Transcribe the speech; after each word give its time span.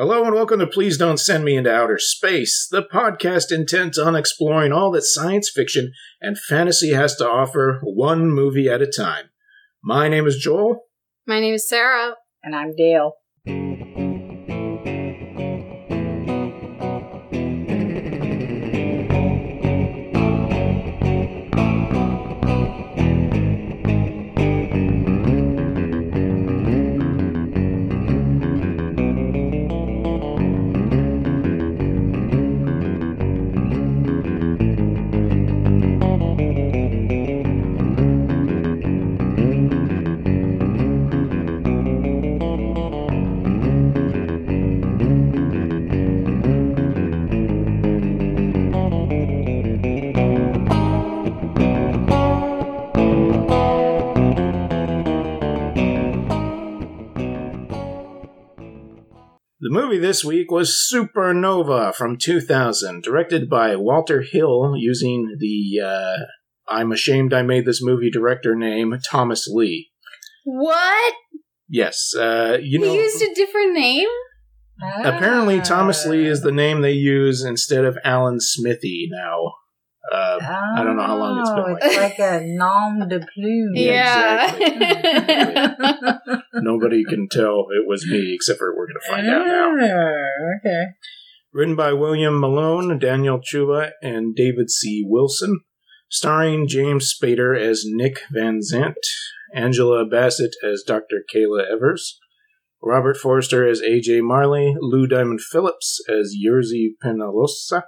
Hello 0.00 0.24
and 0.24 0.34
welcome 0.34 0.60
to 0.60 0.66
Please 0.66 0.96
Don't 0.96 1.20
Send 1.20 1.44
Me 1.44 1.58
into 1.58 1.70
Outer 1.70 1.98
Space, 1.98 2.66
the 2.70 2.82
podcast 2.82 3.52
intent 3.52 3.98
on 3.98 4.16
exploring 4.16 4.72
all 4.72 4.90
that 4.92 5.02
science 5.02 5.50
fiction 5.54 5.92
and 6.22 6.38
fantasy 6.38 6.94
has 6.94 7.14
to 7.16 7.28
offer, 7.28 7.80
one 7.82 8.30
movie 8.30 8.66
at 8.66 8.80
a 8.80 8.86
time. 8.86 9.26
My 9.84 10.08
name 10.08 10.26
is 10.26 10.38
Joel. 10.38 10.86
My 11.26 11.38
name 11.38 11.52
is 11.52 11.68
Sarah. 11.68 12.14
And 12.42 12.56
I'm 12.56 12.74
Dale. 12.74 13.12
The 59.70 59.80
movie 59.80 59.98
this 59.98 60.24
week 60.24 60.50
was 60.50 60.84
Supernova 60.92 61.94
from 61.94 62.18
2000, 62.18 63.04
directed 63.04 63.48
by 63.48 63.76
Walter 63.76 64.20
Hill 64.20 64.74
using 64.76 65.36
the 65.38 65.80
uh, 65.80 66.16
I'm 66.68 66.90
ashamed 66.90 67.32
I 67.32 67.42
made 67.42 67.66
this 67.66 67.80
movie 67.80 68.10
director 68.10 68.56
name 68.56 68.98
Thomas 69.08 69.46
Lee. 69.46 69.92
What? 70.44 71.14
Yes, 71.68 72.12
uh, 72.18 72.58
you 72.60 72.80
know. 72.80 72.92
he 72.92 72.96
used 72.96 73.22
a 73.22 73.32
different 73.32 73.74
name? 73.74 74.08
Apparently, 75.04 75.60
Thomas 75.60 76.04
Lee 76.04 76.26
is 76.26 76.42
the 76.42 76.50
name 76.50 76.80
they 76.80 76.90
use 76.90 77.44
instead 77.44 77.84
of 77.84 77.96
Alan 78.02 78.40
Smithee 78.40 79.08
now. 79.08 79.52
Uh, 80.12 80.38
I 80.76 80.82
don't 80.82 80.96
know 80.96 81.04
how 81.04 81.16
long 81.16 81.38
it's 81.40 81.50
been 81.50 81.58
Oh, 81.60 81.72
like 81.72 81.82
It's 81.82 81.96
like 81.96 82.18
a 82.18 82.44
nom 82.44 83.08
de 83.08 83.20
plume. 83.20 83.72
Yeah, 83.74 84.56
Yeah. 84.58 86.18
Nobody 86.54 87.04
can 87.04 87.28
tell 87.30 87.66
it 87.70 87.86
was 87.86 88.04
me, 88.06 88.32
except 88.34 88.58
for 88.58 88.74
we're 88.76 88.86
going 88.86 89.00
to 89.00 89.08
find 89.10 89.26
out 89.28 89.46
now. 89.46 89.70
Oh, 89.70 90.56
okay. 90.58 90.84
Written 91.52 91.76
by 91.76 91.92
William 91.92 92.40
Malone, 92.40 92.98
Daniel 92.98 93.38
Chuba, 93.40 93.90
and 94.02 94.34
David 94.34 94.70
C. 94.70 95.04
Wilson. 95.06 95.60
Starring 96.08 96.66
James 96.66 97.14
Spader 97.14 97.56
as 97.56 97.84
Nick 97.86 98.18
Van 98.32 98.58
Zant, 98.60 98.94
Angela 99.54 100.04
Bassett 100.04 100.56
as 100.64 100.82
Dr. 100.84 101.22
Kayla 101.32 101.62
Evers, 101.72 102.18
Robert 102.82 103.16
Forster 103.16 103.64
as 103.68 103.80
A.J. 103.80 104.20
Marley, 104.22 104.74
Lou 104.80 105.06
Diamond 105.06 105.40
Phillips 105.40 106.00
as 106.08 106.34
Jerzy 106.34 106.94
Penalosa, 107.04 107.82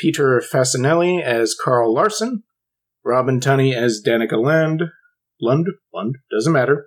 Peter 0.00 0.40
Facinelli 0.40 1.22
as 1.22 1.54
Carl 1.54 1.92
Larson, 1.94 2.42
Robin 3.04 3.40
Tunney 3.40 3.74
as 3.74 4.02
Danica 4.04 4.42
Land, 4.42 4.82
Lund, 5.40 5.66
Lund, 5.92 6.16
doesn't 6.30 6.52
matter, 6.52 6.86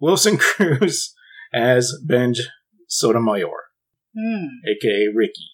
Wilson 0.00 0.36
Cruz 0.38 1.14
as 1.52 1.92
Benj 2.06 2.40
Sotomayor 2.88 3.48
Hmm. 4.14 4.46
aka 4.68 5.06
Ricky. 5.14 5.50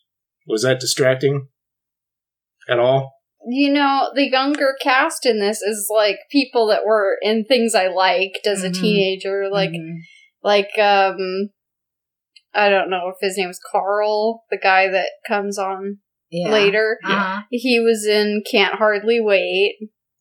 Was 0.47 0.63
that 0.63 0.81
distracting 0.81 1.49
at 2.69 2.79
all? 2.79 3.13
you 3.51 3.73
know, 3.73 4.11
the 4.15 4.29
younger 4.29 4.75
cast 4.83 5.25
in 5.25 5.39
this 5.39 5.63
is 5.63 5.89
like 5.95 6.19
people 6.31 6.67
that 6.67 6.85
were 6.85 7.17
in 7.23 7.45
things 7.45 7.75
I 7.75 7.87
liked 7.87 8.47
as 8.47 8.63
a 8.64 8.69
Mhm. 8.69 8.81
teenager. 8.81 9.48
Like, 9.48 9.70
Mhm. 9.70 10.01
like, 10.42 10.77
um, 10.79 11.51
I 12.53 12.69
don't 12.69 12.91
know 12.91 13.08
if 13.08 13.14
his 13.20 13.37
name 13.39 13.47
name's 13.47 13.61
Carl, 13.70 14.45
the 14.51 14.58
guy 14.58 14.89
that 14.89 15.11
comes 15.27 15.57
on 15.57 16.01
Yeah. 16.30 16.50
later. 16.50 16.98
Uh-huh. 17.05 17.42
He 17.50 17.80
was 17.80 18.06
in 18.06 18.42
Can't 18.50 18.74
Hardly 18.74 19.20
Wait. 19.20 19.77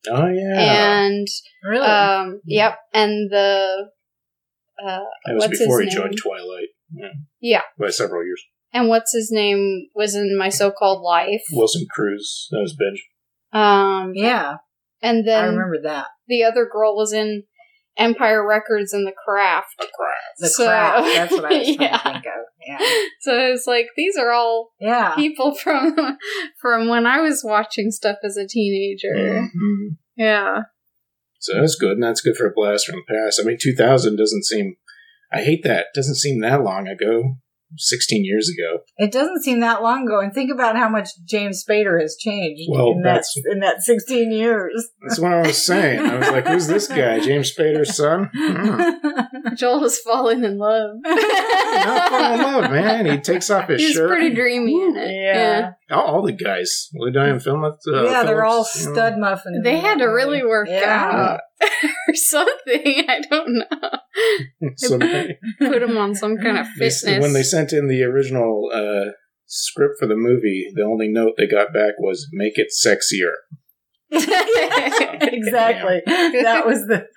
Oh 0.09 0.27
yeah, 0.27 0.95
And, 1.01 1.27
Really? 1.63 1.85
um, 1.85 2.41
yep. 2.45 2.77
And 2.93 3.29
the, 3.29 3.89
uh, 4.81 4.99
that 5.25 5.33
was 5.33 5.47
what's 5.47 5.59
before 5.59 5.79
he 5.81 5.85
his 5.87 5.95
joined? 5.95 6.17
Twilight. 6.17 6.69
Yeah, 6.93 7.09
Yeah. 7.41 7.61
by 7.77 7.89
several 7.89 8.23
years. 8.23 8.41
and 8.73 8.87
what's 8.87 9.11
his 9.13 9.31
name 9.31 9.87
was 9.95 10.15
in 10.15 10.37
My 10.37 10.49
So 10.49 10.71
Called 10.71 11.01
Life. 11.01 11.41
Wilson 11.51 11.85
Cruz, 11.93 12.47
that 12.51 12.59
was 12.61 12.73
Benj. 12.75 13.03
Um, 13.51 14.11
yeah. 14.15 14.57
and 15.01 15.27
then 15.27 15.43
I 15.43 15.47
remember 15.47 15.81
that. 15.83 16.07
the 16.27 16.43
other 16.45 16.65
girl 16.71 16.95
was 16.95 17.11
in 17.11 17.43
Empire 17.97 18.47
Records 18.47 18.93
and 18.93 19.05
The 19.07 19.13
Craft. 19.25 19.67
The 19.79 19.87
craft. 19.97 20.39
The 20.39 20.47
So- 20.49 20.65
crap. 20.65 21.03
That's 21.03 21.31
what 21.31 21.45
I 21.45 21.57
was 21.57 21.67
trying 21.67 21.79
Yeah. 21.81 21.97
to 21.97 22.03
think 22.11 22.25
of. 22.25 22.43
Yeah. 22.67 22.77
So 23.21 23.37
it's 23.53 23.67
like 23.67 23.87
these 23.95 24.17
are 24.17 24.31
all 24.31 24.71
Yeah. 24.79 25.15
people 25.15 25.55
from 25.55 25.95
from 26.61 26.87
when 26.87 27.05
I 27.05 27.21
was 27.21 27.43
watching 27.43 27.91
stuff 27.91 28.17
as 28.23 28.37
a 28.37 28.47
teenager. 28.47 29.15
Mhm. 29.15 29.97
Yeah. 30.15 30.61
So 31.39 31.59
that's 31.59 31.75
good, 31.75 31.91
and 31.93 32.03
that's 32.03 32.21
good 32.21 32.35
for 32.35 32.47
a 32.47 32.51
blast 32.53 32.87
from 32.87 32.95
the 33.07 33.13
past. 33.15 33.39
I 33.41 33.45
mean, 33.45 33.57
2000 33.61 34.15
doesn't 34.17 34.43
seem. 34.45 34.75
I 35.31 35.41
hate 35.43 35.63
that. 35.63 35.87
Doesn't 35.93 36.15
seem 36.15 36.41
that 36.41 36.63
long 36.63 36.87
ago. 36.87 37.35
16 37.75 38.23
years 38.23 38.49
ago. 38.49 38.83
It 38.97 39.11
doesn't 39.11 39.43
seem 39.43 39.59
that 39.59 39.81
long 39.83 40.05
ago, 40.05 40.19
and 40.19 40.33
think 40.33 40.51
about 40.51 40.77
how 40.77 40.89
much 40.89 41.09
James 41.25 41.63
Spader 41.67 41.99
has 42.01 42.15
changed 42.17 42.63
Well, 42.69 42.91
in 42.91 43.01
that 43.01 43.23
in 43.51 43.59
that 43.59 43.81
sixteen 43.81 44.31
years. 44.31 44.89
That's 45.01 45.19
what 45.19 45.33
I 45.33 45.41
was 45.41 45.63
saying. 45.63 45.99
I 45.99 46.17
was 46.17 46.29
like, 46.29 46.47
"Who's 46.47 46.67
this 46.67 46.87
guy? 46.87 47.19
James 47.19 47.53
Spader's 47.53 47.95
son?" 47.95 48.29
Hmm. 48.33 49.53
Joel 49.55 49.83
is 49.85 49.99
falling 49.99 50.43
in 50.43 50.57
love. 50.57 50.91
Not 51.03 52.09
falling 52.09 52.39
in 52.39 52.45
love, 52.45 52.71
man. 52.71 53.05
He 53.05 53.17
takes 53.19 53.49
off 53.49 53.67
his 53.69 53.81
He's 53.81 53.93
shirt. 53.93 54.09
He's 54.11 54.17
pretty 54.19 54.35
dreamy 54.35 54.81
in 54.81 54.95
it. 54.97 55.11
Yeah. 55.13 55.71
all, 55.91 56.03
all 56.17 56.21
the 56.21 56.31
guys. 56.31 56.89
Lou 56.93 57.11
Diamond 57.11 57.43
Film. 57.43 57.63
Uh, 57.63 57.71
yeah, 58.03 58.23
they're 58.23 58.45
all 58.45 58.63
Phillips, 58.63 58.81
you 58.81 58.87
know. 58.87 58.93
stud 58.93 59.17
muffins. 59.19 59.63
They 59.63 59.77
had 59.77 59.99
to 59.99 60.05
really 60.05 60.43
work 60.43 60.67
Yeah. 60.69 61.11
out 61.11 61.39
or 62.07 62.15
something. 62.15 63.05
I 63.09 63.21
don't 63.29 63.53
know. 63.59 63.89
So 64.77 64.97
Put 65.59 65.83
him 65.83 65.95
on 65.97 66.15
some 66.15 66.37
kind 66.37 66.57
of 66.57 66.65
they- 66.79 66.89
fitness. 66.89 67.21
when 67.21 67.33
they 67.33 67.43
sent 67.43 67.71
in 67.73 67.87
the 67.87 68.03
original 68.03 68.69
uh, 68.73 69.11
script 69.45 69.95
for 69.99 70.07
the 70.07 70.15
movie, 70.15 70.71
the 70.73 70.81
only 70.83 71.07
note 71.07 71.33
they 71.37 71.47
got 71.47 71.71
back 71.73 71.93
was 71.99 72.27
"make 72.33 72.53
it 72.57 72.67
sexier." 72.83 73.33
exactly. 74.11 76.01
That 76.05 76.63
was 76.65 76.79
the 76.87 77.07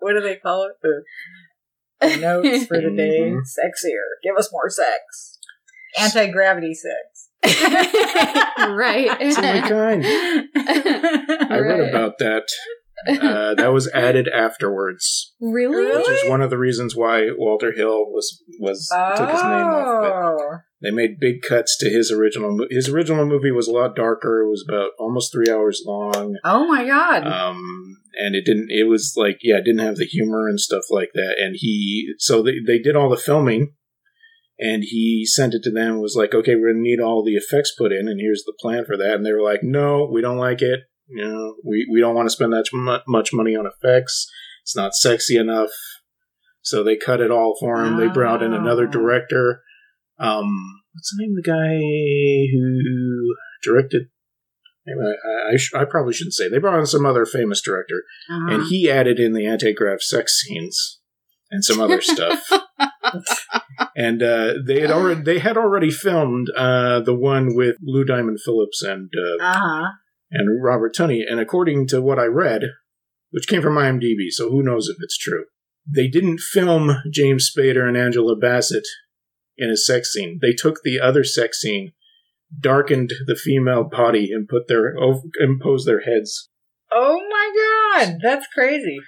what 0.00 0.12
do 0.14 0.20
they 0.20 0.36
call 0.36 0.64
it? 0.68 0.72
The, 0.82 1.02
the 2.08 2.16
notes 2.16 2.66
for 2.66 2.80
the 2.80 2.90
day. 2.90 3.20
Mhm. 3.30 3.40
Sexier. 3.42 4.04
Give 4.24 4.36
us 4.36 4.50
more 4.52 4.68
sex. 4.68 5.38
Anti 6.00 6.30
gravity 6.30 6.74
sex. 6.74 7.28
right. 8.58 9.08
It's 9.20 9.38
only 9.38 9.60
kind. 9.60 10.04
I 11.52 11.58
read 11.60 11.80
about 11.88 12.18
that. 12.18 12.48
Uh, 13.08 13.54
that 13.54 13.72
was 13.72 13.88
added 13.94 14.28
afterwards, 14.28 15.32
really? 15.40 15.96
which 15.96 16.08
is 16.08 16.28
one 16.28 16.40
of 16.42 16.50
the 16.50 16.58
reasons 16.58 16.96
why 16.96 17.28
Walter 17.36 17.72
Hill 17.72 18.06
was 18.10 18.42
was 18.58 18.88
took 19.16 19.30
his 19.30 19.42
name 19.42 19.52
off. 19.52 20.36
Oh. 20.40 20.56
They 20.82 20.90
made 20.90 21.18
big 21.20 21.42
cuts 21.42 21.76
to 21.78 21.88
his 21.90 22.10
original. 22.12 22.56
mo- 22.56 22.66
His 22.70 22.88
original 22.88 23.24
movie 23.24 23.50
was 23.52 23.68
a 23.68 23.72
lot 23.72 23.94
darker. 23.96 24.42
It 24.42 24.48
was 24.50 24.64
about 24.68 24.90
almost 24.98 25.32
three 25.32 25.50
hours 25.50 25.82
long. 25.86 26.36
Oh 26.44 26.66
my 26.66 26.84
god. 26.86 27.26
um 27.26 27.96
and 28.14 28.34
it 28.34 28.44
didn't 28.44 28.66
it 28.70 28.88
was 28.88 29.14
like 29.16 29.38
yeah 29.42 29.56
it 29.58 29.64
didn't 29.64 29.86
have 29.86 29.96
the 29.96 30.04
humor 30.04 30.48
and 30.48 30.58
stuff 30.60 30.84
like 30.90 31.10
that 31.14 31.36
and 31.38 31.54
he 31.58 32.08
so 32.18 32.42
they, 32.42 32.54
they 32.66 32.78
did 32.80 32.96
all 32.96 33.08
the 33.08 33.16
filming 33.16 33.74
and 34.58 34.82
he 34.84 35.24
sent 35.24 35.54
it 35.54 35.62
to 35.62 35.70
them 35.70 35.92
and 35.92 36.00
was 36.00 36.16
like 36.16 36.34
okay 36.34 36.56
we're 36.56 36.72
gonna 36.72 36.82
need 36.82 37.00
all 37.00 37.22
the 37.24 37.36
effects 37.36 37.72
put 37.78 37.92
in 37.92 38.08
and 38.08 38.18
here's 38.20 38.42
the 38.44 38.56
plan 38.60 38.84
for 38.84 38.96
that 38.96 39.14
and 39.14 39.24
they 39.24 39.32
were 39.32 39.42
like 39.42 39.60
no 39.62 40.08
we 40.12 40.20
don't 40.20 40.36
like 40.38 40.60
it 40.62 40.80
you 41.08 41.24
know 41.26 41.54
we, 41.64 41.86
we 41.92 42.00
don't 42.00 42.14
want 42.14 42.26
to 42.26 42.30
spend 42.34 42.52
that 42.52 42.66
much 43.06 43.30
money 43.32 43.54
on 43.56 43.66
effects 43.66 44.26
it's 44.62 44.76
not 44.76 44.94
sexy 44.94 45.36
enough 45.36 45.70
so 46.60 46.82
they 46.84 46.96
cut 46.96 47.20
it 47.20 47.30
all 47.30 47.56
for 47.58 47.82
him 47.84 47.96
they 47.96 48.08
brought 48.08 48.42
in 48.42 48.52
another 48.52 48.86
Oh. 48.86 48.90
director 48.90 49.62
um 50.18 50.46
what's 50.94 51.10
the 51.16 51.22
name 51.22 51.34
of 51.36 51.42
the 51.44 51.50
guy 51.50 51.78
who 52.52 53.34
directed 53.62 54.08
I, 54.88 55.52
I, 55.52 55.56
sh- 55.58 55.74
I 55.74 55.84
probably 55.84 56.14
shouldn't 56.14 56.32
say. 56.32 56.48
They 56.48 56.56
brought 56.56 56.78
in 56.78 56.86
some 56.86 57.04
other 57.04 57.26
famous 57.26 57.60
director, 57.60 58.04
Uh-huh. 58.30 58.54
and 58.54 58.62
he 58.68 58.90
added 58.90 59.20
in 59.20 59.34
the 59.34 59.44
anti-grav 59.46 60.00
sex 60.00 60.40
scenes 60.40 61.00
and 61.50 61.62
some 61.62 61.78
other 61.78 62.00
stuff. 62.00 62.48
and 63.96 64.22
uh, 64.22 64.54
they 64.66 64.80
had 64.80 64.90
already 64.90 65.20
they 65.20 65.38
had 65.40 65.58
already 65.58 65.90
filmed 65.90 66.48
uh, 66.56 67.00
the 67.00 67.14
one 67.14 67.54
with 67.54 67.76
Lou 67.82 68.04
Diamond 68.04 68.38
Phillips 68.42 68.82
and 68.82 69.10
uh, 69.14 69.44
Uh-huh. 69.44 69.88
And 70.30 70.62
Robert 70.62 70.94
Tunney. 70.94 71.20
And 71.28 71.40
according 71.40 71.86
to 71.88 72.00
what 72.00 72.18
I 72.18 72.26
read, 72.26 72.62
which 73.30 73.48
came 73.48 73.62
from 73.62 73.76
IMDb, 73.76 74.30
so 74.30 74.50
who 74.50 74.62
knows 74.62 74.88
if 74.88 74.96
it's 75.02 75.18
true, 75.18 75.44
they 75.86 76.08
didn't 76.08 76.40
film 76.40 76.96
James 77.12 77.50
Spader 77.50 77.86
and 77.86 77.96
Angela 77.96 78.36
Bassett 78.36 78.86
in 79.56 79.70
a 79.70 79.76
sex 79.76 80.12
scene. 80.12 80.38
They 80.40 80.52
took 80.52 80.82
the 80.82 81.00
other 81.00 81.24
sex 81.24 81.60
scene, 81.60 81.92
darkened 82.60 83.10
the 83.26 83.36
female 83.36 83.84
body, 83.84 84.28
and 84.32 84.48
put 84.48 84.68
their 84.68 84.96
over, 84.98 85.22
imposed 85.40 85.86
their 85.86 86.00
heads. 86.00 86.48
Oh 86.92 87.20
my 87.28 87.96
god, 88.04 88.18
that's 88.22 88.46
crazy. 88.54 88.98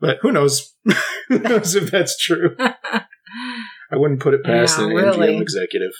But 0.00 0.18
who 0.22 0.30
knows? 0.32 0.74
who 1.28 1.38
knows 1.38 1.74
if 1.74 1.90
that's 1.90 2.16
true? 2.18 2.56
I 2.58 3.96
wouldn't 3.96 4.20
put 4.20 4.34
it 4.34 4.44
past 4.44 4.78
Yeah, 4.78 4.84
an 4.86 4.90
really. 4.92 5.28
MGM 5.28 5.40
executive. 5.42 5.92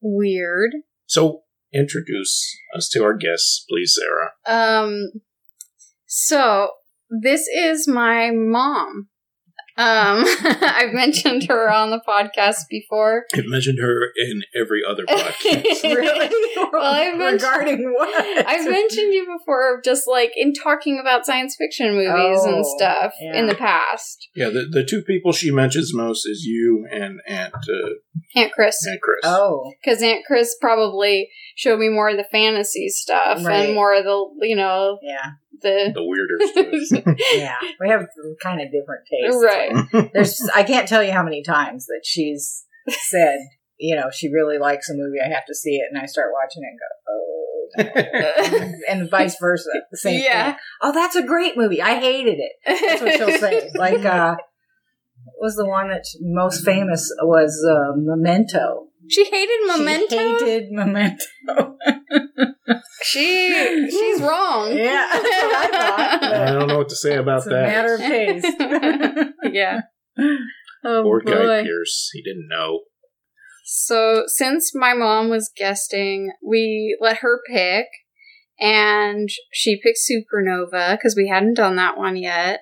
Weird. 0.00 0.70
So 1.06 1.42
introduce 1.72 2.56
us 2.76 2.88
to 2.90 3.02
our 3.02 3.14
guests, 3.14 3.64
please, 3.68 3.96
Sarah. 3.98 4.32
Um, 4.46 5.10
so 6.06 6.70
this 7.10 7.46
is 7.48 7.86
my 7.86 8.30
mom. 8.32 9.08
Um, 9.78 10.24
I've 10.42 10.92
mentioned 10.92 11.44
her 11.48 11.70
on 11.70 11.90
the 11.90 12.00
podcast 12.06 12.62
before. 12.68 13.26
I've 13.34 13.46
mentioned 13.46 13.78
her 13.80 14.08
in 14.16 14.42
every 14.60 14.82
other 14.86 15.04
podcast. 15.06 15.82
really? 15.84 16.28
Well, 16.72 16.82
I've 16.82 17.16
mentioned- 17.18 17.42
Regarding 17.42 17.92
what? 17.94 18.46
I've 18.46 18.68
mentioned 18.68 19.14
you 19.14 19.24
before, 19.38 19.80
just 19.84 20.08
like 20.08 20.32
in 20.36 20.52
talking 20.52 20.98
about 21.00 21.24
science 21.24 21.54
fiction 21.56 21.92
movies 21.94 22.42
and 22.44 22.64
Oh, 22.64 22.76
stuff 22.76 23.12
yeah. 23.20 23.36
in 23.38 23.46
the 23.46 23.54
past. 23.54 24.28
yeah, 24.34 24.48
the, 24.48 24.66
the 24.68 24.84
two 24.84 25.02
people 25.02 25.32
she 25.32 25.52
mentions 25.52 25.94
most 25.94 26.26
is 26.26 26.42
you 26.44 26.84
and 26.90 27.20
Aunt 27.28 27.54
uh, 27.54 27.90
Aunt 28.34 28.52
Chris. 28.52 28.76
Aunt 28.90 29.00
Chris. 29.00 29.20
Oh, 29.22 29.72
because 29.80 30.02
Aunt 30.02 30.24
Chris 30.26 30.56
probably 30.60 31.28
showed 31.56 31.78
me 31.78 31.88
more 31.88 32.08
of 32.10 32.16
the 32.16 32.26
fantasy 32.32 32.88
stuff 32.88 33.44
Right. 33.44 33.66
and 33.66 33.74
more 33.74 33.94
of 33.94 34.02
the 34.04 34.26
you 34.46 34.56
know 34.56 34.98
yeah, 35.02 35.30
the 35.62 35.92
the 35.94 36.04
weirder 36.04 37.14
yeah. 37.34 37.56
We 37.80 37.88
have 37.88 38.06
kind 38.42 38.60
of 38.60 38.68
different 38.72 39.04
tastes. 39.10 39.44
right. 39.44 40.10
There's, 40.14 40.48
I 40.54 40.62
can't 40.62 40.88
tell 40.88 41.02
you 41.02 41.12
how 41.12 41.22
many 41.22 41.42
times 41.42 41.86
that 41.86 42.02
she's 42.04 42.64
said, 42.88 43.38
you 43.78 43.96
know, 43.96 44.10
she 44.12 44.28
really 44.32 44.58
likes 44.58 44.88
a 44.90 44.94
movie. 44.94 45.18
I 45.24 45.28
have 45.32 45.46
to 45.46 45.54
see 45.54 45.76
it, 45.76 45.88
and 45.90 46.00
I 46.00 46.06
start 46.06 46.28
watching 46.32 46.62
it 46.62 46.70
and 46.70 46.78
go, 46.80 46.86
oh, 47.10 48.64
no. 48.64 48.72
and 48.88 49.10
vice 49.10 49.36
versa. 49.40 49.68
The 49.90 49.96
same 49.98 50.22
Yeah. 50.22 50.52
thing. 50.52 50.60
Oh, 50.82 50.92
that's 50.92 51.16
a 51.16 51.22
great 51.22 51.56
movie. 51.56 51.80
I 51.82 52.00
hated 52.00 52.38
it. 52.38 52.52
That's 52.66 53.02
what 53.02 53.14
she'll 53.16 53.38
say. 53.38 53.70
Like, 53.74 54.04
uh, 54.04 54.36
what 55.24 55.46
was 55.46 55.56
the 55.56 55.66
one 55.66 55.88
that 55.90 56.04
most 56.20 56.64
famous 56.64 57.12
was 57.22 57.64
uh, 57.68 57.92
Memento. 57.96 58.87
She 59.08 59.24
hated 59.24 59.60
Memento. 59.66 60.08
She 60.38 60.44
hated 60.44 60.70
Memento. 60.72 61.24
She 63.02 63.88
she's 63.90 64.20
wrong. 64.20 64.76
Yeah, 64.76 65.06
that's 65.12 65.24
what 65.24 65.54
I 65.54 65.68
thought. 65.70 66.22
I 66.34 66.52
don't 66.52 66.68
know 66.68 66.78
what 66.78 66.88
to 66.88 66.96
say 66.96 67.16
about 67.16 67.38
It's 67.38 67.46
a 67.46 67.50
that. 67.50 67.66
matter 67.68 67.94
of 67.94 68.00
taste. 68.00 69.34
yeah. 69.54 69.80
Oh 70.84 71.02
Poor 71.04 71.20
Guy. 71.20 71.62
Pierce. 71.62 72.10
He 72.12 72.22
didn't 72.22 72.48
know. 72.50 72.80
So 73.64 74.24
since 74.26 74.72
my 74.74 74.94
mom 74.94 75.28
was 75.28 75.50
guesting, 75.56 76.32
we 76.46 76.96
let 77.00 77.18
her 77.18 77.40
pick, 77.50 77.86
and 78.58 79.28
she 79.52 79.80
picked 79.80 79.98
Supernova 79.98 80.96
because 80.96 81.14
we 81.16 81.28
hadn't 81.28 81.54
done 81.54 81.76
that 81.76 81.96
one 81.96 82.16
yet. 82.16 82.60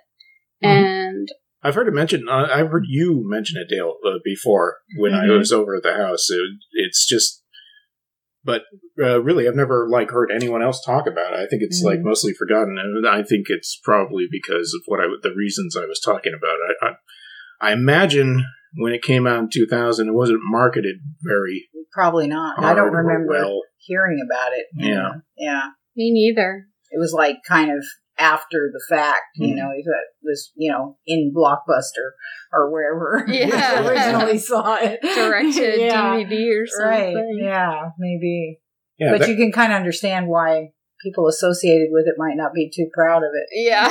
Mhm. 0.63 0.69
And 0.69 1.29
I've 1.67 1.75
heard 1.75 1.89
it 1.89 1.95
mentioned. 1.95 2.29
Uh, 2.29 2.47
I've 2.53 2.71
heard 2.71 2.85
you 2.87 3.23
mention 3.27 3.61
it, 3.61 3.69
Dale, 3.69 3.95
uh, 4.07 4.19
before 4.25 4.77
when 4.99 5.15
I 5.15 5.25
Mhm. 5.27 5.39
was 5.39 5.53
over 5.53 5.75
at 5.75 5.83
the 5.83 5.95
house. 5.95 6.31
It, 6.31 6.41
it's 6.75 7.05
just, 7.07 7.43
but 8.45 8.63
uh, 9.03 9.21
really, 9.21 9.49
I've 9.49 9.57
never 9.57 9.89
like 9.91 10.11
heard 10.11 10.31
anyone 10.31 10.63
else 10.63 10.81
talk 10.85 11.07
about 11.09 11.33
it. 11.33 11.41
I 11.41 11.47
think 11.47 11.63
it's 11.63 11.83
like 11.83 11.99
Mhm. 11.99 12.05
mostly 12.05 12.33
forgotten, 12.33 12.79
and 12.79 13.07
I 13.07 13.23
think 13.25 13.47
it's 13.49 13.81
probably 13.83 14.29
because 14.31 14.73
of 14.75 14.83
what 14.87 15.01
I 15.01 15.07
the 15.23 15.35
reasons 15.35 15.77
I 15.77 15.87
was 15.87 15.99
talking 16.01 16.33
about. 16.35 16.57
I, 16.69 16.87
I, 16.87 17.71
I 17.71 17.73
imagine 17.73 18.45
when 18.77 18.93
it 18.93 19.03
came 19.03 19.27
out 19.27 19.41
in 19.41 19.49
2000, 19.53 20.09
it 20.09 20.13
wasn't 20.13 20.41
marketed 20.45 20.97
very. 21.23 21.69
Probably 21.93 22.29
not. 22.29 22.63
I 22.63 22.75
don't 22.75 22.93
remember 22.93 23.29
Well, 23.33 23.61
hearing 23.79 24.21
about 24.25 24.53
it. 24.53 24.67
Yeah. 24.77 24.95
know. 24.95 25.11
Yeah. 25.37 25.63
me 25.97 26.13
neither. 26.13 26.67
It 26.91 26.99
was 26.99 27.13
like 27.13 27.39
kind 27.49 27.71
of 27.71 27.83
after 28.19 28.71
the 28.73 28.83
fact, 28.89 29.23
you 29.37 29.55
Mhm. 29.55 29.57
know, 29.57 29.71
it 29.77 29.85
was, 30.23 30.53
you 30.57 30.71
know, 30.73 30.97
in 31.07 31.33
Blockbuster 31.37 32.13
or 32.53 32.71
wherever 32.73 33.25
Yeah. 33.31 33.83
we 33.83 33.89
originally 33.89 34.39
saw 34.39 34.77
it. 34.77 35.01
Directed 35.15 35.81
yeah. 35.81 36.17
DVD 36.17 36.63
or 36.63 36.67
something. 36.67 37.15
Right. 37.15 37.27
Yeah, 37.43 37.83
maybe. 37.99 38.61
yeah, 38.99 39.11
but 39.13 39.21
that- 39.21 39.29
you 39.29 39.37
can 39.37 39.53
kind 39.53 39.73
of 39.73 39.77
understand 39.77 40.29
why 40.29 40.71
people 41.05 41.29
associated 41.29 41.89
with 41.91 42.07
it 42.07 42.15
might 42.17 42.37
not 42.37 42.53
be 42.55 42.71
too 42.75 42.89
proud 42.95 43.19
of 43.19 43.31
it. 43.35 43.49
Yeah. 43.53 43.87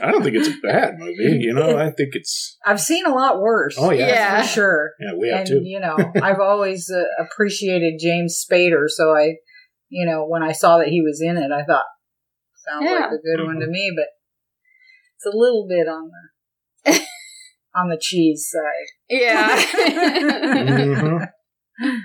I 0.00 0.10
don't 0.10 0.22
think 0.22 0.36
it's 0.36 0.48
a 0.48 0.60
bad 0.62 0.98
movie. 0.98 1.38
You 1.40 1.52
know, 1.54 1.78
I 1.78 1.90
think 1.90 2.10
it's. 2.14 2.56
I've 2.66 2.80
seen 2.80 3.06
a 3.06 3.14
lot 3.14 3.40
worse. 3.40 3.76
Oh, 3.78 3.90
yeah. 3.92 4.06
Yeah. 4.08 4.42
for 4.42 4.48
sure. 4.48 4.90
Yeah, 5.00 5.12
we 5.18 5.28
have 5.28 5.38
and 5.40 5.46
too. 5.46 5.60
you 5.64 5.80
know, 5.80 5.96
I've 6.22 6.40
always 6.40 6.90
uh, 6.90 7.02
appreciated 7.22 8.00
James 8.00 8.44
Spader, 8.44 8.88
so 8.88 9.14
I, 9.14 9.34
you 9.90 10.06
know, 10.06 10.26
when 10.26 10.42
I 10.42 10.52
saw 10.52 10.78
that 10.78 10.88
he 10.88 11.02
was 11.02 11.20
in 11.22 11.36
it, 11.36 11.50
I 11.52 11.64
thought 11.64 11.84
sounds 12.68 12.84
Yeah. 12.84 12.92
like 13.06 13.10
a 13.12 13.22
good 13.22 13.44
one 13.44 13.60
to 13.60 13.66
me, 13.66 13.92
but 13.96 14.06
it's 15.16 15.26
a 15.34 15.36
little 15.36 15.66
bit 15.68 15.88
on 15.88 16.10
the 16.84 17.00
on 17.74 17.88
the 17.88 17.98
cheese 18.00 18.50
side. 18.50 18.88
yeah. 19.08 19.56
Mhm. 21.82 22.00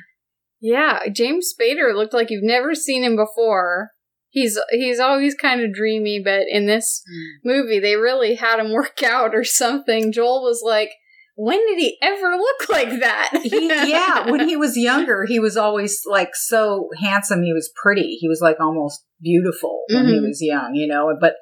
yeah. 0.61 1.07
James 1.09 1.53
Spader 1.53 1.93
looked 1.95 2.13
like 2.13 2.29
you've 2.29 2.43
never 2.43 2.73
seen 2.73 3.03
him 3.03 3.15
before. 3.15 3.91
He's 4.29 4.57
he's 4.71 4.99
always 4.99 5.35
kind 5.35 5.61
of 5.61 5.73
dreamy, 5.73 6.21
but 6.23 6.43
in 6.49 6.65
this 6.67 7.01
movie 7.43 7.79
they 7.79 7.95
really 7.95 8.35
had 8.35 8.59
him 8.59 8.71
work 8.73 9.01
out 9.03 9.33
or 9.35 9.43
something. 9.43 10.11
Joel 10.11 10.43
was 10.43 10.61
like, 10.63 10.91
"When 11.37 11.59
did 11.67 11.77
he 11.77 11.97
ever 12.01 12.31
look 12.35 12.67
like 12.69 12.99
that?" 12.99 13.29
He, 13.43 13.67
yeah, 13.67 14.29
when 14.29 14.47
he 14.49 14.57
was 14.57 14.75
younger, 14.75 15.25
he 15.25 15.39
was 15.39 15.55
always 15.55 16.01
like 16.05 16.35
so 16.35 16.89
handsome. 16.99 17.43
He 17.43 17.53
was 17.53 17.71
pretty. 17.81 18.17
He 18.19 18.27
was 18.27 18.41
like 18.41 18.59
almost 18.59 19.05
beautiful 19.21 19.83
when 19.89 20.07
he 20.07 20.19
Mhm. 20.19 20.27
was 20.27 20.39
young, 20.41 20.73
you 20.73 20.87
know, 20.87 21.15
but 21.21 21.35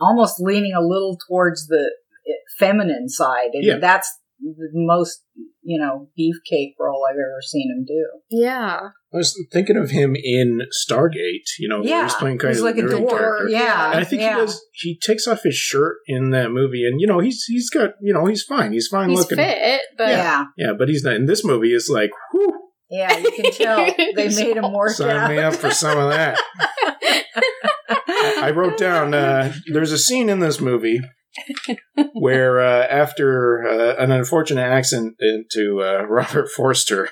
almost 0.00 0.40
leaning 0.40 0.72
a 0.74 0.80
little 0.80 1.18
towards 1.28 1.66
the 1.66 1.92
eh, 2.26 2.32
feminine 2.58 3.08
side. 3.08 3.50
And 3.52 3.64
Yeah. 3.64 3.78
that's 3.78 4.08
the 4.40 4.70
most, 4.72 5.22
you 5.62 5.78
know, 5.80 6.08
beefcake 6.18 6.72
role 6.80 7.04
I've 7.08 7.14
ever 7.14 7.40
seen 7.42 7.70
him 7.70 7.84
do. 7.86 8.06
yeah. 8.30 8.78
I 9.14 9.18
was 9.18 9.38
thinking 9.52 9.76
of 9.76 9.90
him 9.90 10.16
in 10.16 10.62
Stargate. 10.88 11.44
You 11.58 11.68
know, 11.68 11.80
where 11.80 11.88
Yeah, 11.88 12.04
he's 12.04 12.14
playing 12.14 12.38
kind 12.38 12.54
he's 12.54 12.60
of 12.60 12.64
like 12.64 12.78
a 12.78 12.88
door. 12.88 13.10
character. 13.10 13.48
Yeah, 13.50 13.90
And 13.90 14.00
I 14.00 14.04
think 14.04 14.22
yeah. 14.22 14.36
he 14.36 14.40
does. 14.46 14.64
He 14.72 14.98
takes 14.98 15.26
off 15.28 15.42
his 15.42 15.54
shirt 15.54 15.96
in 16.06 16.30
that 16.30 16.50
movie, 16.50 16.86
and 16.86 16.98
you 17.00 17.06
know 17.06 17.18
he's 17.18 17.44
he's 17.46 17.68
got 17.68 17.90
you 18.00 18.14
know 18.14 18.24
he's 18.26 18.42
fine. 18.42 18.72
He's 18.72 18.88
fine 18.88 19.10
He's 19.10 19.18
looking. 19.18 19.36
fit, 19.36 19.82
but 19.98 20.08
yeah. 20.08 20.44
Yeah, 20.56 20.72
but 20.78 20.88
he's 20.88 21.04
not 21.04 21.14
in 21.14 21.26
this 21.26 21.44
movie. 21.44 21.74
It's 21.74 21.90
like, 21.90 22.10
whew, 22.32 22.58
Yeah, 22.88 23.16
you 23.18 23.30
can 23.32 23.52
tell 23.52 23.84
they 24.16 24.28
made 24.34 24.56
him 24.56 24.72
work 24.72 24.92
sign 24.92 25.10
out. 25.14 25.30
me 25.30 25.38
up 25.38 25.54
for 25.56 25.70
some 25.70 25.98
of 25.98 26.08
that. 26.08 26.38
I 27.98 28.50
wrote 28.54 28.78
down. 28.78 29.14
Uh, 29.14 29.52
there's 29.72 29.92
a 29.92 29.98
scene 29.98 30.28
in 30.28 30.40
this 30.40 30.60
movie 30.60 31.00
where 32.12 32.60
uh, 32.60 32.86
after 32.86 33.62
uh, 33.66 34.02
an 34.02 34.10
unfortunate 34.10 34.62
accident 34.62 35.16
to 35.52 35.80
uh, 35.82 36.02
Robert 36.08 36.48
Forster. 36.50 37.08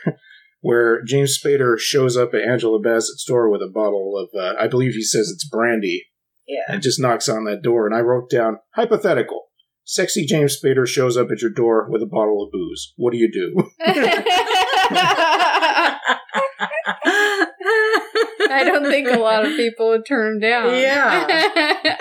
Where 0.62 1.02
James 1.02 1.40
Spader 1.42 1.78
shows 1.78 2.18
up 2.18 2.34
at 2.34 2.42
Angela 2.42 2.78
Bassett's 2.78 3.24
door 3.26 3.48
with 3.48 3.62
a 3.62 3.72
bottle 3.72 4.12
of, 4.18 4.28
uh, 4.38 4.60
I 4.60 4.68
believe 4.68 4.92
he 4.92 5.02
says 5.02 5.30
it's 5.30 5.48
brandy, 5.48 6.04
yeah. 6.46 6.74
and 6.74 6.82
just 6.82 7.00
knocks 7.00 7.30
on 7.30 7.44
that 7.44 7.62
door. 7.62 7.86
And 7.86 7.96
I 7.96 8.00
wrote 8.00 8.28
down 8.28 8.58
hypothetical. 8.74 9.44
Sexy 9.84 10.26
James 10.26 10.60
Spader 10.60 10.86
shows 10.86 11.16
up 11.16 11.30
at 11.32 11.40
your 11.40 11.50
door 11.50 11.88
with 11.90 12.02
a 12.02 12.06
bottle 12.06 12.44
of 12.44 12.52
booze. 12.52 12.92
What 12.96 13.12
do 13.12 13.16
you 13.16 13.32
do? 13.32 13.70
I 18.52 18.64
don't 18.64 18.84
think 18.84 19.08
a 19.08 19.18
lot 19.18 19.44
of 19.44 19.56
people 19.56 19.88
would 19.88 20.06
turn 20.06 20.34
him 20.34 20.40
down. 20.40 20.74
Yeah. 20.76 21.96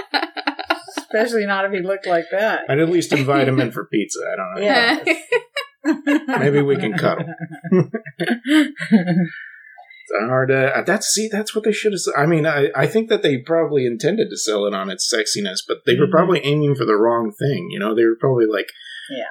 Especially 1.13 1.45
not 1.45 1.65
if 1.65 1.71
he 1.71 1.79
looked 1.79 2.05
like 2.07 2.25
that. 2.31 2.61
I'd 2.69 2.79
at 2.79 2.89
least 2.89 3.11
invite 3.13 3.47
him 3.47 3.59
in 3.59 3.71
for 3.71 3.85
pizza. 3.85 4.19
I 4.31 4.35
don't 4.35 4.55
know. 4.55 4.61
Yeah. 4.61 6.39
Maybe 6.39 6.61
we 6.61 6.75
can 6.77 6.93
cuddle. 6.93 7.25
It's 10.11 10.27
hard 10.27 10.49
to, 10.49 10.83
that's 10.87 11.07
see 11.07 11.27
that's 11.27 11.53
what 11.53 11.63
they 11.63 11.71
should 11.71 11.93
have. 11.93 12.01
I 12.17 12.25
mean, 12.25 12.45
I, 12.47 12.69
I 12.75 12.87
think 12.87 13.09
that 13.09 13.21
they 13.21 13.37
probably 13.37 13.85
intended 13.85 14.29
to 14.31 14.37
sell 14.37 14.65
it 14.65 14.73
on 14.73 14.89
its 14.89 15.11
sexiness, 15.13 15.59
but 15.67 15.79
they 15.85 15.95
were 15.99 16.07
Mhm. 16.07 16.11
probably 16.11 16.39
aiming 16.43 16.73
for 16.75 16.85
the 16.85 16.95
wrong 16.95 17.31
thing. 17.31 17.67
You 17.69 17.77
know, 17.79 17.93
they 17.93 18.05
were 18.05 18.17
probably 18.19 18.47
like, 18.47 18.67
Yeah. 19.11 19.25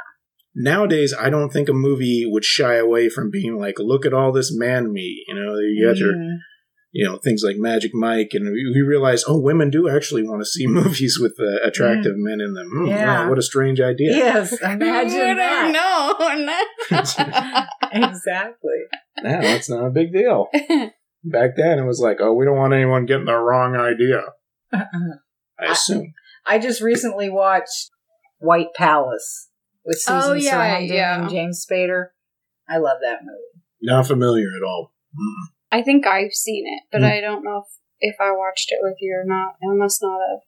Nowadays, 0.55 1.13
I 1.19 1.31
don't 1.31 1.51
think 1.51 1.69
a 1.69 1.73
movie 1.73 2.25
would 2.27 2.45
shy 2.45 2.77
away 2.77 3.09
from 3.09 3.31
being 3.31 3.59
like, 3.59 3.79
"Look 3.79 4.05
at 4.07 4.13
all 4.15 4.33
this 4.33 4.57
man 4.57 4.93
meat." 4.93 5.25
You 5.29 5.35
know, 5.35 5.59
you 5.59 5.87
got 5.87 5.99
your 5.99 6.15
Mm. 6.15 6.39
You 6.91 7.07
know 7.07 7.19
things 7.19 7.43
like 7.45 7.57
Magic 7.57 7.91
Mike, 7.95 8.31
and 8.33 8.47
we, 8.53 8.73
we 8.75 8.81
realize, 8.81 9.25
oh, 9.29 9.39
women 9.39 9.71
do 9.71 9.89
actually 9.89 10.23
want 10.23 10.41
to 10.41 10.47
see 10.47 10.67
movies 10.81 11.19
with 11.21 11.37
uh, 11.41 11.67
attractive 11.67 12.15
men 12.17 12.41
in 12.41 12.55
them. 12.55 12.71
Mm. 12.75 12.89
Yeah. 12.89 13.23
wow, 13.25 13.29
what 13.31 13.39
a 13.39 13.43
strange 13.43 13.81
idea! 13.81 14.13
Yes, 14.17 14.53
imagine 14.63 15.37
that. 15.37 15.73
No, 15.73 16.15
exactly. 17.93 18.81
Now 19.23 19.41
it's 19.43 19.69
not 19.69 19.85
a 19.87 19.91
big 19.91 20.13
deal. 20.13 20.49
Back 21.25 21.57
then, 21.57 21.79
it 21.79 21.85
was 21.85 22.01
like, 22.01 22.19
oh, 22.21 22.33
we 22.35 22.45
don't 22.45 22.57
want 22.57 22.73
anyone 22.75 23.07
getting 23.07 23.27
the 23.27 23.35
wrong 23.37 23.77
idea. 23.77 24.23
I 24.73 25.67
assume. 25.73 26.13
I 26.47 26.59
just 26.59 26.81
recently 26.81 27.29
watched 27.29 27.91
White 28.39 28.73
Palace. 28.77 29.49
with 29.85 29.99
Susan 30.01 30.31
Oh, 30.31 30.33
yeah, 30.35 30.53
Sarandon 30.81 30.89
yeah. 30.89 31.21
and 31.21 31.31
James 31.31 31.67
Spader. 31.69 32.09
I 32.69 32.79
love 32.79 32.99
that 33.03 33.21
movie. 33.25 33.65
Not 33.83 34.07
familiar 34.07 34.47
at 34.57 34.67
all. 34.67 34.93
Mm. 35.15 35.53
I 35.71 35.83
think 35.83 36.07
I've 36.07 36.33
seen 36.33 36.65
it, 36.67 36.83
but 36.91 37.01
Hmm. 37.01 37.07
I 37.07 37.21
don't 37.21 37.45
know 37.45 37.65
if, 37.67 38.15
if 38.15 38.17
I 38.21 38.31
watched 38.33 38.69
it 38.71 38.79
with 38.81 38.97
you 39.01 39.13
or 39.21 39.25
not. 39.27 39.55
I 39.63 39.75
must 39.77 40.01
not 40.03 40.19
have. 40.31 40.41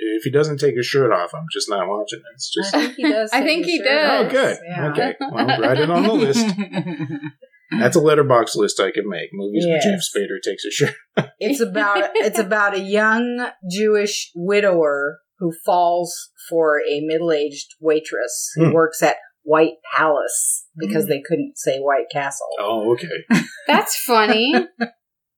If 0.00 0.22
he 0.22 0.30
doesn't 0.30 0.58
take 0.58 0.76
his 0.76 0.86
shirt 0.86 1.10
off, 1.12 1.34
I'm 1.34 1.46
just 1.52 1.68
not 1.68 1.88
watching 1.88 2.20
it. 2.20 2.24
It's 2.34 2.52
just 2.54 2.72
I 2.74 2.80
think 2.86 2.94
he 2.96 3.02
does. 3.10 3.30
I 3.32 3.42
think 3.42 3.66
he 3.66 3.82
does. 3.82 4.26
oh, 4.26 4.30
good. 4.30 4.58
Yeah. 4.64 4.90
Okay, 4.92 5.14
well, 5.32 5.46
write 5.60 5.78
it 5.80 5.90
on 5.90 6.02
the 6.04 6.12
list. 6.12 6.46
That's 7.78 7.96
a 7.96 8.00
Letterboxd 8.00 8.56
list 8.56 8.80
I 8.80 8.90
can 8.90 9.08
make. 9.08 9.28
Movies 9.32 9.64
Yes. 9.66 9.84
where 9.84 9.92
James 9.92 10.08
Spader 10.14 10.40
takes 10.42 10.64
his 10.64 10.72
shirt. 10.74 10.94
It's 11.38 11.60
about 11.60 12.10
it's 12.14 12.38
about 12.38 12.74
a 12.74 12.80
young 12.80 13.50
Jewish 13.70 14.30
widower 14.34 15.18
who 15.38 15.52
falls 15.66 16.30
for 16.48 16.80
a 16.80 17.00
middle-aged 17.02 17.74
waitress 17.80 18.50
who 18.56 18.66
Hmm. 18.68 18.72
works 18.72 19.02
at 19.02 19.16
White 19.48 19.76
Palace 19.96 20.66
because 20.78 21.06
they 21.06 21.22
couldn't 21.26 21.56
say 21.56 21.78
White 21.78 22.04
Castle. 22.12 22.46
Oh, 22.58 22.92
okay. 22.92 23.42
That's 23.66 23.96
funny. 23.96 24.52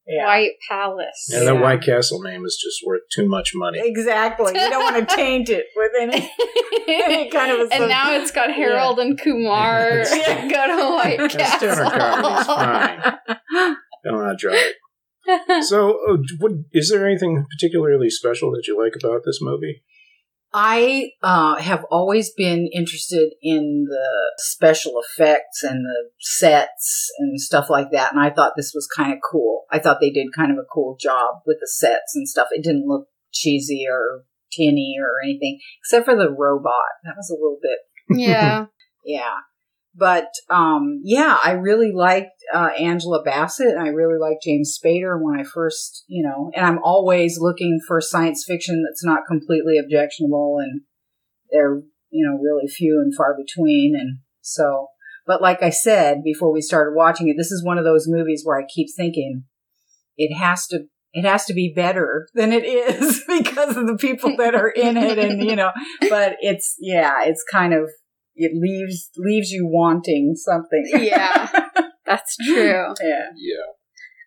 Yeah. 0.07 0.26
White 0.26 0.55
Palace. 0.69 1.29
Yeah, 1.29 1.45
that 1.45 1.55
Yeah. 1.55 1.61
White 1.61 1.83
Castle 1.83 2.21
name 2.21 2.45
is 2.45 2.59
just 2.61 2.79
worth 2.85 3.02
too 3.14 3.29
much 3.29 3.52
money. 3.55 3.79
Exactly. 3.81 4.52
You 4.61 4.69
don't 4.69 4.83
want 4.93 5.09
to 5.09 5.14
taint 5.14 5.49
it 5.49 5.67
with 5.76 5.93
any. 6.00 6.29
Any 6.88 7.31
kind 7.31 7.52
of 7.52 7.71
a 7.71 7.73
and 7.75 7.88
now 7.88 8.11
it's 8.14 8.33
got 8.33 8.50
Harold 8.50 8.99
and 8.99 9.17
Kumar 9.17 10.02
Yeah. 10.12 10.49
go 10.50 10.67
to 10.67 10.95
White 10.97 11.19
That's 11.19 11.37
Castle. 11.37 11.73
standard 11.73 12.00
comedy's 12.00 12.47
fine. 12.47 13.76
Don't 14.05 14.17
want 14.17 14.37
to 14.37 14.49
try 14.49 14.57
it. 15.29 15.64
So, 15.64 15.90
uh, 16.11 16.17
what, 16.40 16.52
is 16.73 16.90
there 16.90 17.07
anything 17.07 17.47
particularly 17.49 18.11
special 18.11 18.50
that 18.52 18.67
you 18.67 18.76
like 18.83 18.95
about 19.00 19.21
this 19.25 19.38
movie? 19.40 19.85
I 20.52 21.11
uh, 21.23 21.57
have 21.57 21.85
always 21.90 22.30
been 22.33 22.69
interested 22.73 23.33
in 23.40 23.87
the 23.88 24.33
special 24.38 25.00
effects 25.00 25.62
and 25.62 25.85
the 25.85 26.11
sets 26.19 27.11
and 27.19 27.40
stuff 27.40 27.71
like 27.71 27.92
that, 27.92 28.12
and 28.12 28.21
I 28.21 28.30
thought 28.30 28.54
this 28.57 28.73
was 28.75 28.88
kind 28.88 29.12
of 29.12 29.19
cool. 29.30 29.64
I 29.71 29.78
thought 29.78 29.99
they 30.00 30.11
did 30.11 30.35
kind 30.35 30.50
of 30.50 30.59
a 30.59 30.66
cool 30.73 30.97
job 31.00 31.37
with 31.47 31.59
the 31.61 31.69
sets 31.69 32.16
and 32.16 32.28
stuff. 32.28 32.49
It 32.50 32.64
didn't 32.64 32.88
look 32.88 33.07
cheesy 33.33 33.87
or 33.88 34.25
tinny 34.52 34.97
or 35.00 35.23
anything, 35.23 35.61
except 35.80 36.04
for 36.04 36.16
the 36.16 36.30
robot. 36.30 36.99
That 37.04 37.14
was 37.16 37.30
a 37.30 37.35
little 37.35 37.59
bit 37.62 37.78
yeah. 38.11 38.66
yeah. 39.04 39.37
But 39.95 40.29
um, 40.49 41.01
yeah, 41.05 41.37
I 41.43 41.53
really 41.53 41.93
liked 41.93 42.43
uh, 42.55 42.71
Angela 42.79 43.23
Bassett, 43.23 43.75
and 43.75 43.81
I 43.81 43.89
really 43.89 44.19
liked 44.19 44.45
James 44.45 44.79
Spader 44.79 45.19
when 45.21 45.39
I 45.39 45.43
first, 45.43 46.05
you 46.07 46.23
know. 46.23 46.51
And 46.55 46.65
I'm 46.65 46.79
always 46.83 47.39
looking 47.41 47.81
for 47.87 48.01
science 48.01 48.45
fiction 48.47 48.85
that's 48.87 49.05
not 49.05 49.27
completely 49.27 49.79
objectionable, 49.79 50.59
and 50.61 50.83
they're 51.51 51.83
you 52.11 52.27
know 52.27 52.39
really 52.39 52.69
few 52.69 53.01
and 53.05 53.15
far 53.15 53.37
between. 53.37 53.95
And 53.99 54.19
so, 54.41 54.89
but 55.27 55.43
like 55.43 55.63
I 55.63 55.71
said 55.71 56.23
before 56.23 56.53
we 56.53 56.61
started 56.61 56.95
watching 56.95 57.29
it, 57.29 57.35
this 57.37 57.51
is 57.51 57.65
one 57.65 57.79
of 57.79 57.85
those 57.85 58.07
movies 58.07 58.43
where 58.45 58.61
I 58.61 58.67
keep 58.73 58.89
thinking 58.97 59.45
it 60.17 60.35
has 60.37 60.67
to. 60.69 60.85
It 61.13 61.25
has 61.25 61.45
to 61.47 61.55
be 61.55 61.73
better 61.75 62.29
than 62.35 62.53
it 62.53 62.65
is 62.65 63.25
because 63.29 63.77
of 63.77 63.89
the 63.89 63.97
people 63.97 64.37
that 64.37 64.55
are 64.55 64.69
in 64.69 64.97
it, 64.97 65.19
and 65.19 65.43
you 65.43 65.57
know. 65.57 65.73
But 66.09 66.37
it's 66.41 66.77
yeah, 66.79 67.25
it's 67.25 67.45
kind 67.51 67.75
of 67.75 67.91
it 68.35 68.53
leaves 68.55 69.11
leaves 69.17 69.51
you 69.51 69.67
wanting 69.67 70.35
something. 70.37 70.85
Yeah. 71.01 71.49
That's 72.07 72.37
true. 72.37 72.95
yeah. 73.03 73.27
Yeah. 73.37 73.71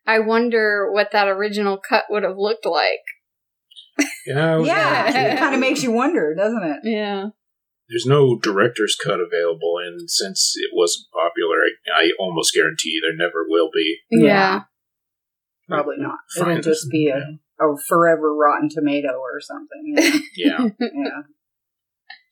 I 0.05 0.19
wonder 0.19 0.89
what 0.91 1.12
that 1.12 1.27
original 1.27 1.77
cut 1.77 2.05
would 2.10 2.24
have 2.24 2.38
looked 2.38 2.65
like. 2.65 3.01
Yeah. 4.25 4.60
Yeah, 4.60 5.33
it 5.33 5.38
kind 5.38 5.53
of 5.53 5.60
makes 5.62 5.83
you 5.83 5.91
wonder, 5.91 6.33
doesn't 6.36 6.63
it? 6.63 6.79
Yeah. 6.83 7.27
There's 7.89 8.05
no 8.05 8.39
director's 8.39 8.95
cut 8.95 9.19
available, 9.19 9.75
and 9.86 10.10
since 10.10 10.53
it 10.55 10.72
wasn't 10.74 11.07
popular, 11.12 11.57
I, 11.95 12.03
I 12.05 12.10
almost 12.17 12.53
guarantee 12.53 13.00
there 13.01 13.15
never 13.15 13.45
will 13.48 13.69
be. 13.74 13.98
Yeah. 14.10 14.62
Probably 15.67 15.98
not. 15.98 16.19
Fine. 16.38 16.60
It'll 16.60 16.72
just 16.72 16.89
be 16.89 17.10
a, 17.10 17.38
a 17.63 17.77
forever 17.88 18.33
rotten 18.33 18.69
tomato 18.69 19.10
or 19.19 19.39
something. 19.41 19.95
you 20.36 20.50
know? 20.50 20.72
Yeah. 20.79 20.88
yeah. 20.93 21.22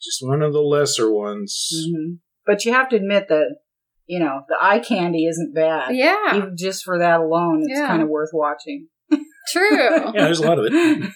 Just 0.01 0.19
one 0.25 0.41
of 0.41 0.53
the 0.53 0.61
lesser 0.61 1.11
ones. 1.11 1.69
hmm 1.71 2.15
But 2.45 2.65
you 2.65 2.73
have 2.73 2.89
to 2.89 2.95
admit 2.95 3.27
that, 3.29 3.55
you 4.07 4.19
know, 4.19 4.41
the 4.49 4.55
eye 4.61 4.79
candy 4.79 5.25
isn't 5.25 5.53
bad. 5.55 5.95
Yeah. 5.95 6.35
Even 6.35 6.55
just 6.57 6.83
for 6.83 6.97
that 6.99 7.19
alone, 7.19 7.61
it's 7.67 7.79
Yeah. 7.79 7.87
kind 7.87 8.01
of 8.01 8.09
worth 8.09 8.31
watching. 8.33 8.87
True. 9.51 10.11
Yeah, 10.13 10.25
there's 10.25 10.39
a 10.39 10.47
lot 10.47 10.59
of 10.59 10.65
it. 10.69 11.11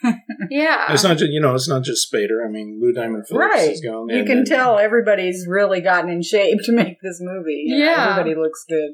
Yeah. 0.50 0.92
It's 0.94 1.04
not 1.04 1.18
just 1.18 1.32
you 1.32 1.39
know, 1.39 1.54
it's 1.56 1.70
not 1.70 1.84
just 1.84 2.12
Spader. 2.12 2.46
I 2.46 2.50
mean, 2.50 2.80
Lou 2.82 2.92
Diamond 2.92 3.25
Phillips 3.27 3.54
Right. 3.56 3.72
is 3.72 3.82
going. 3.82 4.08
There. 4.08 4.18
You 4.18 4.25
can 4.25 4.44
then- 4.44 4.46
tell 4.46 4.77
everybody's 4.80 5.46
really 5.48 5.82
gotten 5.82 6.10
in 6.10 6.22
shape 6.22 6.60
to 6.63 6.72
make 6.72 6.98
this 7.01 7.20
movie. 7.22 7.63
You 7.65 7.84
Yeah. 7.84 8.10
Everybody 8.12 8.36
looks 8.36 8.65
good. 8.68 8.92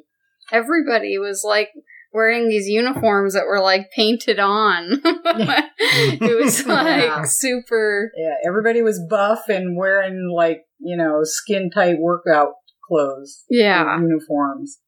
Everybody 0.52 1.18
was 1.18 1.44
like 1.46 1.70
wearing 2.14 2.50
these 2.50 2.68
uniforms 2.68 3.34
that 3.34 3.46
were 3.46 3.62
like 3.62 3.90
painted 3.96 4.40
on. 4.40 5.02
it 5.04 6.44
was 6.44 6.66
like 6.66 7.04
Yeah. 7.06 7.24
super. 7.24 8.12
Yeah, 8.18 8.36
everybody 8.48 8.82
was 8.82 9.02
buff 9.10 9.50
and 9.50 9.78
wearing 9.78 10.32
like, 10.36 10.64
you 10.80 10.98
know, 10.98 11.20
skin 11.24 11.70
tight 11.74 11.98
workout 12.00 12.54
clothes. 12.88 13.44
Yeah. 13.50 13.98
Uniforms. 14.00 14.80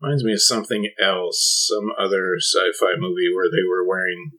Reminds 0.00 0.24
me 0.24 0.32
of 0.32 0.42
something 0.42 0.90
else, 1.00 1.68
some 1.70 1.90
other 1.98 2.34
sci-fi 2.38 2.94
movie 2.98 3.32
where 3.34 3.48
they 3.48 3.62
were 3.68 3.86
wearing. 3.88 4.32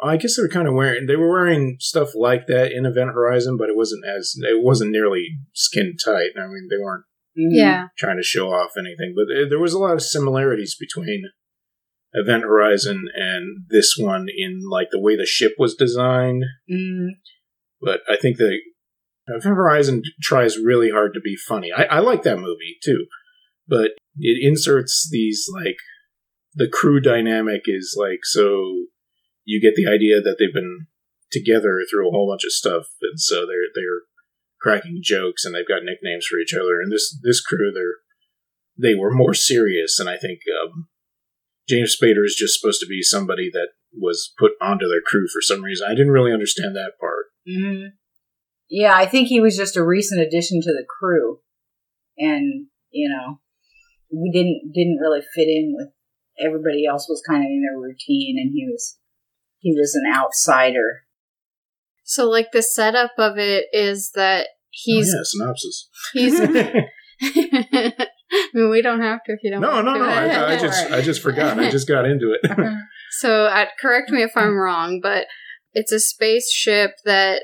Oh, 0.00 0.08
I 0.08 0.16
guess 0.16 0.36
they 0.36 0.42
were 0.42 0.48
kind 0.48 0.66
of 0.66 0.74
wearing. 0.74 1.06
They 1.06 1.16
were 1.16 1.28
wearing 1.30 1.76
stuff 1.78 2.10
like 2.14 2.46
that 2.46 2.72
in 2.72 2.86
Event 2.86 3.10
Horizon, 3.10 3.56
but 3.56 3.68
it 3.68 3.76
wasn't 3.76 4.04
as. 4.06 4.34
It 4.38 4.62
wasn't 4.64 4.90
nearly 4.92 5.36
skin 5.52 5.96
tight. 6.02 6.30
I 6.38 6.46
mean, 6.46 6.68
they 6.70 6.78
weren't 6.82 7.04
Mhm. 7.36 7.50
Yeah. 7.52 7.88
trying 7.96 8.16
to 8.18 8.22
show 8.22 8.48
off 8.50 8.72
anything, 8.78 9.14
but 9.16 9.26
there- 9.48 9.58
was 9.58 9.72
a 9.72 9.78
lot 9.78 9.94
of 9.94 10.02
similarities 10.02 10.74
between 10.78 11.24
Event 12.14 12.42
Horizon 12.42 13.08
and 13.14 13.64
this 13.70 13.96
one 13.98 14.26
in 14.28 14.62
like 14.68 14.88
the 14.90 15.00
way 15.00 15.16
the 15.16 15.24
ship 15.26 15.52
was 15.58 15.74
designed. 15.74 16.44
Mhm. 16.70 17.08
But 17.80 18.02
I 18.08 18.16
think 18.16 18.36
the 18.36 18.58
Event 19.28 19.56
Horizon 19.56 20.02
tries 20.20 20.58
really 20.58 20.90
hard 20.90 21.14
to 21.14 21.20
be 21.20 21.36
funny. 21.36 21.72
I, 21.72 21.84
I 21.84 21.98
like 22.00 22.22
that 22.24 22.38
movie 22.38 22.76
too, 22.84 23.06
but 23.66 23.92
it 24.18 24.38
inserts 24.42 25.08
these 25.10 25.48
like 25.52 25.76
the 26.54 26.68
crew 26.68 27.00
dynamic 27.00 27.62
is 27.66 27.96
like 27.98 28.20
so 28.24 28.86
you 29.44 29.60
get 29.60 29.74
the 29.74 29.86
idea 29.90 30.20
that 30.20 30.36
they've 30.38 30.52
been 30.52 30.86
together 31.30 31.78
through 31.90 32.08
a 32.08 32.10
whole 32.10 32.28
bunch 32.30 32.44
of 32.44 32.52
stuff, 32.52 32.88
and 33.00 33.18
so 33.18 33.46
they're 33.46 33.70
they're 33.74 34.02
cracking 34.62 35.00
jokes 35.02 35.44
and 35.44 35.54
they've 35.54 35.68
got 35.68 35.84
nicknames 35.84 36.26
for 36.26 36.38
each 36.38 36.54
other. 36.54 36.80
And 36.80 36.92
this 36.92 37.18
this 37.22 37.40
crew 37.40 37.72
they're 37.72 38.00
they 38.78 38.94
were 38.94 39.12
more 39.12 39.34
serious, 39.34 39.98
and 39.98 40.08
I 40.08 40.16
think 40.16 40.40
um, 40.62 40.88
James 41.68 41.96
Spader 41.96 42.24
is 42.24 42.36
just 42.38 42.58
supposed 42.58 42.80
to 42.80 42.86
be 42.86 43.02
somebody 43.02 43.50
that 43.52 43.68
was 43.92 44.32
put 44.38 44.52
onto 44.60 44.88
their 44.88 45.02
crew 45.04 45.26
for 45.28 45.42
some 45.42 45.62
reason. 45.62 45.86
I 45.88 45.94
didn't 45.94 46.12
really 46.12 46.32
understand 46.32 46.74
that 46.74 46.92
part. 46.98 47.26
Mhm. 47.46 47.92
Yeah, 48.68 48.96
I 48.96 49.06
think 49.06 49.28
he 49.28 49.40
was 49.40 49.56
just 49.56 49.76
a 49.76 49.84
recent 49.84 50.20
addition 50.22 50.62
to 50.62 50.72
the 50.72 50.86
crew. 50.88 51.40
And, 52.16 52.68
you 52.90 53.08
know, 53.08 53.40
we 54.10 54.30
didn't 54.30 54.72
didn't 54.72 54.98
really 54.98 55.20
fit 55.34 55.48
in 55.48 55.74
with 55.76 55.88
everybody 56.38 56.86
else 56.86 57.06
was 57.08 57.22
kind 57.28 57.42
of 57.42 57.46
in 57.46 57.62
their 57.62 57.78
routine 57.78 58.36
and 58.38 58.52
he 58.54 58.66
was 58.66 58.98
he 59.58 59.74
was 59.74 59.94
an 59.94 60.10
outsider. 60.12 61.04
So 62.04 62.28
like 62.28 62.48
the 62.52 62.62
setup 62.62 63.12
of 63.18 63.38
it 63.38 63.66
is 63.72 64.10
that 64.14 64.48
he's 64.70 65.12
oh, 65.12 65.16
yeah, 65.16 65.22
synopsis. 65.24 65.88
he's. 66.12 66.40
I 68.34 68.48
mean, 68.54 68.70
we 68.70 68.82
don't 68.82 69.00
have 69.02 69.22
to 69.24 69.32
if 69.32 69.40
you 69.42 69.50
don't. 69.50 69.60
no, 69.60 69.70
want 69.70 69.84
no, 69.84 69.92
to. 69.94 69.98
no. 70.00 70.06
I, 70.08 70.52
I 70.54 70.58
just 70.58 70.90
I 70.90 71.00
just 71.02 71.20
forgot. 71.22 71.58
I 71.58 71.70
just 71.70 71.86
got 71.86 72.04
into 72.06 72.32
it. 72.40 72.50
So, 73.18 73.44
uh, 73.44 73.66
correct 73.80 74.10
me 74.10 74.22
if 74.22 74.32
I'm 74.36 74.56
wrong, 74.56 75.00
but 75.02 75.26
it's 75.74 75.92
a 75.92 76.00
spaceship 76.00 76.92
that 77.04 77.42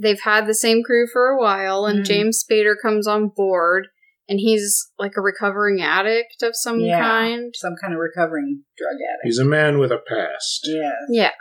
they've 0.00 0.20
had 0.22 0.46
the 0.46 0.54
same 0.54 0.82
crew 0.84 1.06
for 1.12 1.26
a 1.28 1.40
while, 1.40 1.86
and 1.86 2.00
Mhm. 2.00 2.06
James 2.06 2.42
Spader 2.44 2.74
comes 2.80 3.06
on 3.08 3.28
board, 3.34 3.88
and 4.28 4.38
he's 4.38 4.90
like 4.98 5.12
a 5.16 5.20
recovering 5.20 5.82
addict 5.82 6.42
of 6.42 6.52
some 6.54 6.78
Yeah. 6.80 7.00
kind. 7.00 7.52
Some 7.56 7.74
kind 7.82 7.92
of 7.92 7.98
recovering 7.98 8.62
drug 8.78 8.94
addict. 8.94 9.24
He's 9.24 9.38
a 9.38 9.44
man 9.44 9.78
with 9.78 9.90
a 9.90 9.98
past, 9.98 10.60
yeah. 10.64 10.92
Yeah, 11.10 11.32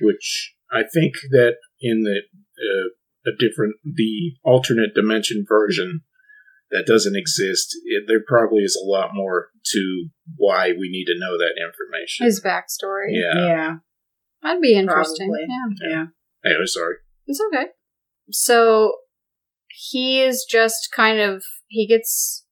which 0.00 0.54
I 0.72 0.82
think 0.92 1.14
that 1.30 1.56
in 1.80 2.02
the 2.02 2.22
uh, 2.58 3.30
a 3.30 3.32
different 3.38 3.76
the 3.84 4.34
alternate 4.42 4.94
dimension 4.94 5.44
version 5.48 6.00
that 6.70 6.86
doesn't 6.86 7.16
exist, 7.16 7.76
it, 7.84 8.04
there 8.08 8.22
probably 8.26 8.62
is 8.62 8.80
a 8.82 8.88
lot 8.88 9.10
more 9.12 9.48
to 9.66 10.08
why 10.36 10.68
we 10.70 10.88
need 10.88 11.04
to 11.04 11.18
know 11.18 11.36
that 11.36 11.54
information. 11.60 12.26
his 12.26 12.40
backstory. 12.40 13.10
yeah. 13.10 13.46
Yeah. 13.46 13.74
That'd 14.42 14.62
be 14.62 14.74
interesting. 14.74 15.28
Probably. 15.28 15.46
Yeah, 15.48 15.88
Yeah. 15.90 16.04
Anyway, 16.44 16.66
sorry. 16.66 16.96
it's 17.26 17.40
okay. 17.52 17.66
So 18.30 18.94
he 19.68 20.20
is 20.20 20.44
just 20.48 20.88
kind 20.94 21.20
of 21.20 21.44
he 21.68 21.86
gets 21.86 22.44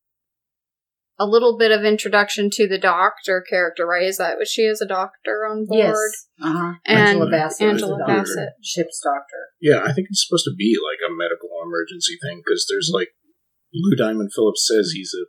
a 1.20 1.26
little 1.26 1.58
bit 1.58 1.70
of 1.70 1.84
introduction 1.84 2.48
to 2.50 2.66
the 2.66 2.78
doctor 2.78 3.44
character, 3.48 3.86
right? 3.86 4.02
Is 4.04 4.16
that 4.16 4.38
what 4.38 4.48
she 4.48 4.62
is 4.62 4.80
a 4.80 4.86
doctor 4.88 5.46
on 5.46 5.66
board? 5.68 5.78
Yes. 5.78 6.26
Uh-huh. 6.42 6.72
And 6.86 6.98
Angela 6.98 7.30
Bassett. 7.30 7.66
is 7.66 7.72
Angela 7.72 7.98
the 7.98 8.04
doctor. 8.06 8.20
Bassett. 8.22 8.48
Ship's 8.64 9.00
doctor. 9.04 9.40
Yeah, 9.60 9.82
I 9.84 9.92
think 9.92 10.08
it's 10.10 10.24
supposed 10.26 10.44
to 10.46 10.54
be 10.56 10.74
like 10.80 10.98
a 11.06 11.12
medical 11.14 11.50
emergency 11.62 12.16
thing 12.22 12.40
because 12.44 12.66
there's 12.70 12.90
like 12.92 13.08
Lou 13.74 13.94
Diamond 13.96 14.30
Phillips 14.34 14.66
says 14.66 14.92
he's 14.94 15.12
a, 15.14 15.24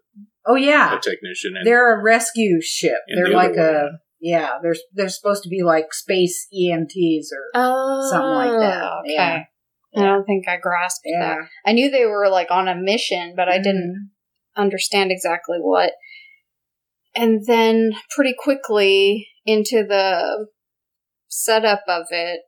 Oh 0.47 0.55
yeah, 0.55 0.95
a 0.97 0.99
technician, 1.01 1.53
and 1.57 1.67
they're 1.67 1.99
a 1.99 2.01
rescue 2.01 2.59
ship. 2.61 2.97
They're 3.13 3.29
the 3.29 3.35
like 3.35 3.57
a 3.57 3.73
one. 3.83 3.99
yeah. 4.21 4.51
They're 4.63 4.75
they're 4.93 5.09
supposed 5.09 5.43
to 5.43 5.49
be 5.49 5.61
like 5.61 5.93
space 5.93 6.47
EMTs 6.57 7.25
or 7.33 7.43
Oh, 7.53 8.09
something 8.09 8.29
like 8.49 8.59
that. 8.59 8.83
Okay. 9.05 9.13
Yeah. 9.13 9.43
I 9.97 10.05
don't 10.05 10.23
think 10.25 10.47
I 10.47 10.55
grasped 10.57 11.01
that. 11.19 11.37
I 11.65 11.73
knew 11.73 11.91
they 11.91 12.05
were 12.05 12.29
like 12.29 12.47
on 12.49 12.69
a 12.69 12.75
mission, 12.75 13.33
but 13.35 13.49
I 13.49 13.57
didn't 13.57 14.10
understand 14.55 15.11
exactly 15.11 15.57
what. 15.59 15.93
And 17.15 17.45
then 17.45 17.91
pretty 18.15 18.33
quickly 18.37 19.27
into 19.45 19.83
the 19.87 20.47
setup 21.27 21.83
of 21.87 22.05
it, 22.11 22.41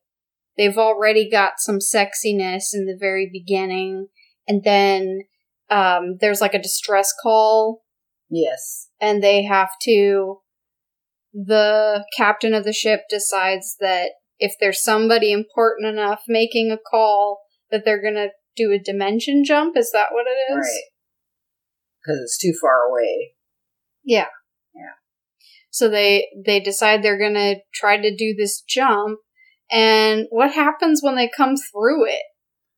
they've 0.57 0.77
already 0.77 1.29
got 1.29 1.53
some 1.57 1.79
sexiness 1.79 2.73
in 2.73 2.85
the 2.85 2.97
very 2.99 3.29
beginning. 3.31 4.07
And 4.47 4.63
then 4.63 5.21
um, 5.69 6.17
there's 6.19 6.41
like 6.41 6.53
a 6.53 6.61
distress 6.61 7.13
call, 7.21 7.81
Yes. 8.29 8.89
and 8.99 9.21
they 9.23 9.43
have 9.43 9.69
to. 9.83 10.39
The 11.33 12.05
captain 12.15 12.53
of 12.53 12.63
the 12.63 12.73
ship 12.73 13.01
decides 13.09 13.75
that 13.79 14.11
if 14.37 14.53
there's 14.59 14.83
somebody 14.83 15.31
important 15.31 15.87
enough 15.87 16.21
making 16.27 16.69
a 16.71 16.77
call, 16.77 17.41
that 17.71 17.83
they're 17.83 18.01
gonna 18.01 18.27
do 18.55 18.71
a 18.71 18.77
dimension 18.77 19.43
jump. 19.43 19.75
Is 19.75 19.89
that 19.93 20.09
what 20.11 20.27
it 20.27 20.51
is? 20.51 20.57
Right. 20.57 20.92
Because 22.03 22.19
it's 22.21 22.37
too 22.37 22.53
far 22.59 22.89
away. 22.89 23.35
Yeah. 24.03 24.27
Yeah. 24.75 24.95
So 25.69 25.89
they 25.89 26.27
they 26.45 26.59
decide 26.59 27.01
they're 27.01 27.19
gonna 27.19 27.55
try 27.73 27.97
to 27.97 28.15
do 28.15 28.35
this 28.37 28.61
jump, 28.61 29.19
and 29.71 30.27
what 30.29 30.53
happens 30.53 31.01
when 31.01 31.15
they 31.15 31.29
come 31.35 31.55
through 31.55 32.05
it? 32.07 32.21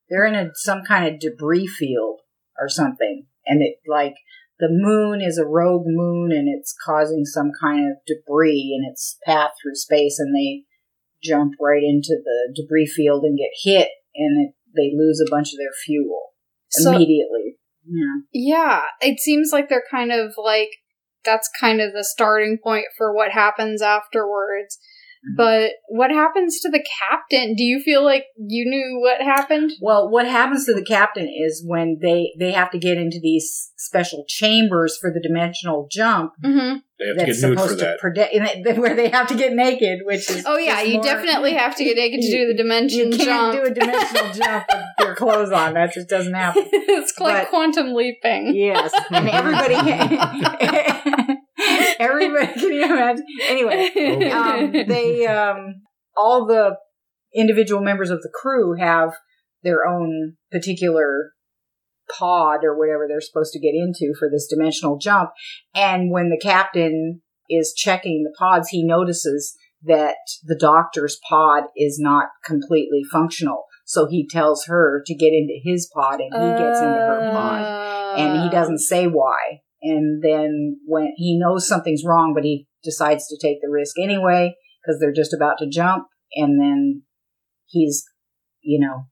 They're 0.09 0.25
in 0.25 0.35
a, 0.35 0.51
some 0.53 0.83
kind 0.87 1.07
of 1.07 1.19
debris 1.19 1.67
field 1.67 2.21
or 2.59 2.69
something, 2.69 3.25
and 3.45 3.61
it 3.61 3.79
like 3.87 4.15
the 4.59 4.69
moon 4.69 5.21
is 5.21 5.37
a 5.37 5.45
rogue 5.45 5.87
moon, 5.87 6.31
and 6.31 6.47
it's 6.47 6.73
causing 6.85 7.25
some 7.25 7.51
kind 7.59 7.91
of 7.91 7.97
debris 8.07 8.77
in 8.79 8.89
its 8.89 9.17
path 9.25 9.51
through 9.61 9.75
space, 9.75 10.17
and 10.19 10.33
they 10.33 10.63
jump 11.21 11.53
right 11.59 11.83
into 11.83 12.15
the 12.23 12.53
debris 12.55 12.85
field 12.85 13.23
and 13.23 13.37
get 13.37 13.51
hit, 13.63 13.89
and 14.15 14.47
it, 14.47 14.53
they 14.75 14.95
lose 14.95 15.19
a 15.19 15.29
bunch 15.29 15.49
of 15.49 15.57
their 15.57 15.73
fuel 15.85 16.33
So 16.69 16.91
immediately. 16.91 17.57
Yeah. 17.87 18.21
yeah, 18.33 18.81
it 19.01 19.19
seems 19.19 19.51
like 19.51 19.69
they're 19.69 19.83
kind 19.89 20.11
of 20.11 20.33
like 20.37 20.69
that's 21.23 21.49
kind 21.59 21.81
of 21.81 21.93
the 21.93 22.03
starting 22.03 22.57
point 22.61 22.85
for 22.97 23.13
what 23.13 23.31
happens 23.31 23.81
afterwards. 23.81 24.77
But 25.35 25.71
what 25.87 26.11
happens 26.11 26.59
to 26.61 26.69
the 26.69 26.83
captain? 27.09 27.55
Do 27.55 27.63
you 27.63 27.79
feel 27.81 28.03
like 28.03 28.25
you 28.37 28.69
knew 28.69 28.99
what 29.01 29.21
happened? 29.21 29.71
Well, 29.81 30.09
what 30.09 30.27
happens 30.27 30.65
to 30.65 30.73
the 30.73 30.83
captain 30.85 31.27
is 31.27 31.63
when 31.65 31.99
they 32.01 32.33
they 32.37 32.51
have 32.51 32.69
to 32.71 32.77
get 32.77 32.97
into 32.97 33.19
these 33.21 33.71
special 33.77 34.25
chambers 34.27 34.97
for 34.99 35.11
the 35.11 35.19
dimensional 35.21 35.87
jump 35.91 36.33
Mm-hmm. 36.43 36.77
they 36.99 37.05
have 37.07 37.17
to 37.17 37.25
that's 37.25 37.41
get 37.41 37.47
nude 37.49 37.57
for 37.57 37.63
supposed 37.63 37.79
to 37.79 37.85
that. 37.85 37.99
predict 37.99 38.77
where 38.79 38.95
they 38.95 39.09
have 39.09 39.27
to 39.27 39.35
get 39.35 39.53
naked, 39.53 39.99
which 40.03 40.29
is 40.29 40.43
Oh 40.45 40.57
yeah, 40.57 40.81
you 40.81 40.95
more- 40.95 41.03
definitely 41.03 41.53
have 41.53 41.75
to 41.75 41.83
get 41.83 41.95
naked 41.97 42.21
to 42.21 42.31
do 42.31 42.47
the 42.47 42.53
dimension 42.55 43.11
jump. 43.11 43.19
You 43.21 43.25
can't 43.25 43.53
jump. 43.53 43.65
do 43.65 43.71
a 43.71 43.73
dimensional 43.73 44.33
jump 44.33 44.65
with 44.69 44.85
your 45.07 45.15
clothes 45.15 45.51
on. 45.51 45.73
That 45.75 45.93
just 45.93 46.07
doesn't 46.09 46.33
happen. 46.33 46.63
it's 46.71 47.19
like 47.19 47.43
But- 47.43 47.49
quantum 47.49 47.93
leaping. 47.93 48.55
Yes, 48.55 48.91
and 49.11 49.29
everybody, 49.29 49.75
everybody, 51.99 52.53
can 52.53 52.73
you 52.73 52.83
imagine? 52.85 53.25
Anyway, 53.47 54.29
um, 54.31 54.71
they 54.71 55.25
um, 55.27 55.81
all 56.15 56.45
the 56.45 56.77
individual 57.33 57.81
members 57.81 58.09
of 58.09 58.21
the 58.21 58.31
crew 58.33 58.75
have 58.79 59.13
their 59.63 59.85
own 59.85 60.35
particular 60.51 61.31
pod 62.09 62.63
or 62.63 62.77
whatever 62.77 63.07
they're 63.07 63.21
supposed 63.21 63.51
to 63.53 63.59
get 63.59 63.73
into 63.73 64.13
for 64.17 64.29
this 64.29 64.47
dimensional 64.47 64.97
jump. 64.97 65.31
And 65.73 66.11
when 66.11 66.29
the 66.29 66.39
captain 66.41 67.21
is 67.49 67.73
checking 67.75 68.23
the 68.23 68.35
pods, 68.37 68.69
he 68.69 68.85
notices 68.85 69.55
that 69.83 70.15
the 70.43 70.57
doctor's 70.57 71.19
pod 71.27 71.63
is 71.75 71.99
not 71.99 72.29
completely 72.43 73.01
functional. 73.11 73.63
So 73.85 74.07
he 74.07 74.27
tells 74.27 74.65
her 74.65 75.03
to 75.05 75.15
get 75.15 75.33
into 75.33 75.59
his 75.63 75.89
pod 75.93 76.19
and 76.19 76.33
he 76.33 76.63
gets 76.63 76.79
into 76.79 76.99
her 76.99 77.31
pod 77.31 78.19
and 78.19 78.43
he 78.43 78.49
doesn't 78.49 78.79
say 78.79 79.07
why. 79.07 79.61
And 79.87 80.23
then 80.23 80.79
when 80.85 81.13
he 81.15 81.37
knows 81.39 81.67
something's 81.67 82.03
wrong, 82.03 82.33
but 82.33 82.43
he 82.43 82.67
decides 82.83 83.27
to 83.27 83.37
take 83.39 83.57
the 83.61 83.69
risk 83.69 83.95
anyway 84.01 84.55
because 84.81 84.99
they're 84.99 85.13
just 85.13 85.33
about 85.33 85.57
to 85.59 85.67
jump, 85.67 86.07
and 86.35 86.59
then 86.59 87.03
he's, 87.67 88.03
you 88.61 88.79
know, 88.79 89.07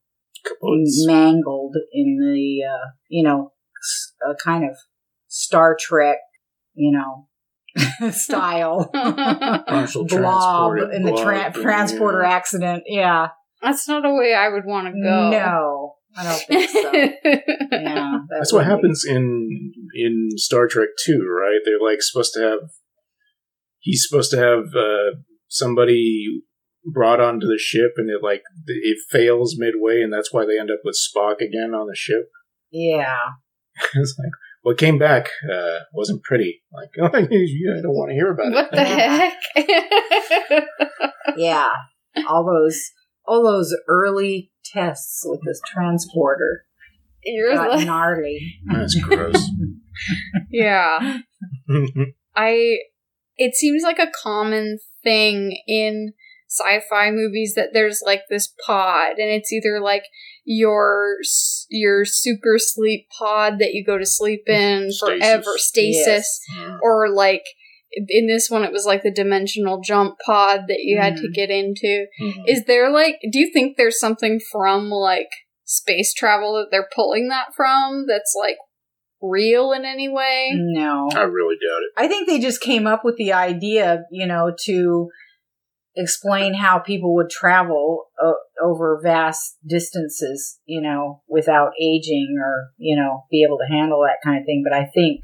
Capotes. 0.45 1.05
mangled 1.05 1.75
in 1.93 2.17
the, 2.19 2.63
uh, 2.67 2.89
you 3.07 3.23
know, 3.23 3.51
a 4.27 4.35
kind 4.35 4.63
of 4.63 4.75
Star 5.27 5.77
Trek, 5.79 6.17
you 6.73 6.91
know, 6.91 7.27
style 8.11 8.89
Partial 8.93 10.05
blob 10.05 10.77
in 10.91 11.03
the 11.03 11.11
tra- 11.15 11.51
blob, 11.51 11.53
transporter 11.53 12.21
yeah. 12.23 12.31
accident. 12.31 12.83
Yeah, 12.87 13.27
That's 13.61 13.87
not 13.87 14.05
a 14.05 14.13
way 14.13 14.33
I 14.33 14.49
would 14.49 14.65
want 14.65 14.87
to 14.87 14.93
go. 14.93 15.29
no, 15.29 15.95
I 16.17 16.23
don't 16.23 16.39
think 16.47 16.69
so. 16.69 16.91
Yeah, 17.73 18.17
that 18.29 18.37
That's 18.39 18.53
what 18.53 18.59
be- 18.65 18.69
happens 18.69 19.03
in 19.05 19.71
in 19.95 20.29
Star 20.35 20.67
Trek 20.67 20.89
Two, 21.03 21.25
right? 21.27 21.59
They're 21.65 21.79
like 21.85 22.01
supposed 22.01 22.33
to 22.33 22.41
have. 22.41 22.59
He's 23.79 24.05
supposed 24.07 24.31
to 24.31 24.37
have 24.37 24.73
uh, 24.75 25.17
somebody 25.49 26.25
brought 26.85 27.19
onto 27.19 27.47
the 27.47 27.57
ship, 27.59 27.93
and 27.97 28.09
it 28.09 28.21
like 28.23 28.41
it 28.67 28.97
fails 29.09 29.55
midway, 29.57 30.01
and 30.01 30.13
that's 30.13 30.31
why 30.31 30.45
they 30.45 30.59
end 30.59 30.69
up 30.71 30.79
with 30.83 30.95
Spock 30.97 31.41
again 31.41 31.73
on 31.73 31.87
the 31.87 31.95
ship. 31.95 32.29
Yeah. 32.75 33.19
it's 33.93 34.15
like 34.17 34.31
what 34.63 34.79
came 34.79 34.97
back 34.97 35.29
uh, 35.51 35.79
wasn't 35.93 36.23
pretty. 36.23 36.63
Like, 36.71 36.89
oh, 37.01 37.17
yeah, 37.29 37.77
I 37.77 37.81
don't 37.83 37.91
want 37.93 38.09
to 38.09 38.15
hear 38.15 38.31
about 38.31 38.51
what 38.51 38.65
it. 38.65 38.71
What 38.71 38.71
the 38.71 38.83
heck? 40.57 41.37
yeah, 41.37 41.69
all 42.27 42.45
those 42.45 42.81
all 43.27 43.43
those 43.43 43.75
early 43.87 44.51
tests 44.73 45.21
with 45.25 45.39
this 45.45 45.61
transporter 45.67 46.65
You're 47.23 47.53
got 47.55 47.69
like, 47.71 47.85
gnarly. 47.85 48.59
That's 48.65 48.95
gross. 48.99 49.35
yeah. 50.51 51.19
I 52.35 52.77
it 53.37 53.55
seems 53.55 53.83
like 53.83 53.99
a 53.99 54.11
common 54.23 54.79
thing 55.03 55.57
in 55.67 56.13
sci-fi 56.49 57.09
movies 57.11 57.53
that 57.55 57.69
there's 57.73 58.01
like 58.05 58.23
this 58.29 58.53
pod 58.65 59.13
and 59.17 59.29
it's 59.29 59.51
either 59.51 59.79
like 59.81 60.03
your 60.45 61.15
your 61.69 62.05
super 62.05 62.57
sleep 62.57 63.07
pod 63.17 63.57
that 63.59 63.73
you 63.73 63.83
go 63.83 63.97
to 63.97 64.05
sleep 64.05 64.43
in 64.47 64.91
Stasis. 64.91 64.99
forever 64.99 65.53
stasis 65.57 66.39
Yes. 66.55 66.79
or 66.83 67.09
like 67.09 67.43
in 68.09 68.27
this 68.27 68.49
one 68.49 68.63
it 68.63 68.71
was 68.71 68.85
like 68.85 69.03
the 69.03 69.11
dimensional 69.11 69.79
jump 69.81 70.15
pod 70.25 70.61
that 70.67 70.79
you 70.81 70.97
had 70.99 71.15
to 71.15 71.27
Mhm. 71.27 71.33
get 71.33 71.49
into 71.49 72.07
Mhm. 72.21 72.43
is 72.47 72.65
there 72.65 72.89
like 72.89 73.19
do 73.31 73.39
you 73.39 73.51
think 73.53 73.77
there's 73.77 73.99
something 73.99 74.39
from 74.51 74.89
like 74.89 75.29
space 75.65 76.13
travel 76.13 76.53
that 76.53 76.67
they're 76.71 76.89
pulling 76.95 77.29
that 77.29 77.53
from 77.55 78.05
that's 78.07 78.35
like 78.39 78.57
real 79.21 79.71
in 79.71 79.85
any 79.85 80.09
way 80.09 80.51
No, 80.53 81.07
I 81.15 81.21
really 81.21 81.55
doubt 81.55 81.83
it. 81.83 81.91
I 81.97 82.07
think 82.09 82.27
they 82.27 82.39
just 82.39 82.59
came 82.61 82.85
up 82.85 83.05
with 83.05 83.15
the 83.15 83.31
idea, 83.31 84.03
you 84.11 84.27
know, 84.27 84.53
to 84.65 85.09
explain 85.95 86.55
how 86.55 86.79
people 86.79 87.13
would 87.15 87.29
travel 87.29 88.07
o- 88.19 88.39
over 88.61 88.99
vast 89.03 89.57
distances, 89.65 90.59
you 90.65 90.81
know, 90.81 91.21
without 91.27 91.71
aging 91.81 92.35
or, 92.43 92.71
you 92.77 92.95
know, 92.95 93.23
be 93.29 93.43
able 93.47 93.57
to 93.59 93.71
handle 93.73 94.01
that 94.01 94.17
kind 94.23 94.39
of 94.39 94.45
thing. 94.45 94.63
But 94.67 94.75
I 94.77 94.85
think, 94.93 95.21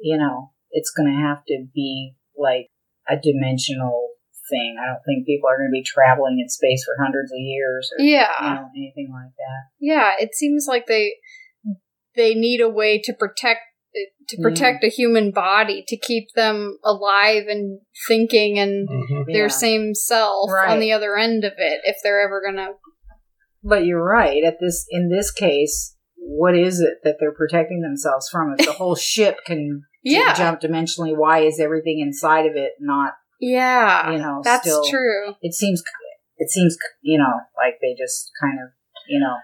you 0.00 0.16
know, 0.16 0.50
it's 0.70 0.90
going 0.90 1.10
to 1.12 1.20
have 1.22 1.44
to 1.46 1.66
be 1.74 2.14
like 2.36 2.68
a 3.08 3.16
dimensional 3.16 4.08
thing. 4.50 4.76
I 4.82 4.86
don't 4.86 5.02
think 5.06 5.26
people 5.26 5.48
are 5.48 5.56
going 5.58 5.68
to 5.68 5.72
be 5.72 5.82
traveling 5.84 6.38
in 6.40 6.48
space 6.48 6.84
for 6.84 7.02
hundreds 7.02 7.32
of 7.32 7.38
years 7.38 7.90
or, 7.98 8.02
yeah 8.04 8.30
you 8.40 8.54
know, 8.54 8.68
anything 8.76 9.08
like 9.12 9.32
that. 9.36 9.62
Yeah, 9.80 10.12
it 10.18 10.34
seems 10.34 10.66
like 10.68 10.86
they 10.86 11.14
they 12.16 12.34
need 12.34 12.60
a 12.60 12.68
way 12.68 13.00
to 13.04 13.12
protect 13.12 13.60
to 14.28 14.36
protect 14.42 14.84
a 14.84 14.88
human 14.88 15.30
body 15.30 15.82
to 15.88 15.96
keep 15.96 16.28
them 16.36 16.78
alive 16.84 17.44
and 17.48 17.80
thinking 18.06 18.58
and 18.58 18.86
Mhm. 18.88 19.24
their 19.26 19.44
Yeah. 19.44 19.48
same 19.48 19.94
self 19.94 20.50
Right. 20.50 20.70
on 20.70 20.78
the 20.80 20.92
other 20.92 21.16
end 21.16 21.44
of 21.44 21.54
it 21.56 21.80
if 21.84 21.96
they're 22.02 22.20
ever 22.20 22.42
gonna 22.44 22.74
But 23.62 23.84
you're 23.86 24.04
right. 24.04 24.44
At 24.44 24.58
this, 24.60 24.86
in 24.90 25.08
this 25.08 25.32
case, 25.32 25.96
what 26.16 26.56
is 26.56 26.80
it 26.80 26.98
that 27.02 27.16
they're 27.18 27.32
protecting 27.32 27.80
themselves 27.80 28.28
from? 28.30 28.54
If 28.58 28.66
the 28.66 28.72
whole 28.74 28.94
ship 29.12 29.38
can 29.46 29.82
j- 29.82 29.87
Yeah. 30.02 30.32
jump 30.34 30.60
dimensionally, 30.60 31.16
why 31.16 31.40
is 31.40 31.60
everything 31.60 32.00
inside 32.00 32.46
of 32.46 32.56
it 32.56 32.72
not? 32.80 33.14
yeah 33.40 34.10
You 34.10 34.18
know, 34.18 34.40
that's 34.42 34.62
still, 34.66 34.82
true 34.88 35.34
It 35.42 35.54
seems, 35.54 35.82
it 36.38 36.50
seems, 36.50 36.76
you 37.02 37.18
know, 37.18 37.32
like 37.56 37.74
they 37.80 37.94
just 37.98 38.30
kind 38.40 38.58
of, 38.62 38.70
you 39.08 39.20
know, 39.20 39.34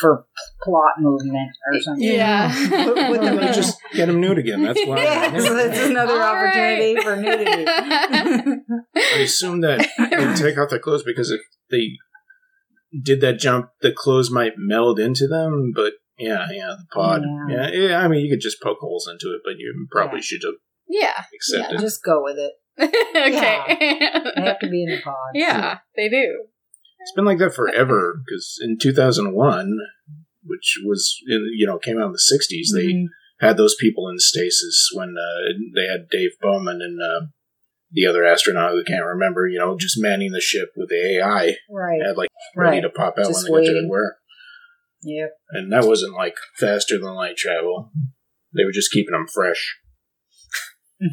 for 0.00 0.26
plot 0.62 0.94
movement 1.00 1.50
or 1.66 1.80
something. 1.80 2.04
Yeah. 2.04 2.52
Put- 2.84 2.96
put 2.96 3.20
them 3.20 3.38
just 3.52 3.78
get 3.94 4.06
them 4.06 4.20
nude 4.20 4.38
again. 4.38 4.62
That's 4.62 4.84
why. 4.86 4.96
Yes, 5.02 5.48
that's 5.48 5.88
another 5.88 6.14
All 6.14 6.36
opportunity 6.36 6.94
right. 6.94 7.02
for 7.04 7.16
nudity. 7.16 7.64
I 8.96 9.18
assume 9.20 9.60
that 9.62 9.88
they 9.98 10.34
take 10.34 10.58
off 10.58 10.70
their 10.70 10.78
clothes 10.78 11.02
because 11.02 11.30
if 11.30 11.40
they 11.70 11.90
did 13.02 13.20
that 13.20 13.38
jump, 13.38 13.70
the 13.82 13.92
clothes 13.92 14.30
might 14.30 14.52
meld 14.56 14.98
into 15.00 15.26
them. 15.26 15.72
But 15.74 15.94
Yeah, 16.18 16.46
yeah, 16.50 16.74
the 16.78 16.86
pod. 16.92 17.22
Yeah. 17.48 17.70
Yeah. 17.70 17.88
yeah, 17.88 17.98
I 18.00 18.08
mean, 18.08 18.24
you 18.24 18.30
could 18.30 18.40
just 18.40 18.60
poke 18.62 18.78
holes 18.80 19.08
into 19.10 19.34
it, 19.34 19.40
but 19.44 19.54
you 19.58 19.86
probably 19.90 20.18
Yeah. 20.18 20.22
should 20.22 20.42
have 20.44 20.54
Yeah. 20.88 21.24
accepted. 21.34 21.80
Just 21.80 22.02
go 22.02 22.22
with 22.22 22.36
it. 22.38 22.52
okay. 22.78 23.76
They 24.36 24.42
have 24.42 24.58
to 24.60 24.68
be 24.68 24.84
in 24.84 24.90
the 24.90 25.00
pod. 25.02 25.14
yeah, 25.34 25.78
they 25.96 26.08
do. 26.08 26.44
It's 27.00 27.12
been 27.14 27.24
like 27.24 27.38
that 27.38 27.54
forever 27.54 28.20
because 28.24 28.58
in 28.62 28.76
2001, 28.80 29.72
which 30.44 30.78
was 30.84 31.16
in, 31.26 31.46
you 31.56 31.66
know 31.66 31.78
came 31.78 32.00
out 32.00 32.06
in 32.06 32.12
the 32.12 32.18
60s, 32.18 32.72
they 32.74 32.92
Mhm. 32.92 33.04
had 33.40 33.56
those 33.56 33.74
people 33.80 34.08
in 34.08 34.18
stasis 34.18 34.90
when 34.94 35.10
uh, 35.16 35.52
they 35.74 35.86
had 35.86 36.08
Dave 36.10 36.30
Bowman 36.40 36.80
and 36.82 36.98
uh, 37.02 37.26
the 37.90 38.06
other 38.06 38.24
astronaut 38.24 38.72
who 38.72 38.84
can't 38.84 39.04
remember, 39.04 39.46
you 39.48 39.58
know, 39.58 39.76
just 39.78 40.00
manning 40.00 40.32
the 40.32 40.40
ship 40.40 40.70
with 40.76 40.88
the 40.90 41.16
AI. 41.18 41.56
Right. 41.70 42.00
Had 42.04 42.16
like 42.16 42.28
ready 42.56 42.76
Right. 42.76 42.80
to 42.82 42.90
pop 42.90 43.14
out 43.18 43.26
Just 43.28 43.48
when 43.50 43.60
they 43.62 43.66
got 43.68 43.72
to 43.72 43.76
waiting. 43.76 43.88
where. 43.90 44.18
Yep. 45.02 45.30
And 45.50 45.72
that 45.72 45.84
wasn't 45.86 46.14
like 46.14 46.34
faster 46.56 46.98
than 46.98 47.14
light 47.14 47.36
travel. 47.36 47.90
They 48.56 48.64
were 48.64 48.72
just 48.72 48.90
keeping 48.90 49.12
them 49.12 49.26
fresh. 49.32 49.76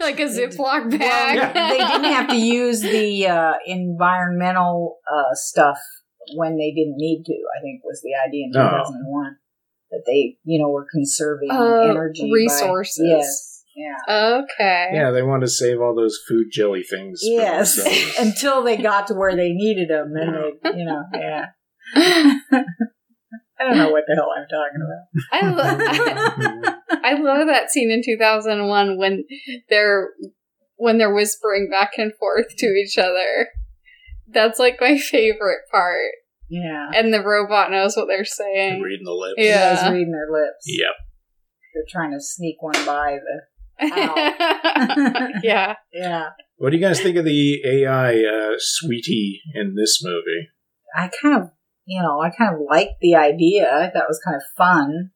like 0.00 0.18
a 0.20 0.26
Ziploc 0.28 0.90
bag. 0.98 1.36
Yeah. 1.36 1.70
they 1.70 1.78
didn't 1.78 2.04
have 2.12 2.28
to 2.28 2.36
use 2.36 2.80
the 2.80 3.26
uh, 3.26 3.54
environmental 3.66 4.98
uh, 5.10 5.34
stuff 5.34 5.78
when 6.36 6.56
they 6.56 6.70
didn't 6.72 6.96
need 6.96 7.24
to. 7.26 7.32
I 7.32 7.60
think 7.62 7.82
was 7.84 8.00
the 8.02 8.12
idea 8.26 8.44
in 8.46 8.50
No. 8.52 8.62
2001 8.68 9.36
that 9.90 10.02
they, 10.06 10.36
you 10.44 10.60
know, 10.62 10.70
were 10.70 10.86
conserving 10.90 11.50
Uh, 11.50 11.90
energy 11.90 12.30
by- 12.30 12.34
resources. 12.34 13.04
yes. 13.04 13.51
Yeah. 13.74 13.96
Okay. 14.42 14.90
Yeah, 14.92 15.10
they 15.10 15.22
wanted 15.22 15.46
to 15.46 15.50
save 15.50 15.80
all 15.80 15.94
those 15.94 16.18
food 16.28 16.48
jelly 16.50 16.82
things. 16.82 17.20
Yes. 17.22 17.78
Until 18.18 18.62
they 18.62 18.76
got 18.76 19.06
to 19.08 19.14
where 19.14 19.34
they 19.34 19.50
needed 19.52 19.88
them, 19.88 20.12
then 20.14 20.32
they, 20.62 20.70
you 20.78 20.84
know, 20.84 21.02
yeah. 21.14 21.46
I 21.94 23.64
don't 23.64 23.78
know 23.78 23.90
what 23.90 24.04
the 24.06 24.14
hell 24.14 24.30
I'm 24.36 24.46
talking 24.48 24.82
about. 24.82 25.06
I, 25.32 26.66
lo- 26.66 26.76
I, 27.00 27.10
I 27.12 27.14
love 27.20 27.46
that 27.46 27.70
scene 27.70 27.90
in 27.90 28.02
2001 28.04 28.98
when 28.98 29.24
they're 29.68 30.10
when 30.76 30.98
they're 30.98 31.14
whispering 31.14 31.68
back 31.70 31.92
and 31.96 32.12
forth 32.18 32.56
to 32.58 32.66
each 32.66 32.98
other. 32.98 33.48
That's 34.28 34.58
like 34.58 34.78
my 34.80 34.98
favorite 34.98 35.60
part. 35.70 36.10
Yeah. 36.48 36.90
And 36.94 37.14
the 37.14 37.22
robot 37.22 37.70
knows 37.70 37.96
what 37.96 38.06
they're 38.08 38.24
saying. 38.24 38.80
reading 38.80 39.04
the 39.04 39.12
lips. 39.12 39.34
Yeah. 39.38 39.76
Guys 39.76 39.92
reading 39.92 40.12
their 40.12 40.30
lips. 40.30 40.64
Yep. 40.66 40.94
They're 41.74 41.84
trying 41.88 42.12
to 42.12 42.20
sneak 42.20 42.60
one 42.60 42.74
by 42.84 43.18
the. 43.22 43.42
yeah. 45.42 45.74
Yeah. 45.92 46.28
What 46.56 46.70
do 46.70 46.76
you 46.76 46.82
guys 46.82 47.00
think 47.00 47.16
of 47.16 47.24
the 47.24 47.60
AI 47.64 48.22
uh, 48.22 48.54
sweetie 48.58 49.40
in 49.54 49.74
this 49.74 50.00
movie? 50.02 50.48
I 50.94 51.10
kind 51.22 51.42
of, 51.42 51.50
you 51.86 52.00
know, 52.00 52.20
I 52.20 52.30
kind 52.30 52.54
of 52.54 52.60
liked 52.68 53.00
the 53.00 53.16
idea. 53.16 53.90
That 53.92 54.04
was 54.08 54.20
kind 54.24 54.36
of 54.36 54.42
fun, 54.56 55.10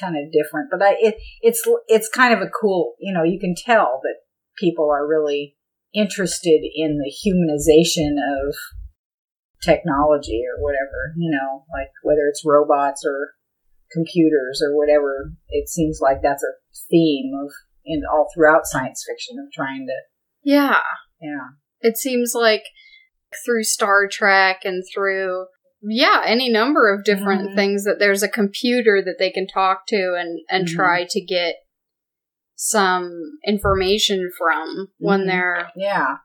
kind 0.00 0.16
of 0.16 0.32
different. 0.32 0.68
But 0.70 0.82
I, 0.82 0.96
it, 1.00 1.16
it's, 1.40 1.66
it's 1.88 2.08
kind 2.08 2.34
of 2.34 2.40
a 2.40 2.50
cool, 2.50 2.94
you 3.00 3.12
know, 3.12 3.24
you 3.24 3.40
can 3.40 3.54
tell 3.56 4.00
that 4.02 4.16
people 4.58 4.90
are 4.90 5.06
really 5.06 5.56
interested 5.92 6.60
in 6.74 6.98
the 6.98 7.10
humanization 7.10 8.16
of 8.46 8.54
technology 9.62 10.42
or 10.46 10.62
whatever, 10.62 11.14
you 11.16 11.30
know, 11.30 11.64
like 11.72 11.90
whether 12.02 12.28
it's 12.28 12.44
robots 12.44 13.02
or 13.04 13.32
computers 13.92 14.62
or 14.64 14.76
whatever. 14.76 15.32
It 15.48 15.68
seems 15.68 15.98
like 16.00 16.18
that's 16.22 16.44
a 16.44 16.56
theme 16.90 17.32
of 17.42 17.50
in 17.86 18.02
all 18.12 18.26
throughout 18.34 18.66
science 18.66 19.04
fiction 19.08 19.36
of 19.38 19.52
trying 19.52 19.86
to, 19.86 19.94
Yeah. 20.42 20.80
yeah, 21.20 21.48
It 21.80 21.96
seems 21.96 22.32
like 22.34 22.64
through 23.44 23.64
Star 23.64 24.08
Trek 24.10 24.60
and 24.64 24.82
through 24.92 25.46
yeah, 25.88 26.22
any 26.24 26.48
number 26.50 26.92
of 26.92 27.04
different 27.04 27.50
Mhm. 27.50 27.54
things 27.54 27.84
that 27.84 27.98
there's 27.98 28.22
a 28.22 28.28
computer 28.28 29.00
that 29.02 29.16
they 29.18 29.30
can 29.30 29.46
talk 29.46 29.86
to 29.88 30.14
and 30.18 30.40
and 30.50 30.66
Mhm. 30.66 30.74
try 30.74 31.04
to 31.08 31.20
get 31.20 31.56
some 32.56 33.38
information 33.46 34.30
from 34.36 34.88
when 34.98 35.20
Mhm. 35.22 35.26
they're 35.26 35.70
Yeah. 35.76 36.16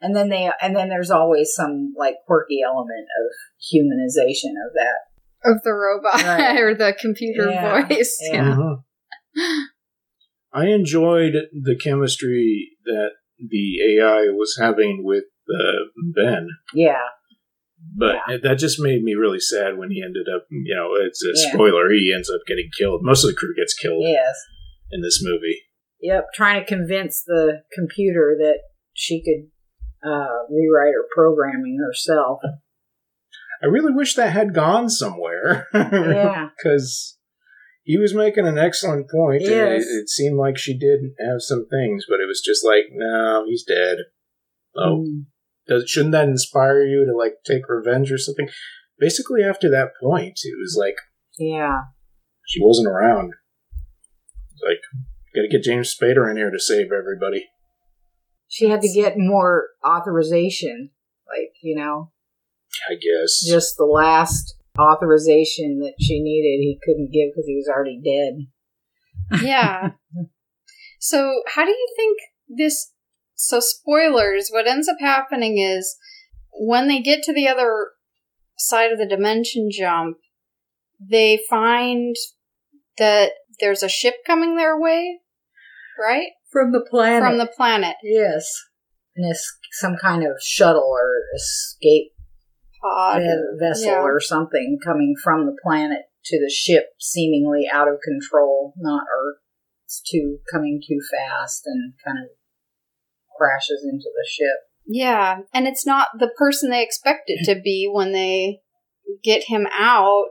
And 0.00 0.14
then 0.16 0.28
they 0.30 0.50
and 0.62 0.74
then 0.76 0.88
there's 0.88 1.10
always 1.10 1.52
some 1.54 1.92
like 1.96 2.16
quirky 2.26 2.60
element 2.64 3.06
of 3.20 3.32
humanization 3.72 4.52
of 4.66 4.72
that. 4.74 4.98
of 5.42 5.62
the 5.64 5.72
robot 5.72 6.22
Right. 6.22 6.58
or 6.60 6.74
the 6.74 6.94
computer 7.00 7.50
Yeah. 7.50 7.86
voice. 7.88 8.18
Yeah. 8.30 8.56
Mhm. 8.56 8.84
I 10.52 10.66
enjoyed 10.68 11.34
the 11.52 11.76
chemistry 11.82 12.70
that 12.84 13.10
the 13.38 13.98
AI 13.98 14.28
was 14.32 14.56
having 14.60 15.02
with 15.04 15.24
uh, 15.48 16.00
Ben, 16.14 16.48
Yeah. 16.74 17.00
but 17.98 18.16
that 18.42 18.58
just 18.58 18.80
made 18.80 19.02
me 19.02 19.14
really 19.14 19.40
sad 19.40 19.78
when 19.78 19.90
he 19.90 20.02
ended 20.04 20.26
up. 20.34 20.46
You 20.50 20.74
know, 20.74 20.90
it's 21.04 21.24
a 21.24 21.32
Yeah. 21.34 21.52
spoiler. 21.52 21.90
He 21.92 22.12
ends 22.14 22.30
up 22.30 22.40
getting 22.46 22.68
killed. 22.78 23.00
Most 23.02 23.24
of 23.24 23.30
the 23.30 23.36
crew 23.36 23.54
gets 23.56 23.74
killed 23.74 24.02
Yes. 24.06 24.34
in 24.90 25.00
this 25.02 25.20
movie. 25.22 25.62
Yep. 26.02 26.26
Trying 26.34 26.60
to 26.60 26.66
convince 26.66 27.22
the 27.24 27.62
computer 27.72 28.36
that 28.38 28.58
she 28.94 29.22
could 29.22 29.50
uh, 30.02 30.44
rewrite 30.50 30.94
her 30.94 31.04
programming 31.14 31.78
herself. 31.84 32.40
I 33.62 33.66
really 33.66 33.92
wish 33.92 34.14
that 34.14 34.32
had 34.32 34.54
gone 34.54 34.88
somewhere. 34.88 35.68
Yeah. 35.74 36.48
because 36.56 37.18
he 37.82 37.96
was 37.98 38.14
making 38.14 38.46
an 38.46 38.58
excellent 38.58 39.10
point, 39.10 39.42
and 39.42 39.50
it, 39.52 39.56
Yes. 39.78 39.84
it 39.86 40.08
seemed 40.08 40.36
like 40.36 40.56
she 40.58 40.76
did 40.76 41.00
have 41.18 41.40
some 41.40 41.66
things, 41.68 42.04
but 42.08 42.20
it 42.20 42.26
was 42.28 42.40
just 42.44 42.64
like, 42.64 42.84
no, 42.92 43.44
he's 43.46 43.64
dead. 43.64 43.98
Oh, 44.76 45.04
Mm. 45.06 45.24
does, 45.66 45.88
shouldn't 45.90 46.12
that 46.12 46.28
inspire 46.28 46.82
you 46.86 47.04
to 47.06 47.16
like 47.16 47.36
take 47.44 47.68
revenge 47.68 48.12
or 48.12 48.18
something? 48.18 48.48
Basically, 48.98 49.42
after 49.42 49.70
that 49.70 49.92
point, 50.00 50.38
it 50.44 50.56
was 50.60 50.76
like 50.78 50.96
Yeah. 51.38 51.78
she 52.46 52.60
wasn't 52.62 52.88
around. 52.88 53.32
It's 54.52 54.62
like, 54.62 54.80
got 55.34 55.42
to 55.42 55.48
get 55.48 55.62
James 55.62 55.94
Spader 55.96 56.30
in 56.30 56.36
here 56.36 56.50
to 56.50 56.60
save 56.60 56.92
everybody. 56.92 57.48
She 58.48 58.68
had 58.68 58.80
to 58.82 58.92
get 58.92 59.14
more 59.16 59.68
authorization. 59.86 60.90
Like, 61.26 61.52
you 61.62 61.76
know, 61.76 62.10
I 62.90 62.94
guess. 62.94 63.40
just 63.46 63.76
the 63.76 63.84
last 63.84 64.56
authorization 64.80 65.78
that 65.80 65.94
she 66.00 66.20
needed, 66.20 66.62
he 66.62 66.78
couldn't 66.84 67.12
give 67.12 67.30
because 67.30 67.46
he 67.46 67.56
was 67.56 67.68
already 67.68 68.00
dead. 68.00 69.42
yeah. 69.44 69.90
So, 71.02 71.40
how 71.54 71.64
do 71.64 71.70
you 71.70 71.88
think 71.96 72.18
this? 72.46 72.92
So, 73.34 73.58
spoilers. 73.58 74.50
What 74.50 74.66
ends 74.66 74.86
up 74.86 74.98
happening 75.00 75.56
is 75.56 75.96
when 76.52 76.88
they 76.88 77.00
get 77.00 77.22
to 77.22 77.32
the 77.32 77.48
other 77.48 77.92
side 78.58 78.92
of 78.92 78.98
the 78.98 79.08
dimension 79.08 79.70
jump, 79.72 80.18
they 81.00 81.40
find 81.48 82.14
that 82.98 83.32
there's 83.60 83.82
a 83.82 83.88
ship 83.88 84.16
coming 84.26 84.56
their 84.56 84.78
way, 84.78 85.20
right? 85.98 86.28
From 86.52 86.72
the 86.72 86.84
planet. 86.90 87.22
From 87.22 87.38
the 87.38 87.46
planet. 87.46 87.96
Yes. 88.02 88.46
And 89.16 89.30
it's 89.30 89.56
some 89.72 89.96
kind 90.00 90.22
of 90.22 90.32
shuttle 90.42 90.82
or 90.82 91.22
escape 91.34 92.12
Pod. 92.82 93.22
ve- 93.22 93.58
vessel 93.58 93.92
yeah. 93.92 94.00
or 94.00 94.20
something 94.20 94.78
coming 94.84 95.14
from 95.22 95.46
the 95.46 95.56
planet 95.62 96.02
to 96.26 96.38
the 96.38 96.50
ship, 96.50 96.90
seemingly 96.98 97.66
out 97.72 97.88
of 97.88 98.00
control, 98.04 98.74
not 98.78 99.02
Earth. 99.02 99.38
It's 99.84 100.00
too 100.00 100.38
coming 100.52 100.80
too 100.86 101.00
fast 101.10 101.62
and 101.66 101.94
kind 102.04 102.18
of 102.18 102.30
crashes 103.36 103.84
into 103.84 104.08
the 104.14 104.26
ship. 104.28 104.56
Yeah, 104.86 105.40
and 105.52 105.66
it's 105.66 105.86
not 105.86 106.08
the 106.18 106.30
person 106.36 106.70
they 106.70 106.82
expect 106.82 107.24
it 107.26 107.44
to 107.46 107.60
be 107.60 107.88
when 107.90 108.12
they 108.12 108.60
get 109.22 109.44
him 109.44 109.66
out 109.72 110.28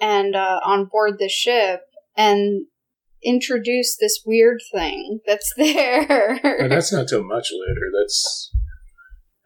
and 0.00 0.34
uh, 0.34 0.60
on 0.64 0.88
board 0.90 1.14
the 1.18 1.28
ship 1.28 1.80
and 2.16 2.66
introduce 3.22 3.96
this 3.96 4.22
weird 4.24 4.60
thing 4.72 5.20
that's 5.26 5.52
there. 5.56 6.38
But 6.42 6.68
that's 6.68 6.92
not 6.92 7.08
till 7.08 7.24
much 7.24 7.50
later. 7.52 7.90
That's 7.98 8.52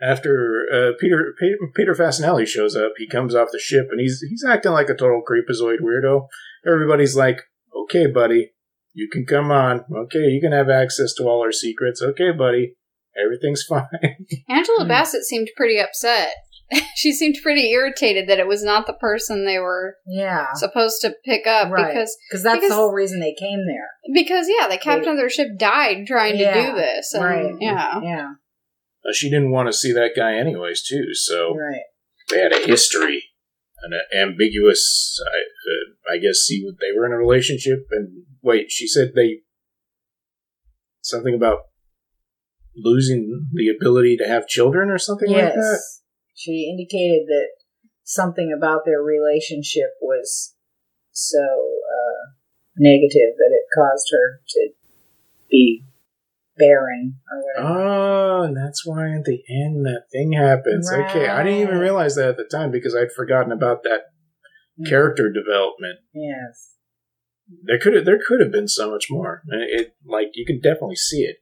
after 0.00 0.64
uh, 0.72 0.92
Peter 1.00 1.34
Peter 1.38 1.56
Peter 1.74 1.94
Facinelli 1.94 2.46
shows 2.46 2.76
up. 2.76 2.92
He 2.96 3.08
comes 3.08 3.34
off 3.34 3.48
the 3.52 3.58
ship 3.58 3.86
and 3.90 4.00
he's 4.00 4.20
he's 4.28 4.44
acting 4.44 4.72
like 4.72 4.88
a 4.88 4.94
total 4.94 5.22
creepazoid 5.28 5.78
weirdo. 5.80 6.26
Everybody's 6.66 7.16
like, 7.16 7.42
"Okay, 7.84 8.06
buddy, 8.06 8.52
you 8.92 9.08
can 9.10 9.24
come 9.26 9.50
on. 9.50 9.84
Okay, 10.04 10.26
you 10.28 10.40
can 10.40 10.52
have 10.52 10.68
access 10.68 11.12
to 11.14 11.24
all 11.24 11.42
our 11.42 11.52
secrets. 11.52 12.02
Okay, 12.02 12.30
buddy, 12.32 12.74
everything's 13.22 13.62
fine." 13.68 13.86
Angela 14.48 14.82
Hmm. 14.82 14.88
Bassett 14.88 15.24
seemed 15.24 15.48
pretty 15.56 15.78
upset. 15.78 16.30
she 16.96 17.12
seemed 17.12 17.34
pretty 17.42 17.70
irritated 17.70 18.28
that 18.28 18.38
it 18.38 18.46
was 18.46 18.62
not 18.62 18.86
the 18.86 18.92
person 18.92 19.46
they 19.46 19.58
were 19.58 19.96
Yeah. 20.06 20.48
supposed 20.54 21.00
to 21.00 21.14
pick 21.24 21.46
up 21.46 21.70
Right. 21.70 21.86
because 21.88 22.14
Because 22.28 22.42
that's 22.42 22.56
because- 22.58 22.68
the 22.68 22.74
whole 22.76 22.92
reason 22.92 23.20
they 23.20 23.34
came 23.38 23.64
there. 23.66 23.88
because 24.12 24.48
yeah, 24.50 24.68
the 24.68 24.76
captain 24.76 25.08
of 25.08 25.16
their 25.16 25.30
ship 25.30 25.48
died 25.58 26.06
trying 26.06 26.36
to 26.36 26.52
do 26.52 26.74
this. 26.74 27.14
And, 27.14 27.24
right. 27.24 27.54
Yeah. 27.58 28.00
Yeah. 28.02 28.28
Uh, 29.08 29.12
she 29.14 29.30
didn't 29.30 29.50
want 29.50 29.68
to 29.68 29.72
see 29.72 29.92
that 29.92 30.10
guy 30.14 30.36
anyways, 30.36 30.82
too. 30.82 31.14
So 31.14 31.54
Right. 31.56 31.82
they 32.28 32.40
had 32.40 32.52
a 32.52 32.66
history, 32.66 33.24
an 33.82 33.92
ambiguous. 34.14 35.18
I, 35.24 35.38
uh, 35.38 36.16
I 36.16 36.18
guess 36.18 36.44
he, 36.46 36.70
they 36.80 36.96
were 36.96 37.06
in 37.06 37.12
a 37.12 37.16
relationship. 37.16 37.86
And 37.90 38.24
wait, 38.42 38.70
she 38.70 38.86
said 38.86 39.12
they 39.14 39.40
something 41.00 41.34
about 41.34 41.60
losing 42.76 43.48
the 43.52 43.68
ability 43.68 44.16
to 44.18 44.28
have 44.28 44.46
children 44.46 44.90
or 44.90 44.98
something 44.98 45.30
like 45.30 45.54
that. 45.54 45.56
Yes. 45.56 46.02
She 46.34 46.68
indicated 46.70 47.26
that 47.28 47.48
something 48.04 48.54
about 48.56 48.82
their 48.84 49.02
relationship 49.02 49.90
was 50.00 50.54
so 51.12 51.38
uh, 51.38 52.30
negative 52.76 53.34
that 53.36 53.50
it 53.50 53.64
caused 53.74 54.08
her 54.12 54.40
to 54.48 54.68
be 55.50 55.84
barren 56.58 57.16
or 57.30 57.64
whatever. 57.64 57.78
Oh, 57.88 58.42
and 58.42 58.56
that's 58.56 58.86
why 58.86 59.10
at 59.14 59.24
the 59.24 59.42
end 59.48 59.84
that 59.86 60.04
thing 60.12 60.32
happens. 60.32 60.90
Okay, 60.92 61.28
I 61.28 61.42
didn't 61.42 61.60
even 61.62 61.78
realize 61.78 62.14
that 62.16 62.30
at 62.30 62.36
the 62.36 62.48
time 62.50 62.70
because 62.70 62.94
I'd 62.94 63.12
forgotten 63.12 63.52
about 63.52 63.82
that 63.84 64.02
Mm. 64.80 64.88
character 64.88 65.28
development. 65.32 65.98
Yes. 66.14 66.74
There 67.64 67.78
could 67.80 67.94
have 67.94 68.04
there 68.04 68.20
could 68.24 68.40
have 68.40 68.52
been 68.52 68.68
so 68.68 68.90
much 68.90 69.06
more. 69.10 69.42
It, 69.48 69.80
it 69.80 69.92
like 70.06 70.28
you 70.34 70.44
can 70.46 70.60
definitely 70.60 70.94
see 70.96 71.22
it, 71.22 71.38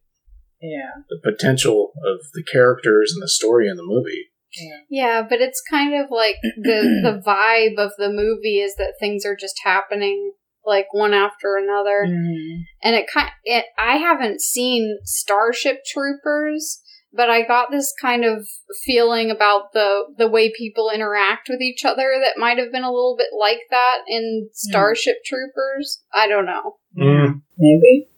Yeah. 0.60 1.02
the 1.10 1.18
potential 1.22 1.92
of 2.04 2.20
the 2.32 2.42
characters 2.50 3.12
and 3.14 3.22
the 3.22 3.28
story 3.28 3.68
in 3.68 3.76
the 3.76 3.82
movie. 3.82 4.30
Yeah. 4.58 4.78
Yeah, 4.88 5.22
but 5.28 5.42
it's 5.42 5.60
kind 5.68 5.94
of 5.94 6.10
like 6.10 6.36
the 6.42 6.80
the 7.02 7.22
vibe 7.26 7.76
of 7.78 7.92
the 7.98 8.08
movie 8.10 8.58
is 8.60 8.76
that 8.76 8.94
things 8.98 9.26
are 9.26 9.36
just 9.36 9.60
happening 9.64 10.32
like 10.66 10.92
one 10.92 11.14
after 11.14 11.56
another, 11.56 12.04
Mhm. 12.06 12.62
and 12.82 12.94
it 12.96 13.06
kind. 13.12 13.30
It, 13.44 13.66
I 13.78 13.96
haven't 13.96 14.40
seen 14.40 14.98
Starship 15.04 15.84
Troopers, 15.86 16.82
but 17.12 17.30
I 17.30 17.42
got 17.42 17.70
this 17.70 17.94
kind 18.00 18.24
of 18.24 18.46
feeling 18.84 19.30
about 19.30 19.72
the 19.72 20.04
the 20.18 20.28
way 20.28 20.52
people 20.52 20.90
interact 20.90 21.48
with 21.48 21.60
each 21.60 21.84
other 21.84 22.18
that 22.20 22.38
might 22.38 22.58
have 22.58 22.72
been 22.72 22.82
a 22.84 22.92
little 22.92 23.16
bit 23.16 23.30
like 23.38 23.60
that 23.70 24.00
in 24.08 24.50
Starship 24.52 25.18
Troopers. 25.24 26.02
I 26.12 26.26
don't 26.28 26.46
know. 26.46 26.76
Mm. 26.98 27.42
Maybe. 27.58 28.08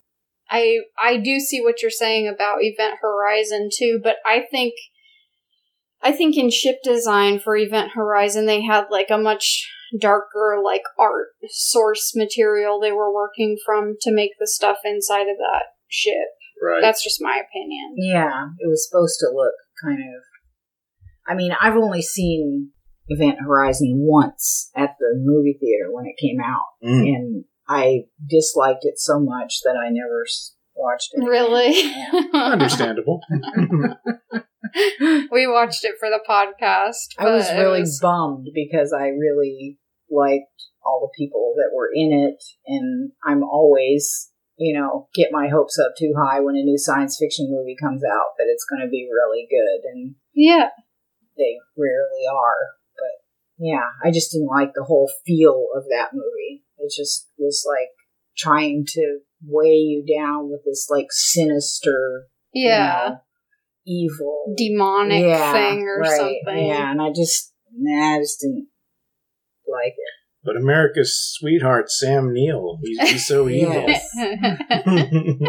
I 0.51 0.79
I 1.01 1.19
do 1.19 1.39
see 1.39 1.61
what 1.61 1.83
you're 1.83 1.91
saying 1.91 2.27
about 2.27 2.63
Event 2.63 2.99
Horizon 3.03 3.69
too, 3.73 4.01
but 4.03 4.17
I 4.25 4.41
think 4.51 4.75
I 6.01 6.13
think 6.13 6.37
in 6.37 6.51
ship 6.51 6.77
design 6.83 7.39
for 7.39 7.57
Event 7.57 7.93
Horizon 7.93 8.47
they 8.47 8.63
had 8.63 8.87
like 8.91 9.11
a 9.11 9.19
much 9.19 9.69
darker 10.01 10.61
like 10.63 10.83
art 10.99 11.29
source 11.49 12.13
material 12.15 12.81
they 12.81 12.93
were 12.93 13.13
working 13.13 13.57
from 13.65 13.95
to 14.03 14.13
make 14.13 14.33
the 14.39 14.47
stuff 14.47 14.79
inside 14.85 15.29
of 15.29 15.37
that 15.39 15.63
ship. 15.89 16.15
Right. 16.63 16.81
That's 16.83 17.03
just 17.03 17.23
my 17.23 17.41
opinion. 17.49 17.95
Yeah, 17.97 18.49
it 18.59 18.69
was 18.69 18.87
supposed 18.89 19.19
to 19.21 19.31
look 19.35 19.55
kind 19.83 20.01
of. 20.01 20.23
I 21.27 21.35
mean, 21.35 21.53
I've 21.61 21.77
only 21.77 22.03
seen 22.03 22.71
Event 23.09 23.39
Horizon 23.41 23.95
once 23.99 24.71
at 24.77 24.95
the 24.99 25.15
movie 25.17 25.57
theater 25.61 25.93
when 25.93 26.07
it 26.07 26.17
came 26.21 26.39
out, 26.41 26.67
Mm. 26.85 27.03
and 27.15 27.45
I 27.69 28.05
disliked 28.29 28.85
it 28.85 28.99
so 28.99 29.21
much 29.21 29.61
that 29.65 29.77
I 29.77 29.91
never 29.91 30.25
watched 30.75 31.11
it. 31.13 31.25
Really? 31.25 31.81
Yeah. 31.83 32.23
Understandable. 32.35 33.21
we 35.33 35.47
watched 35.47 35.85
it 35.85 35.95
for 35.99 36.09
the 36.09 36.21
podcast. 36.29 37.15
I 37.19 37.31
was 37.31 37.51
really 37.53 37.81
was- 37.81 37.99
bummed 38.01 38.49
because 38.55 38.93
I 38.93 39.09
really 39.09 39.79
liked 40.11 40.47
all 40.85 41.01
the 41.01 41.17
people 41.17 41.55
that 41.57 41.75
were 41.75 41.91
in 41.93 42.13
it, 42.13 42.43
and 42.67 43.13
I'm 43.25 43.43
always, 43.43 44.31
you 44.57 44.79
know, 44.79 45.09
get 45.15 45.29
my 45.33 45.49
hopes 45.49 45.79
up 45.79 45.93
too 45.99 46.15
high 46.17 46.41
when 46.41 46.57
a 46.57 46.63
new 46.65 46.79
science 46.79 47.19
fiction 47.21 47.49
movie 47.51 47.77
comes 47.81 48.03
out 48.05 48.33
that 48.39 48.47
it's 48.49 48.65
going 48.65 48.83
to 48.83 48.91
be 48.91 49.09
really 49.13 49.47
good, 49.51 49.89
and 49.93 50.15
yeah. 50.35 50.69
they 51.37 51.57
rarely 51.77 52.25
are. 52.33 52.69
But 52.95 53.65
yeah, 53.65 53.89
I 54.05 54.11
just 54.11 54.33
didn't 54.33 54.49
like 54.49 54.73
the 54.75 54.85
whole 54.85 55.11
feel 55.27 55.67
of 55.77 55.85
that 55.91 56.11
movie. 56.15 56.65
It 56.79 56.93
just 56.97 57.29
was 57.39 57.65
like 57.69 57.89
trying 58.37 58.85
to 58.87 59.19
weigh 59.45 59.77
you 59.77 60.05
down 60.07 60.51
with 60.51 60.61
this 60.65 60.89
like 60.91 61.09
sinister, 61.11 62.29
you 62.53 62.69
Yeah. 62.69 63.09
know, 63.11 63.17
evil 63.89 64.55
Demonic 64.57 65.23
Yeah, 65.25 65.53
thing 65.53 65.87
or 65.89 66.01
right, 66.01 66.17
something. 66.19 66.67
Yeah, 66.67 66.91
and 66.91 67.01
I 67.01 67.09
just, 67.15 67.53
nah, 67.75 68.17
I 68.17 68.19
just 68.21 68.41
didn't 68.41 68.69
like 69.67 69.95
it. 69.97 70.15
But 70.45 70.57
America's 70.57 71.15
sweetheart, 71.39 71.91
Sam 71.91 72.33
Neill, 72.33 72.79
he's, 72.83 73.11
he's 73.11 73.27
so 73.27 73.49
evil. 73.49 73.87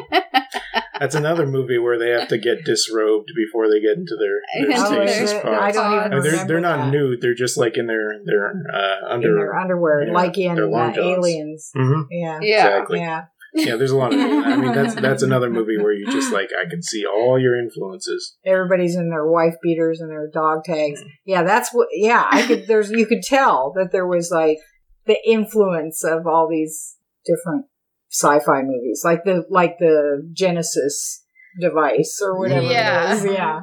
That's 1.00 1.16
another 1.16 1.46
movie 1.48 1.78
where 1.78 1.98
they 1.98 2.10
have 2.10 2.28
to 2.28 2.38
get 2.38 2.66
disrobed 2.66 3.30
before 3.34 3.70
they 3.70 3.80
get 3.80 3.96
into 3.98 4.18
their, 4.20 4.42
their 4.68 4.78
Oh, 4.82 4.86
stasis 4.86 5.22
is 5.22 5.32
it? 5.32 5.44
pod. 5.44 5.54
I 5.54 5.72
don't 5.72 5.94
even 5.94 6.00
I 6.00 6.10
mean, 6.16 6.22
they're, 6.24 6.32
remember 6.32 6.48
they're 6.54 6.62
not 6.62 6.78
that. 6.86 6.92
nude. 6.92 7.22
They're 7.22 7.34
just 7.34 7.58
like 7.58 7.78
in 7.78 7.88
their 7.88 8.16
their 8.26 8.48
uh, 8.50 9.06
in 9.06 9.12
under. 9.14 9.34
their 9.36 9.56
underwear, 9.56 10.08
yeah, 10.08 10.14
like 10.14 10.38
in 10.38 10.56
their 10.56 10.68
long 10.68 10.90
uh, 10.90 10.94
johns. 10.94 11.06
Aliens. 11.08 11.72
hmm 11.74 12.02
Yeah, 12.12 12.40
yeah. 12.42 12.68
Exactly. 12.68 13.00
yeah, 13.00 13.26
Yeah, 13.54 13.76
there's 13.78 13.92
a 13.92 13.98
lot 13.98 14.14
of. 14.14 14.20
I 14.20 14.56
mean, 14.56 14.74
that's 14.74 14.96
that's 15.08 15.24
another 15.24 15.50
movie 15.50 15.78
where 15.78 15.92
you 15.94 16.06
just 16.08 16.32
like 16.32 16.50
I 16.60 16.70
can 16.70 16.82
see 16.84 17.06
all 17.06 17.40
your 17.40 17.58
influences. 17.58 18.38
everybody's 18.46 18.96
in 18.96 19.10
their 19.10 19.26
wife 19.28 19.56
beaters 19.62 20.00
and 20.02 20.10
their 20.12 20.30
dog 20.32 20.64
tags. 20.66 21.04
Yeah, 21.26 21.44
that's 21.44 21.74
what. 21.74 21.88
Yeah, 21.92 22.26
I 22.30 22.46
could. 22.46 22.68
There's 22.68 22.92
you 22.92 23.06
could 23.06 23.24
tell 23.24 23.74
that 23.76 23.92
there 23.92 24.08
was 24.08 24.30
like 24.32 24.58
the 25.06 25.18
influence 25.28 26.04
of 26.04 26.28
all 26.28 26.48
these 26.48 26.96
different 27.26 27.66
sci-fi 28.12 28.62
movies, 28.62 29.02
like 29.04 29.24
the 29.24 29.46
like 29.50 29.78
the 29.80 30.28
Genesis 30.32 31.24
device 31.60 32.20
or 32.24 32.38
whatever 32.38 32.66
Yeah. 32.68 33.12
it 33.12 33.18
is. 33.18 33.26
Yeah, 33.26 33.60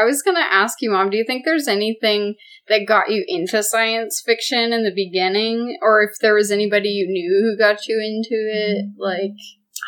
I 0.00 0.04
was 0.04 0.22
gonna 0.22 0.40
ask 0.40 0.80
you, 0.80 0.90
Mom, 0.90 1.10
do 1.10 1.16
you 1.16 1.24
think 1.26 1.44
there's 1.44 1.68
anything 1.68 2.36
that 2.68 2.86
got 2.86 3.10
you 3.10 3.24
into 3.26 3.62
science 3.62 4.22
fiction 4.24 4.72
in 4.72 4.84
the 4.84 4.94
beginning? 4.94 5.78
Or 5.82 6.02
if 6.02 6.18
there 6.20 6.34
was 6.34 6.50
anybody 6.50 6.88
you 6.88 7.06
knew 7.08 7.42
who 7.42 7.58
got 7.62 7.86
you 7.86 8.00
into 8.00 8.28
it? 8.30 8.86
Like 8.98 9.32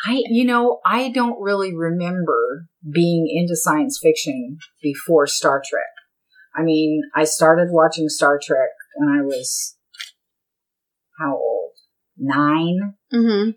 I 0.05 0.21
you 0.29 0.45
know 0.45 0.79
I 0.85 1.09
don't 1.09 1.39
really 1.39 1.75
remember 1.75 2.67
being 2.91 3.27
into 3.29 3.55
science 3.55 3.99
fiction 4.01 4.57
before 4.81 5.27
Star 5.27 5.61
Trek. 5.65 5.83
I 6.55 6.61
mean, 6.61 7.01
I 7.15 7.23
started 7.23 7.69
watching 7.71 8.09
Star 8.09 8.39
Trek 8.41 8.69
when 8.95 9.09
I 9.09 9.23
was 9.23 9.75
how 11.19 11.33
old? 11.33 11.71
Nine. 12.17 12.95
mm-hmm. 13.11 13.51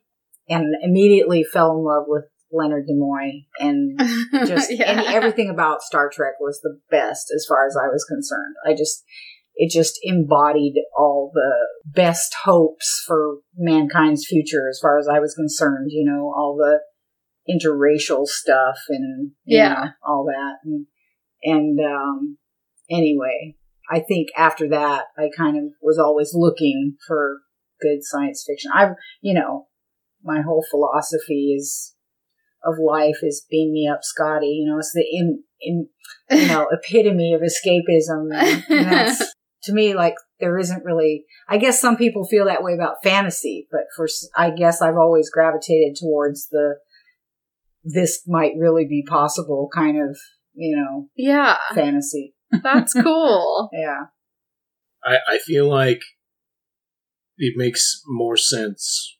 and 0.48 0.74
immediately 0.82 1.44
fell 1.44 1.72
in 1.72 1.84
love 1.84 2.04
with 2.06 2.24
Leonard 2.52 2.86
Nimoy 2.88 3.46
and 3.58 3.98
just 4.46 4.70
yeah. 4.72 4.86
any, 4.86 5.06
everything 5.08 5.50
about 5.50 5.82
Star 5.82 6.08
Trek 6.08 6.34
was 6.40 6.60
the 6.62 6.78
best 6.90 7.32
as 7.34 7.46
far 7.48 7.66
as 7.66 7.76
I 7.76 7.88
was 7.88 8.04
concerned. 8.04 8.54
I 8.66 8.72
just 8.74 9.04
it 9.54 9.72
just 9.72 9.98
embodied 10.02 10.74
all 10.96 11.30
the 11.34 11.54
best 11.84 12.34
hopes 12.44 13.02
for 13.06 13.38
mankind's 13.56 14.26
future 14.26 14.68
as 14.68 14.78
far 14.80 14.98
as 14.98 15.08
I 15.08 15.18
was 15.18 15.34
concerned, 15.34 15.88
you 15.90 16.04
know, 16.04 16.32
all 16.36 16.56
the 16.58 16.80
interracial 17.48 18.26
stuff 18.26 18.76
and 18.88 19.30
you 19.44 19.58
Yeah. 19.58 19.68
know, 19.68 19.84
all 20.06 20.26
that 20.26 20.56
and 20.64 20.86
and 21.42 21.78
um 21.80 22.38
anyway, 22.90 23.56
I 23.90 24.00
think 24.00 24.28
after 24.36 24.68
that 24.68 25.06
I 25.16 25.30
kind 25.36 25.56
of 25.56 25.72
was 25.82 25.98
always 25.98 26.32
looking 26.34 26.96
for 27.06 27.38
good 27.80 27.98
science 28.02 28.44
fiction. 28.46 28.70
I've, 28.74 28.94
you 29.20 29.34
know, 29.34 29.66
my 30.22 30.42
whole 30.42 30.64
philosophy 30.70 31.54
is 31.56 31.94
of 32.66 32.74
life 32.78 33.18
is 33.22 33.46
beam 33.48 33.72
me 33.72 33.88
up, 33.90 34.00
Scotty. 34.02 34.46
You 34.46 34.70
know, 34.70 34.78
it's 34.78 34.92
the 34.92 35.04
in, 35.10 35.42
in 35.60 35.88
you 36.30 36.48
know 36.48 36.68
epitome 36.72 37.32
of 37.34 37.42
escapism. 37.42 38.34
And, 38.34 38.64
and 38.68 38.86
that's 38.86 39.34
to 39.64 39.72
me 39.72 39.94
like 39.94 40.14
there 40.40 40.58
isn't 40.58 40.84
really. 40.84 41.24
I 41.48 41.58
guess 41.58 41.80
some 41.80 41.96
people 41.96 42.26
feel 42.26 42.46
that 42.46 42.62
way 42.62 42.74
about 42.74 43.02
fantasy, 43.02 43.68
but 43.70 43.82
for 43.94 44.06
I 44.36 44.50
guess 44.50 44.82
I've 44.82 44.96
always 44.96 45.30
gravitated 45.30 45.96
towards 45.96 46.48
the 46.48 46.76
this 47.84 48.22
might 48.26 48.52
really 48.58 48.84
be 48.84 49.04
possible 49.08 49.68
kind 49.72 49.96
of 49.96 50.18
you 50.54 50.76
know 50.76 51.08
yeah, 51.16 51.56
fantasy. 51.74 52.34
that's 52.62 52.92
cool. 53.02 53.70
Yeah. 53.72 54.06
I, 55.04 55.18
I 55.28 55.38
feel 55.38 55.68
like 55.68 56.00
it 57.38 57.54
makes 57.56 58.02
more 58.06 58.36
sense 58.36 59.15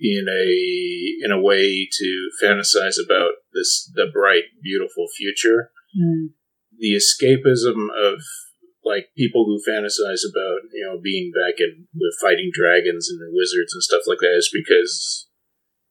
in 0.00 0.26
a 0.28 1.24
in 1.24 1.30
a 1.32 1.40
way 1.40 1.88
to 1.90 2.30
fantasize 2.42 2.96
about 3.04 3.32
this 3.52 3.90
the 3.94 4.06
bright 4.12 4.44
beautiful 4.62 5.06
future 5.16 5.70
Mm. 5.98 6.34
the 6.78 6.92
escapism 6.94 7.88
of 7.96 8.20
like 8.84 9.08
people 9.16 9.46
who 9.46 9.56
fantasize 9.58 10.20
about 10.30 10.68
you 10.72 10.84
know 10.84 11.00
being 11.02 11.32
back 11.32 11.54
in 11.58 11.86
with 11.94 12.14
fighting 12.20 12.50
dragons 12.52 13.08
and 13.08 13.18
wizards 13.32 13.72
and 13.72 13.82
stuff 13.82 14.02
like 14.06 14.18
that 14.18 14.36
is 14.36 14.50
because 14.52 15.28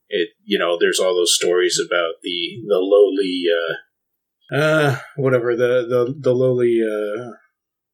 it 0.09 0.29
you 0.43 0.59
know 0.59 0.77
there's 0.79 0.99
all 0.99 1.15
those 1.15 1.35
stories 1.35 1.79
about 1.83 2.13
the 2.21 2.61
the 2.67 2.77
lowly 2.77 3.43
uh 3.59 4.55
uh 4.55 4.97
whatever 5.15 5.55
the 5.55 5.85
the 5.89 6.15
the 6.19 6.33
lowly 6.33 6.79
uh 6.81 7.31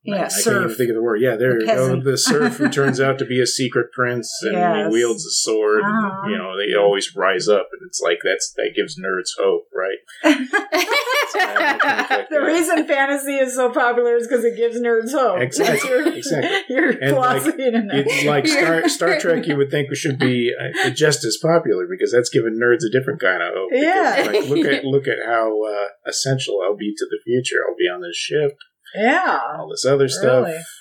Yeah, 0.05 0.25
I 0.25 0.41
can't 0.41 0.63
even 0.65 0.75
think 0.75 0.89
of 0.89 0.95
the 0.95 1.01
word. 1.01 1.21
Yeah, 1.21 1.37
there 1.37 1.53
The 1.53 1.59
you 1.61 1.65
go. 1.65 2.01
The 2.01 2.17
serf 2.17 2.57
who 2.57 2.69
turns 2.69 2.99
out 2.99 3.17
to 3.19 3.25
be 3.25 3.39
a 3.39 3.47
secret 3.47 3.91
prince 3.93 4.29
and 4.43 4.53
Yes. 4.53 4.87
he 4.87 4.93
wields 4.93 5.25
a 5.25 5.31
sword. 5.31 5.81
Uh-huh. 5.83 6.27
you 6.29 6.37
know, 6.37 6.57
they 6.57 6.75
always 6.75 7.15
rise 7.15 7.47
up, 7.47 7.69
and 7.71 7.81
it's 7.87 8.01
like 8.01 8.19
that's 8.23 8.51
that 8.57 8.71
gives 8.75 8.99
nerds 8.99 9.29
hope, 9.39 9.67
right? 9.73 9.99
the 12.29 12.41
reason 12.45 12.85
fantasy 12.87 13.35
is 13.35 13.55
so 13.55 13.71
popular 13.71 14.15
is 14.17 14.27
because 14.27 14.43
it 14.43 14.55
gives 14.57 14.77
nerds 14.79 15.11
hope. 15.11 15.39
Exactly, 15.41 15.89
your, 15.89 16.07
exactly. 16.13 16.51
your 16.75 16.89
And, 16.89 17.15
like, 17.15 17.41
philosophy 17.41 17.67
in 17.67 17.75
a 17.75 17.83
nutshell. 17.83 18.03
It's 18.07 18.25
like 18.25 18.47
Star 18.47 18.89
Star 18.89 19.19
Trek. 19.19 19.47
You 19.47 19.55
would 19.57 19.71
think 19.71 19.93
should 19.95 20.19
be 20.19 20.53
uh, 20.59 20.89
just 20.89 21.23
as 21.23 21.37
popular 21.41 21.85
because 21.89 22.11
that's 22.11 22.29
giving 22.29 22.59
nerds 22.59 22.83
a 22.85 22.89
different 22.91 23.21
kind 23.21 23.41
of 23.41 23.53
hope. 23.53 23.69
Because, 23.71 23.85
Yeah. 23.85 24.23
like, 24.31 24.49
look 24.49 24.65
at 24.65 24.83
look 24.85 25.07
at 25.07 25.17
how 25.25 25.63
uh, 25.63 25.87
essential 26.07 26.59
I'll 26.63 26.75
be 26.75 26.93
to 26.97 27.05
the 27.09 27.19
future. 27.23 27.57
I'll 27.67 27.75
be 27.77 27.87
on 27.87 28.01
this 28.01 28.17
ship. 28.17 28.57
Yeah. 28.95 29.39
all 29.57 29.69
this 29.69 29.85
other 29.85 30.07
stuff. 30.09 30.45
Really? 30.45 30.61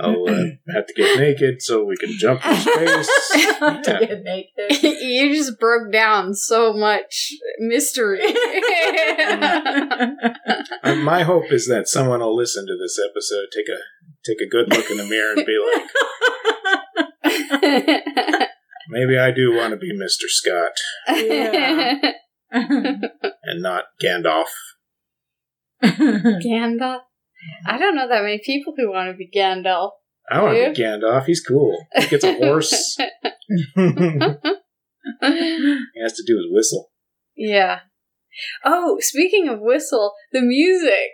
I'll 0.00 0.28
uh, 0.28 0.44
have 0.72 0.86
to 0.86 0.94
get 0.94 1.18
naked 1.18 1.60
so 1.60 1.84
we 1.84 1.96
can 1.96 2.16
jump 2.18 2.40
in 2.46 2.54
space. 2.54 3.10
to 3.58 3.96
get 4.00 4.22
naked. 4.22 4.52
you 5.02 5.34
just 5.34 5.58
broke 5.58 5.90
down 5.92 6.34
so 6.34 6.72
much 6.72 7.32
mystery. 7.58 8.20
Uh, 8.22 8.30
My 11.02 11.24
hope 11.24 11.50
is 11.50 11.66
that 11.66 11.88
someone 11.88 12.20
will 12.20 12.36
listen 12.36 12.64
to 12.66 12.76
this 12.80 12.96
episode, 13.10 13.46
take 13.52 13.66
a 13.68 13.78
take 14.24 14.40
a 14.40 14.46
good 14.48 14.68
look 14.72 14.88
in 14.88 14.98
the 14.98 15.04
mirror, 15.04 15.32
and 15.36 15.44
be 15.44 15.58
like, 18.22 18.48
maybe 18.88 19.18
I 19.18 19.30
do 19.32 19.52
want 19.54 19.72
to 19.72 19.76
be 19.76 19.92
Mister 19.96 20.28
Scott 20.28 20.72
Yeah. 21.08 21.98
and 22.52 23.62
not 23.62 23.84
Gandalf. 24.02 24.46
Gandalf? 25.84 27.00
I 27.66 27.78
don't 27.78 27.94
know 27.94 28.08
that 28.08 28.22
many 28.22 28.40
people 28.44 28.74
who 28.76 28.90
want 28.90 29.10
to 29.10 29.16
be 29.16 29.30
Gandalf. 29.34 29.90
I 30.30 30.42
want 30.42 30.56
to 30.56 30.72
be 30.72 30.82
Gandalf. 30.82 31.24
He's 31.24 31.40
cool. 31.40 31.76
He 31.96 32.06
gets 32.06 32.24
a 32.24 32.34
horse. 32.34 32.96
he 33.46 33.62
has 36.02 36.12
to 36.14 36.24
do 36.26 36.36
his 36.36 36.46
whistle. 36.50 36.90
Yeah. 37.36 37.80
Oh, 38.64 38.98
speaking 39.00 39.48
of 39.48 39.60
whistle, 39.60 40.14
the 40.32 40.42
music 40.42 41.10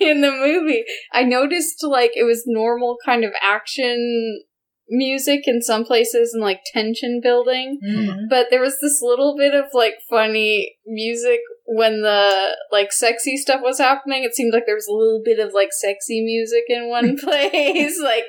in 0.00 0.20
the 0.20 0.30
movie, 0.30 0.84
I 1.12 1.22
noticed 1.22 1.82
like 1.82 2.12
it 2.14 2.24
was 2.24 2.44
normal 2.46 2.96
kind 3.04 3.24
of 3.24 3.32
action 3.42 4.42
music 4.88 5.42
in 5.46 5.62
some 5.62 5.84
places 5.84 6.32
and 6.34 6.42
like 6.42 6.60
tension 6.72 7.20
building. 7.22 7.78
Mhm. 7.84 8.28
But 8.28 8.48
there 8.50 8.60
was 8.60 8.78
this 8.80 9.00
little 9.02 9.36
bit 9.36 9.54
of 9.54 9.66
like 9.72 9.94
funny 10.08 10.76
music 10.86 11.40
when 11.66 12.02
the 12.02 12.56
like 12.70 12.92
sexy 12.92 13.36
stuff 13.36 13.60
was 13.62 13.78
happening. 13.78 14.24
It 14.24 14.34
seemed 14.34 14.52
like 14.52 14.64
there 14.66 14.74
was 14.74 14.88
a 14.88 14.94
little 14.94 15.22
bit 15.24 15.38
of 15.38 15.52
like 15.54 15.72
sexy 15.72 16.22
music 16.22 16.64
in 16.68 16.88
one 16.88 17.16
place, 17.22 18.00
like 18.02 18.24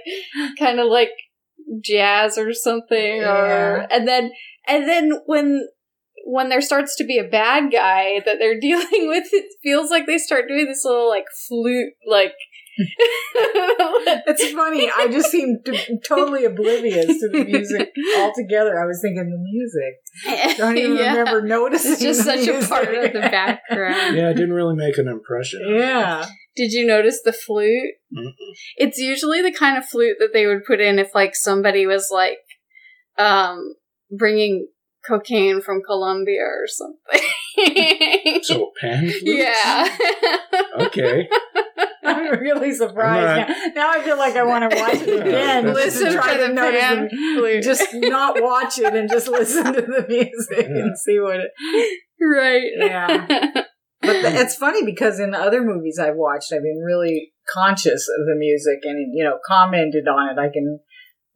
kind 0.58 0.80
of 0.80 0.88
like 0.88 1.12
jazz 1.82 2.38
or 2.38 2.54
something. 2.54 3.17
Yeah. 3.17 3.36
Or 3.36 3.88
and 3.91 4.08
then 4.08 4.32
and 4.67 4.88
then 4.88 5.12
when 5.26 5.67
when 6.26 6.50
there 6.50 6.62
starts 6.62 6.96
to 6.98 7.04
be 7.04 7.17
a 7.17 7.28
bad 7.28 7.72
guy 7.72 8.22
that 8.26 8.38
they're 8.39 8.60
dealing 8.62 9.08
with, 9.08 9.28
it 9.32 9.46
feels 9.62 9.89
like 9.89 10.06
they 10.06 10.17
start 10.17 10.48
doing 10.48 10.65
this 10.65 10.84
little 10.86 11.10
like 11.10 11.26
flute 11.48 11.93
like. 12.08 12.34
It's 14.25 14.51
funny. 14.51 14.89
I 14.95 15.07
just 15.07 15.29
seemed 15.31 15.65
to- 15.65 15.97
totally 16.07 16.45
oblivious 16.45 17.05
to 17.05 17.29
the 17.29 17.43
music 17.45 17.89
altogether. 18.17 18.79
I 18.81 18.86
was 18.86 18.99
thinking 19.01 19.29
the 19.29 19.38
music. 19.38 19.99
I 20.27 20.53
don't 20.57 20.77
even 20.77 20.97
Yeah. 20.97 21.15
remember 21.17 21.41
noticing. 21.45 21.93
It's 21.93 22.01
just 22.01 22.25
the 22.25 22.38
such 22.38 22.47
a 22.47 22.67
part 22.67 22.93
of 22.93 23.13
the 23.13 23.19
background. 23.19 24.15
Yeah, 24.15 24.29
it 24.29 24.36
didn't 24.36 24.53
really 24.53 24.75
make 24.75 24.97
an 24.97 25.07
impression. 25.07 25.62
Yeah. 25.67 26.25
Did 26.55 26.71
you 26.73 26.86
notice 26.86 27.21
the 27.23 27.33
flute? 27.33 27.95
Mm-mm. 28.15 28.31
It's 28.77 28.97
usually 28.97 29.41
the 29.41 29.51
kind 29.51 29.77
of 29.77 29.86
flute 29.86 30.17
that 30.19 30.29
they 30.33 30.45
would 30.45 30.65
put 30.65 30.79
in 30.79 30.99
if 30.99 31.13
like 31.15 31.36
somebody 31.36 31.86
was 31.86 32.09
like 32.12 32.38
um 33.17 33.73
bringing 34.12 34.67
cocaine 35.07 35.62
from 35.62 35.81
Colombia 35.86 36.41
or 36.43 36.65
something. 36.67 37.29
So 38.43 38.71
pan 38.79 39.09
flutes? 39.09 39.23
yeah. 39.25 39.97
Okay. 40.79 41.27
I'm 42.06 42.39
really 42.39 42.74
surprised. 42.74 43.50
Right. 43.50 43.74
Now, 43.76 43.84
now 43.84 43.89
I 43.92 44.02
feel 44.04 44.18
like 44.18 44.36
I 44.36 44.44
want 44.44 44.70
to 44.70 44.78
watch 44.82 44.96
it 44.96 45.20
again. 45.28 45.68
Yeah, 45.68 45.74
just 45.74 45.98
to 46.00 46.13
try 46.13 46.38
to 46.38 46.48
the 46.48 46.54
notice 46.54 46.82
pan 46.82 47.08
the- 47.12 47.62
Just 47.63 47.88
not 47.94 48.42
watch 48.42 48.80
it 48.80 48.94
and 48.94 49.10
just 49.10 49.28
listen 49.28 49.66
to 49.74 49.82
the 49.82 50.06
music 50.08 50.68
Yeah. 50.70 50.82
and 50.84 50.98
see 50.98 51.20
what 51.20 51.38
it. 51.39 51.52
right. 52.22 52.63
Yeah. 52.78 53.26
But 54.02 54.22
the, 54.22 54.36
it's 54.42 54.56
funny 54.56 54.84
because 54.86 55.20
in 55.20 55.34
other 55.34 55.63
movies 55.63 55.98
I've 55.98 56.16
watched, 56.18 56.52
I've 56.52 56.62
been 56.63 56.84
really 56.86 57.32
conscious 57.54 58.08
of 58.20 58.26
the 58.26 58.36
music 58.38 58.80
and 58.84 59.16
you 59.16 59.24
know 59.24 59.38
commented 59.48 60.08
on 60.10 60.30
it. 60.30 60.39
I 60.42 60.50
can 60.52 60.80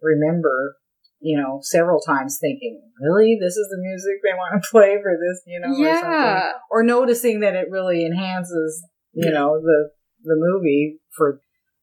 remember, 0.01 0.75
you 1.21 1.37
know, 1.37 1.59
several 1.61 2.01
times 2.01 2.37
thinking, 2.41 2.81
"Really, 3.01 3.37
this 3.39 3.55
is 3.55 3.67
the 3.69 3.77
music 3.81 4.15
they 4.23 4.33
want 4.33 4.61
to 4.61 4.69
play 4.71 4.97
for 5.01 5.13
this," 5.15 5.43
you 5.47 5.59
know, 5.61 5.69
or 5.69 5.95
something, 5.95 6.11
yeah. 6.11 6.51
or 6.69 6.83
noticing 6.83 7.39
that 7.39 7.55
it 7.55 7.67
really 7.71 8.05
enhances, 8.05 8.85
you 9.13 9.29
Yeah. 9.31 9.39
know, 9.39 9.61
the 9.61 9.89
the 10.27 10.35
movie 10.37 10.99
for 11.15 11.41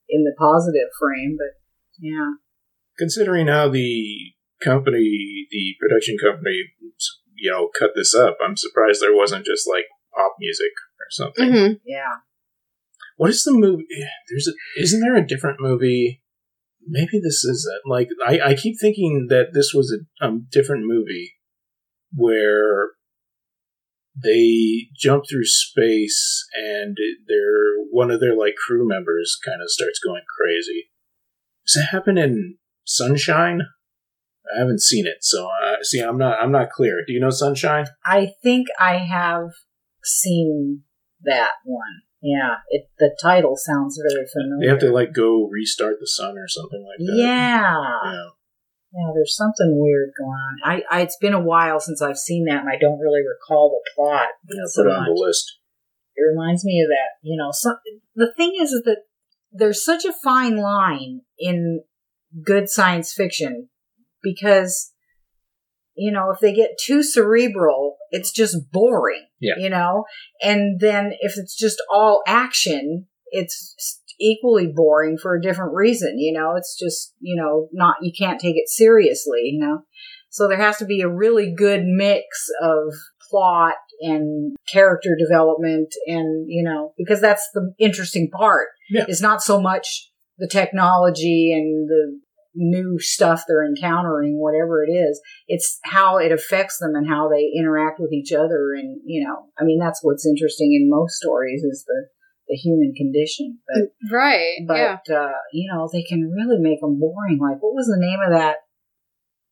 in 0.09 0.25
the 0.25 0.35
positive 0.39 0.89
frame. 1.01 1.37
But 1.39 1.59
yeah, 1.99 2.33
Considering 2.99 3.49
how 3.49 3.69
the 3.69 4.33
company, 4.63 5.47
the 5.51 5.75
production 5.81 6.17
company, 6.19 6.65
you 7.37 7.51
know, 7.51 7.69
cut 7.79 7.91
this 7.97 8.15
up, 8.15 8.37
I'm 8.45 8.57
surprised 8.57 9.01
there 9.03 9.17
wasn't 9.17 9.45
just 9.45 9.69
like 9.69 9.87
pop 10.15 10.37
music 10.39 10.73
or 11.01 11.07
something. 11.11 11.53
hmm 11.53 11.73
yeah, 11.85 12.23
What 13.17 13.31
is 13.31 13.43
the 13.43 13.53
movie? 13.53 13.87
There's 14.31 14.49
a, 14.49 14.81
isn't 14.81 15.01
there 15.01 15.17
a 15.17 15.27
different 15.27 15.59
movie? 15.61 16.23
Maybe 16.87 17.19
this 17.23 17.45
is 17.45 17.69
it. 17.73 17.89
Like 17.89 18.09
I, 18.27 18.51
I 18.51 18.55
keep 18.55 18.77
thinking 18.81 19.27
that 19.31 19.49
this 19.55 19.73
was 19.75 19.93
a 19.93 20.25
um, 20.25 20.47
different 20.53 20.85
movie 20.87 21.33
where 22.13 22.91
they 24.17 24.89
jump 24.97 25.25
through 25.29 25.45
space 25.45 26.47
and 26.55 26.97
their 27.27 27.85
one 27.91 28.11
of 28.11 28.21
their 28.21 28.37
like 28.37 28.55
crew 28.55 28.87
members 28.87 29.37
kind 29.45 29.61
of 29.63 29.71
starts 29.71 29.99
going 29.99 30.23
crazy. 30.39 30.91
Does 31.67 31.75
that 31.75 31.97
happen 31.97 32.19
in 32.19 32.57
Sunshine? 32.85 33.63
I 34.55 34.59
haven't 34.59 34.83
seen 34.83 35.07
it, 35.07 35.19
so 35.23 35.47
uh, 35.47 35.77
see, 35.83 36.01
I'm 36.01 36.19
not 36.19 36.39
I'm 36.41 36.53
not 36.53 36.71
clear. 36.71 37.03
Do 37.07 37.13
you 37.13 37.21
know 37.21 37.31
Sunshine? 37.31 37.87
I 38.05 38.33
think 38.43 38.69
I 38.79 38.99
have 38.99 39.51
seen 40.05 40.83
that 41.23 41.53
one. 41.65 42.03
Yeah, 42.21 42.57
it 42.69 42.89
the 42.99 43.17
title 43.21 43.57
sounds 43.57 44.01
very 44.11 44.27
familiar. 44.33 44.67
They 44.67 44.71
have 44.71 44.81
to 44.81 44.93
like 44.93 45.13
go 45.15 45.49
restart 45.51 45.97
the 45.99 46.07
sun 46.07 46.37
or 46.39 46.47
something 46.47 46.85
like 46.87 47.07
that. 47.07 47.17
Yeah. 47.17 48.13
Yeah. 48.13 48.29
Yeah, 48.95 49.11
there's 49.13 49.37
something 49.37 49.77
weird 49.77 50.11
going 50.17 50.31
on. 50.31 50.59
I, 50.65 50.83
I 50.89 51.01
it's 51.03 51.17
been 51.17 51.33
a 51.33 51.41
while 51.41 51.81
since 51.81 52.01
I've 52.01 52.17
seen 52.17 52.45
that, 52.45 52.61
and 52.61 52.69
I 52.69 52.79
don't 52.81 53.01
really 53.01 53.23
recall 53.27 53.71
the 53.71 53.91
plot. 53.95 54.29
Yeah, 54.49 54.63
so 54.67 54.83
put 54.83 54.91
it 54.91 54.95
on 54.95 55.01
much. 55.01 55.09
the 55.09 55.21
list. 55.21 55.59
It 56.15 56.23
reminds 56.23 56.65
me 56.65 56.81
of 56.81 56.89
that. 56.89 57.29
You 57.29 57.37
know, 57.37 57.51
some, 57.51 57.77
the 58.15 58.33
thing 58.37 58.55
is 58.61 58.71
that 58.85 58.99
there's 59.51 59.85
such 59.85 60.05
a 60.05 60.13
fine 60.13 60.57
line 60.57 61.23
in 61.39 61.83
good 62.45 62.69
science 62.69 63.13
fiction 63.13 63.69
because 64.23 64.93
you 65.97 66.13
know 66.13 66.31
if 66.31 66.39
they 66.39 66.55
get 66.55 66.79
too 66.81 67.03
cerebral, 67.03 67.97
it's 68.11 68.31
just 68.31 68.71
boring. 68.71 69.27
Yeah. 69.41 69.55
You 69.59 69.71
know, 69.71 70.05
and 70.41 70.79
then 70.79 71.15
if 71.19 71.37
it's 71.37 71.57
just 71.57 71.83
all 71.93 72.23
action, 72.29 73.07
it's 73.33 74.01
equally 74.21 74.67
boring 74.75 75.17
for 75.21 75.35
a 75.35 75.43
different 75.43 75.75
reason. 75.75 76.19
You 76.19 76.33
know, 76.33 76.55
it's 76.57 76.79
just 76.79 77.15
you 77.21 77.37
know 77.41 77.69
not 77.73 77.97
you 78.03 78.13
can't 78.17 78.41
take 78.41 78.57
it 78.57 78.69
seriously. 78.69 79.41
You 79.45 79.61
know, 79.67 79.79
so 80.31 80.49
there 80.49 80.59
has 80.59 80.79
to 80.79 80.85
be 80.85 81.01
a 81.01 81.09
really 81.09 81.55
good 81.57 81.85
mix 81.85 82.27
of 82.61 82.93
plot 83.31 83.75
and 84.01 84.57
character 84.71 85.17
development 85.19 85.95
and 86.07 86.47
you 86.49 86.63
know 86.63 86.93
because 86.99 87.21
that's 87.21 87.49
the 87.55 87.73
interesting 87.79 88.29
part 88.31 88.69
Yeah. 88.91 89.05
it's 89.09 89.21
not 89.23 89.43
so 89.43 89.61
much 89.61 90.11
the 90.39 90.49
technology 90.49 91.53
and 91.53 91.89
the 91.89 92.21
new 92.57 92.99
stuff 93.01 93.45
they're 93.49 93.65
encountering 93.65 94.39
whatever 94.41 94.85
it 94.85 94.91
is 94.91 95.21
it's 95.49 95.79
how 95.85 96.19
it 96.19 96.33
affects 96.33 96.79
them 96.79 96.95
and 96.95 97.09
how 97.09 97.29
they 97.29 97.51
interact 97.57 97.99
with 97.99 98.13
each 98.13 98.33
other 98.33 98.75
and 98.77 99.01
you 99.05 99.25
know 99.27 99.47
i 99.59 99.65
mean 99.65 99.79
that's 99.79 100.01
what's 100.03 100.27
interesting 100.27 100.73
in 100.81 100.89
most 100.91 101.15
stories 101.15 101.63
is 101.63 101.85
the 101.87 102.07
the 102.49 102.55
human 102.57 102.93
condition 102.97 103.59
but 103.67 103.91
Right. 104.15 104.57
yeah. 104.69 104.99
but 105.07 105.15
uh, 105.15 105.33
you 105.53 105.71
know 105.73 105.89
they 105.93 106.03
can 106.03 106.31
really 106.31 106.59
make 106.61 106.81
them 106.81 106.99
boring. 107.01 107.39
Like 107.41 107.63
what 107.63 107.75
was 107.75 107.87
the 107.87 107.97
name 108.01 108.21
of 108.25 108.33
that 108.39 108.57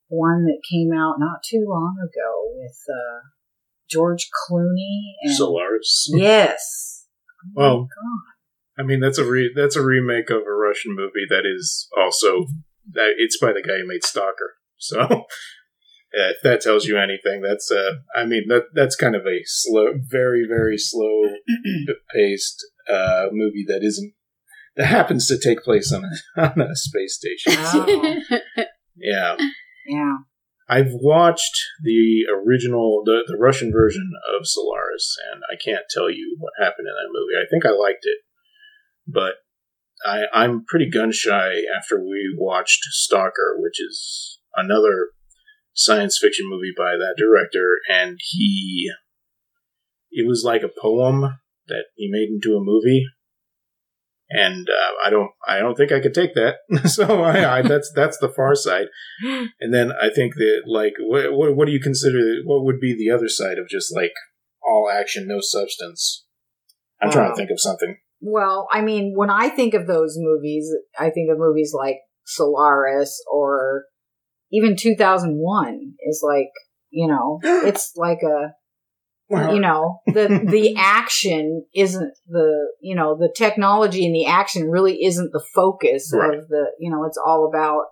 one 0.09 0.45
that 0.45 0.61
came 0.71 0.91
out 0.93 1.17
not 1.19 1.41
too 1.49 1.65
long 1.67 1.97
ago 2.03 2.53
with 2.57 2.77
uh, 2.89 3.21
George 3.91 4.29
Clooney 4.29 5.15
and 5.23 5.35
Solaris. 5.35 6.09
yes. 6.13 6.99
Oh 7.45 7.61
my 7.61 7.63
Well, 7.67 7.79
God. 7.81 8.83
I 8.83 8.83
mean 8.87 9.01
that's 9.01 9.19
a 9.19 9.25
re- 9.25 9.53
that's 9.55 9.75
a 9.77 9.83
remake 9.83 10.31
of 10.31 10.43
a 10.47 10.53
Russian 10.55 10.95
movie 10.95 11.27
that 11.29 11.43
is 11.45 11.89
also 11.97 12.47
that 12.93 13.15
it's 13.19 13.39
by 13.39 13.53
the 13.53 13.63
guy 13.67 13.79
who 13.81 13.89
made 13.89 14.05
Stalker. 14.05 14.55
So 14.79 15.01
if 16.13 16.37
that 16.45 16.61
tells 16.61 16.85
you 16.87 16.99
anything, 16.99 17.43
that's 17.43 17.71
uh 17.73 17.95
I 18.15 18.27
mean 18.27 18.45
that 18.49 18.67
that's 18.75 18.95
kind 18.97 19.17
of 19.17 19.23
a 19.23 19.41
slow, 19.45 19.95
very 19.97 20.45
very 20.49 20.79
slow 20.79 21.23
paced 22.15 22.65
uh 22.91 23.27
movie 23.33 23.65
that 23.69 23.81
isn't 23.83 24.13
that 24.77 24.87
happens 24.87 25.27
to 25.27 25.39
take 25.39 25.63
place 25.63 25.93
on 25.93 26.05
a, 26.05 26.41
on 26.43 26.61
a 26.61 26.75
space 26.75 27.15
station. 27.17 27.61
Oh, 27.63 28.21
Yeah. 28.97 29.37
yeah. 29.87 30.17
I've 30.69 30.93
watched 30.93 31.59
the 31.83 32.23
original, 32.33 33.03
the, 33.05 33.25
the 33.27 33.37
Russian 33.37 33.71
version 33.73 34.11
of 34.39 34.47
Solaris, 34.47 35.17
and 35.33 35.43
I 35.53 35.57
can't 35.63 35.85
tell 35.91 36.11
you 36.11 36.37
what 36.39 36.53
happened 36.59 36.87
in 36.89 36.95
that 36.95 37.13
movie. 37.13 37.35
I 37.37 37.47
think 37.51 37.67
I 37.67 37.71
liked 37.79 38.05
it, 38.05 38.19
but 39.07 39.35
I, 40.07 40.25
I'm 40.33 40.65
pretty 40.67 40.89
gun 40.89 41.13
shy 41.13 41.53
after 41.77 42.01
we 42.01 42.35
watched 42.39 42.81
Stalker, 42.85 43.57
which 43.59 43.79
is 43.81 44.39
another 44.57 45.09
science 45.75 46.19
fiction 46.19 46.47
movie 46.49 46.73
by 46.75 46.93
that 46.93 47.17
director, 47.19 47.79
and 47.91 48.19
he, 48.31 48.91
it 50.11 50.27
was 50.27 50.43
like 50.45 50.63
a 50.63 50.71
poem 50.81 51.39
that 51.69 51.85
he 51.97 52.09
made 52.11 52.29
into 52.29 52.57
a 52.57 52.63
movie. 52.63 53.05
and 54.31 54.67
uh, 54.69 55.07
I 55.07 55.11
don't 55.11 55.31
I 55.47 55.59
don't 55.59 55.77
think 55.77 55.93
I 55.93 56.01
could 56.01 56.15
take 56.15 56.35
that. 56.35 56.57
so 56.89 57.23
I, 57.23 57.59
I, 57.59 57.63
that's 57.63 57.93
that's 57.95 58.19
the 58.19 58.29
far 58.31 58.55
side. 58.55 58.87
And 59.61 59.73
then 59.73 59.93
I 59.93 60.09
think 60.11 60.35
that 60.35 60.63
like 60.67 60.95
what, 60.99 61.33
what 61.33 61.57
what 61.57 61.67
do 61.67 61.73
you 61.73 61.81
consider 61.81 62.19
what 62.45 62.65
would 62.65 62.81
be 62.81 62.95
the 62.97 63.15
other 63.15 63.29
side 63.29 63.59
of 63.59 63.69
just 63.69 63.95
like 63.95 64.13
all 64.63 64.91
action 64.93 65.27
no 65.29 65.39
substance? 65.41 66.25
I'm 67.01 67.11
trying 67.11 67.31
to 67.31 67.37
think 67.37 67.51
of 67.51 67.61
something. 67.61 67.97
Well, 68.21 68.69
I 68.71 68.81
mean, 68.83 69.15
when 69.17 69.31
I 69.31 69.49
think 69.49 69.75
of 69.75 69.89
those 69.89 70.15
movies, 70.17 70.73
I 70.99 71.11
think 71.11 71.31
of 71.31 71.39
movies 71.39 71.75
like 71.77 71.97
Solaris 72.25 73.21
or 73.31 73.87
even 74.53 74.77
2001 74.77 75.95
is 76.09 76.23
like, 76.25 76.51
you 76.91 77.09
know, 77.09 77.41
it's 77.43 77.93
like 77.97 78.21
a, 78.23 78.53
you 79.33 79.61
know, 79.61 80.01
the, 80.07 80.45
the 80.49 80.75
action 80.79 81.65
isn't 81.75 82.13
the, 82.29 82.73
you 82.81 82.95
know, 82.95 83.17
the 83.17 83.33
technology 83.35 84.05
and 84.07 84.15
the 84.15 84.27
action 84.27 84.69
really 84.71 85.05
isn't 85.05 85.33
the 85.33 85.45
focus 85.55 86.13
Right. 86.15 86.39
of 86.39 86.49
the, 86.49 86.67
you 86.79 86.91
know, 86.91 87.05
it's 87.05 87.19
all 87.19 87.49
about 87.53 87.85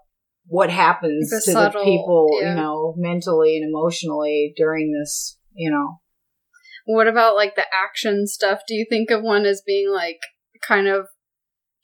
what 0.46 0.70
happens 0.70 1.30
The 1.30 1.36
to 1.44 1.52
subtle, 1.52 1.80
the 1.84 1.90
people, 1.90 2.28
yeah. 2.40 2.50
you 2.50 2.56
know, 2.60 2.94
mentally 2.96 3.56
and 3.56 3.68
emotionally 3.68 4.52
during 4.56 4.92
this, 4.92 5.38
you 5.54 5.70
know. 5.70 6.00
What 6.86 7.06
about 7.06 7.36
like 7.36 7.54
the 7.54 7.66
action 7.72 8.26
stuff? 8.26 8.60
Do 8.66 8.74
you 8.74 8.84
think 8.88 9.10
of 9.10 9.22
one 9.22 9.44
as 9.44 9.62
being 9.64 9.90
like 9.92 10.18
kind 10.66 10.88
of 10.88 11.06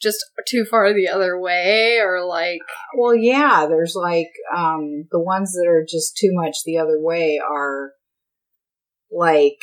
just 0.03 0.19
too 0.47 0.65
far 0.65 0.93
the 0.93 1.09
other 1.09 1.39
way 1.41 1.99
or 2.01 2.25
like 2.27 2.61
Well, 2.99 3.15
yeah, 3.15 3.67
there's 3.69 3.95
like 3.95 4.31
um 4.55 5.07
the 5.11 5.21
ones 5.21 5.53
that 5.53 5.67
are 5.69 5.85
just 5.89 6.17
too 6.17 6.31
much 6.33 6.57
the 6.65 6.79
other 6.79 7.01
way 7.01 7.41
are 7.43 7.93
like 9.17 9.59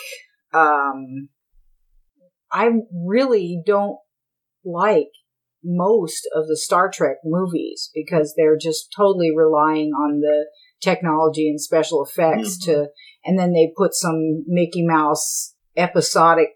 um 0.53 1.29
I 2.51 2.69
really 2.93 3.61
don't 3.65 3.97
like 4.63 5.09
most 5.63 6.27
of 6.35 6.47
the 6.47 6.57
Star 6.57 6.89
Trek 6.91 7.17
movies 7.23 7.89
because 7.93 8.33
they're 8.35 8.57
just 8.57 8.93
totally 8.95 9.31
relying 9.35 9.91
on 9.91 10.19
the 10.19 10.45
technology 10.81 11.49
and 11.49 11.59
special 11.59 12.05
effects 12.05 12.57
to 12.65 12.87
and 13.25 13.39
then 13.39 13.53
they 13.53 13.71
put 13.75 13.93
some 13.93 14.43
Mickey 14.47 14.85
Mouse 14.85 15.55
episodic 15.77 16.49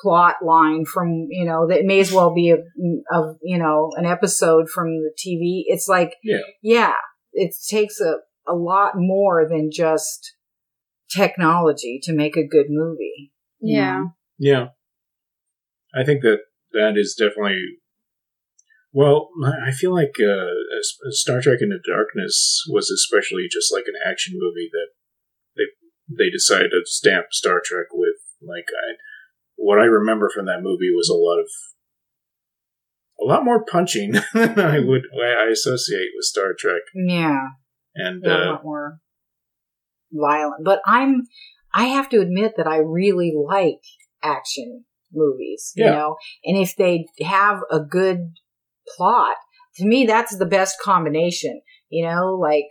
plot 0.00 0.36
line 0.44 0.84
from 0.84 1.26
you 1.30 1.44
know 1.44 1.68
that 1.68 1.84
may 1.84 2.00
as 2.00 2.12
well 2.12 2.34
be 2.34 2.50
a, 2.50 2.56
of 3.16 3.36
you 3.42 3.58
know 3.58 3.90
an 3.96 4.06
episode 4.06 4.68
from 4.68 4.86
the 4.86 5.12
TV. 5.18 5.62
It's 5.66 5.88
like 5.88 6.14
Yeah. 6.22 6.38
yeah, 6.62 6.94
it 7.32 7.54
takes 7.68 8.00
a 8.00 8.16
a 8.46 8.54
lot 8.54 8.92
more 8.96 9.46
than 9.48 9.70
just 9.72 10.34
technology 11.14 12.00
to 12.02 12.12
make 12.14 12.36
a 12.36 12.46
good 12.46 12.66
movie. 12.68 13.32
yeah. 13.60 13.92
know? 13.92 14.10
Yeah, 14.38 14.66
I 15.94 16.04
think 16.04 16.22
that 16.22 16.38
that 16.72 16.94
is 16.96 17.14
definitely. 17.18 17.60
Well, 18.94 19.30
I 19.64 19.70
feel 19.70 19.94
like 19.94 20.16
uh, 20.20 20.50
Star 21.10 21.40
Trek 21.40 21.58
Into 21.62 21.78
Darkness 21.86 22.62
was 22.68 22.90
especially 22.90 23.46
just 23.50 23.72
like 23.72 23.84
an 23.86 23.94
action 24.04 24.34
movie 24.36 24.68
that 24.70 24.88
they 25.56 26.24
they 26.24 26.30
decided 26.30 26.70
to 26.70 26.80
stamp 26.84 27.26
Star 27.30 27.60
Trek 27.64 27.86
with. 27.92 28.16
Like, 28.42 28.66
I, 28.70 28.96
what 29.56 29.78
I 29.78 29.84
remember 29.84 30.28
from 30.34 30.46
that 30.46 30.62
movie 30.62 30.90
was 30.94 31.08
a 31.08 31.14
lot 31.14 31.38
of 31.38 31.46
a 33.20 33.24
lot 33.24 33.44
more 33.44 33.64
punching 33.64 34.12
than 34.34 34.58
I 34.60 34.80
would 34.80 35.04
I 35.14 35.48
associate 35.50 36.10
with 36.16 36.24
Star 36.24 36.52
Trek, 36.58 36.82
Yeah. 36.94 37.48
and 37.94 38.22
yeah, 38.24 38.30
a 38.30 38.34
uh, 38.34 38.52
lot 38.52 38.64
more 38.64 38.98
violent. 40.12 40.64
But 40.64 40.80
I'm, 40.86 41.22
I 41.74 41.86
have 41.86 42.08
to 42.10 42.20
admit 42.20 42.54
that 42.56 42.66
I 42.66 42.78
really 42.78 43.32
like 43.36 43.80
action 44.22 44.84
movies, 45.12 45.72
you 45.74 45.84
know, 45.84 46.16
and 46.44 46.56
if 46.56 46.76
they 46.76 47.06
have 47.22 47.60
a 47.70 47.80
good 47.80 48.34
plot, 48.96 49.36
to 49.76 49.84
me, 49.84 50.06
that's 50.06 50.36
the 50.36 50.46
best 50.46 50.76
combination, 50.82 51.60
you 51.88 52.04
know, 52.04 52.34
like 52.34 52.66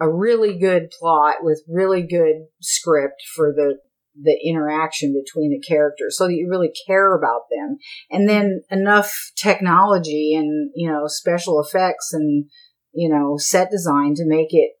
a 0.00 0.10
really 0.10 0.58
good 0.58 0.90
plot 0.98 1.36
with 1.42 1.62
really 1.68 2.02
good 2.02 2.46
script 2.60 3.22
for 3.34 3.52
the, 3.54 3.78
the 4.20 4.38
interaction 4.44 5.12
between 5.12 5.50
the 5.50 5.60
characters 5.66 6.16
so 6.16 6.26
that 6.26 6.34
you 6.34 6.48
really 6.48 6.72
care 6.86 7.14
about 7.14 7.42
them. 7.50 7.76
And 8.10 8.28
then 8.28 8.62
enough 8.70 9.12
technology 9.36 10.34
and 10.34 10.70
you 10.74 10.90
know 10.90 11.06
special 11.06 11.60
effects 11.60 12.12
and 12.12 12.46
you 12.92 13.08
know 13.08 13.36
set 13.36 13.70
design 13.70 14.14
to 14.14 14.24
make 14.26 14.48
it 14.50 14.72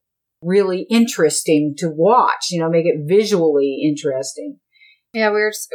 really 0.42 0.86
interesting 0.90 1.74
to 1.78 1.90
watch 1.90 2.46
you 2.50 2.60
know 2.60 2.68
make 2.70 2.86
it 2.86 2.96
visually 3.06 3.80
interesting 3.86 4.58
Yeah, 5.12 5.28
we 5.30 5.40
were 5.40 5.50
just, 5.50 5.68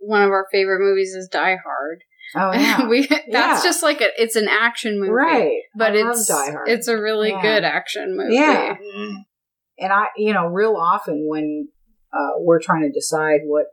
one 0.00 0.22
of 0.22 0.30
our 0.30 0.46
favorite 0.50 0.80
movies 0.80 1.14
is 1.14 1.28
Die 1.30 1.56
Hard. 1.64 2.00
oh 2.36 2.52
yeah 2.58 2.88
we 2.88 3.06
that's 3.06 3.24
Yeah. 3.28 3.60
just 3.62 3.82
like 3.82 4.00
a, 4.00 4.08
it's 4.20 4.36
an 4.36 4.48
action 4.48 4.98
movie. 4.98 5.12
right 5.12 5.58
But 5.76 5.92
I 5.96 6.02
love 6.02 6.16
it's 6.16 6.26
Die 6.26 6.50
Hard. 6.50 6.68
it's 6.68 6.88
a 6.88 6.96
really 7.00 7.30
Yeah. 7.30 7.42
good 7.42 7.64
action 7.64 8.16
movie. 8.16 8.34
Yeah. 8.34 8.76
mm, 8.76 9.14
and 9.78 9.92
I, 9.92 10.06
you 10.16 10.32
know, 10.34 10.46
real 10.46 10.76
often 10.76 11.26
when 11.28 11.68
uh, 12.12 12.38
we're 12.40 12.60
trying 12.60 12.82
to 12.82 12.90
decide 12.92 13.40
what 13.46 13.66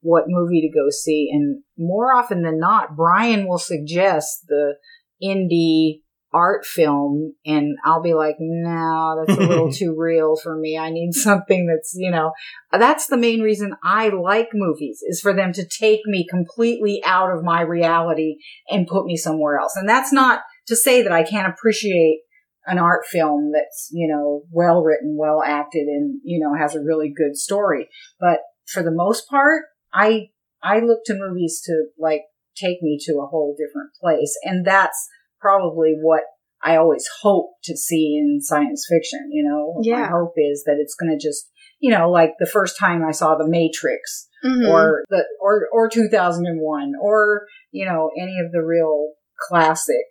what 0.00 0.24
movie 0.28 0.60
to 0.60 0.68
go 0.68 0.88
see, 0.90 1.28
and 1.32 1.62
more 1.76 2.12
often 2.14 2.42
than 2.42 2.58
not, 2.60 2.94
Brian 2.96 3.48
will 3.48 3.58
suggest 3.58 4.44
the 4.46 4.74
indie 5.22 6.02
art 6.36 6.66
film, 6.66 7.34
and 7.46 7.78
I'll 7.84 8.02
be 8.02 8.12
like, 8.12 8.36
"No, 8.38 9.24
that's 9.26 9.38
a 9.38 9.42
little 9.42 9.72
too 9.80 9.94
real 9.96 10.36
for 10.36 10.54
me. 10.54 10.76
I 10.76 10.90
need 10.90 11.14
something 11.14 11.66
that's, 11.66 11.94
you 11.96 12.10
know." 12.10 12.32
That's 12.72 13.06
the 13.06 13.16
main 13.16 13.40
reason 13.40 13.74
I 13.82 14.08
like 14.08 14.48
movies 14.52 15.00
is 15.06 15.20
for 15.20 15.32
them 15.32 15.54
to 15.54 15.66
take 15.66 16.00
me 16.04 16.26
completely 16.28 17.02
out 17.06 17.34
of 17.34 17.42
my 17.42 17.62
reality 17.62 18.36
and 18.68 18.86
put 18.86 19.06
me 19.06 19.16
somewhere 19.16 19.58
else. 19.58 19.76
And 19.76 19.88
that's 19.88 20.12
not 20.12 20.40
to 20.66 20.76
say 20.76 21.02
that 21.02 21.12
I 21.12 21.22
can't 21.22 21.52
appreciate 21.52 22.20
an 22.66 22.78
art 22.78 23.06
film 23.06 23.52
that's, 23.52 23.88
you 23.92 24.08
know, 24.08 24.42
well 24.50 24.82
written, 24.82 25.16
well 25.18 25.42
acted 25.42 25.86
and, 25.86 26.20
you 26.24 26.40
know, 26.40 26.54
has 26.54 26.74
a 26.74 26.82
really 26.82 27.12
good 27.16 27.36
story. 27.36 27.88
But 28.20 28.40
for 28.66 28.82
the 28.82 28.90
most 28.90 29.28
part, 29.28 29.62
I, 29.94 30.28
I 30.62 30.80
look 30.80 31.00
to 31.06 31.14
movies 31.14 31.62
to 31.66 31.86
like 31.98 32.22
take 32.56 32.82
me 32.82 32.98
to 33.02 33.20
a 33.20 33.26
whole 33.26 33.54
different 33.56 33.90
place. 34.00 34.36
And 34.42 34.66
that's 34.66 35.08
probably 35.40 35.94
what 36.00 36.22
I 36.64 36.76
always 36.76 37.06
hope 37.22 37.50
to 37.64 37.76
see 37.76 38.16
in 38.20 38.40
science 38.42 38.86
fiction, 38.90 39.28
you 39.30 39.44
know. 39.48 39.80
yeah. 39.82 40.00
My 40.02 40.08
hope 40.08 40.32
is 40.36 40.64
that 40.64 40.76
it's 40.80 40.94
going 40.94 41.16
to 41.16 41.22
just, 41.24 41.50
you 41.80 41.90
know, 41.90 42.10
like 42.10 42.32
the 42.38 42.46
first 42.46 42.78
time 42.78 43.04
I 43.06 43.12
saw 43.12 43.36
The 43.36 43.46
Matrix 43.48 44.28
Mhm. 44.44 44.68
or 44.70 45.04
the 45.08 45.24
or 45.40 45.68
or 45.72 45.88
2001 45.88 46.94
or, 47.00 47.46
you 47.70 47.84
know, 47.84 48.10
any 48.18 48.38
of 48.44 48.52
the 48.52 48.62
real 48.62 49.12
classic 49.48 50.04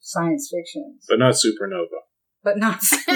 science 0.00 0.50
fictions. 0.54 1.04
but 1.08 1.18
not 1.18 1.34
Supernova. 1.34 2.00
But 2.44 2.56
not 2.56 2.78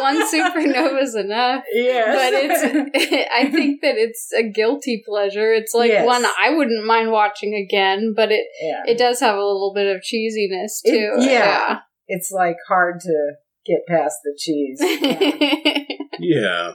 one 0.00 0.18
supernova 0.28 1.02
is 1.02 1.14
enough. 1.14 1.64
Yes. 1.72 2.14
But 2.16 2.32
it's 2.34 3.28
I 3.32 3.50
think 3.50 3.80
that 3.82 3.96
it's 3.96 4.32
a 4.36 4.42
guilty 4.42 5.02
pleasure. 5.06 5.52
It's 5.52 5.72
like 5.74 5.90
Yes. 5.90 6.04
one 6.06 6.24
I 6.24 6.50
wouldn't 6.50 6.84
mind 6.86 7.10
watching 7.12 7.54
again, 7.54 8.14
but 8.16 8.30
it 8.32 8.46
yeah. 8.60 8.82
it 8.86 8.98
does 8.98 9.20
have 9.20 9.36
a 9.36 9.38
little 9.44 9.72
bit 9.74 9.86
of 9.94 10.02
cheesiness 10.02 10.80
It- 10.84 10.90
too. 10.90 11.12
yeah. 11.24 11.80
it's 12.08 12.30
like 12.32 12.56
hard 12.68 13.00
to 13.00 13.32
get 13.64 13.86
past 13.88 14.16
the 14.24 14.34
cheese. 14.38 14.78
Yeah. 14.80 15.82
Yeah. 16.20 16.72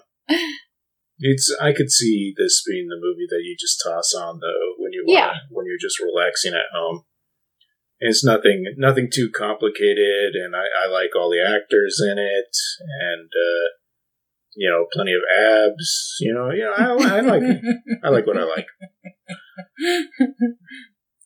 It's 1.20 1.56
I 1.62 1.74
could 1.74 1.92
see 1.92 2.34
this 2.36 2.64
being 2.68 2.88
the 2.88 2.96
movie 3.00 3.28
that 3.30 3.42
you 3.44 3.56
just 3.60 3.82
toss 3.86 4.14
on 4.14 4.40
though 4.40 4.74
when 4.80 4.94
you 4.94 5.04
wanna, 5.06 5.20
Yeah. 5.20 5.34
when 5.52 5.66
you're 5.66 5.78
just 5.80 6.00
relaxing 6.00 6.54
at 6.54 6.72
home. 6.74 7.04
It's 8.06 8.24
nothing 8.24 8.66
nothing 8.78 9.10
too 9.12 9.30
complicated 9.36 10.36
and 10.36 10.56
I, 10.56 10.66
I 10.86 10.90
like 10.92 11.16
all 11.16 11.30
the 11.30 11.42
actors 11.42 12.02
in 12.04 12.18
it 12.18 12.56
and 13.02 13.30
uh 13.30 13.68
you 14.56 14.70
know, 14.70 14.86
plenty 14.94 15.14
of 15.14 15.22
abs, 15.36 16.18
you 16.20 16.32
know, 16.32 16.52
yeah, 16.52 16.70
I, 16.78 17.18
I 17.18 17.22
like 17.22 17.44
I 18.04 18.10
like 18.10 18.28
what 18.28 18.38
I 18.38 18.44
like. 18.44 18.68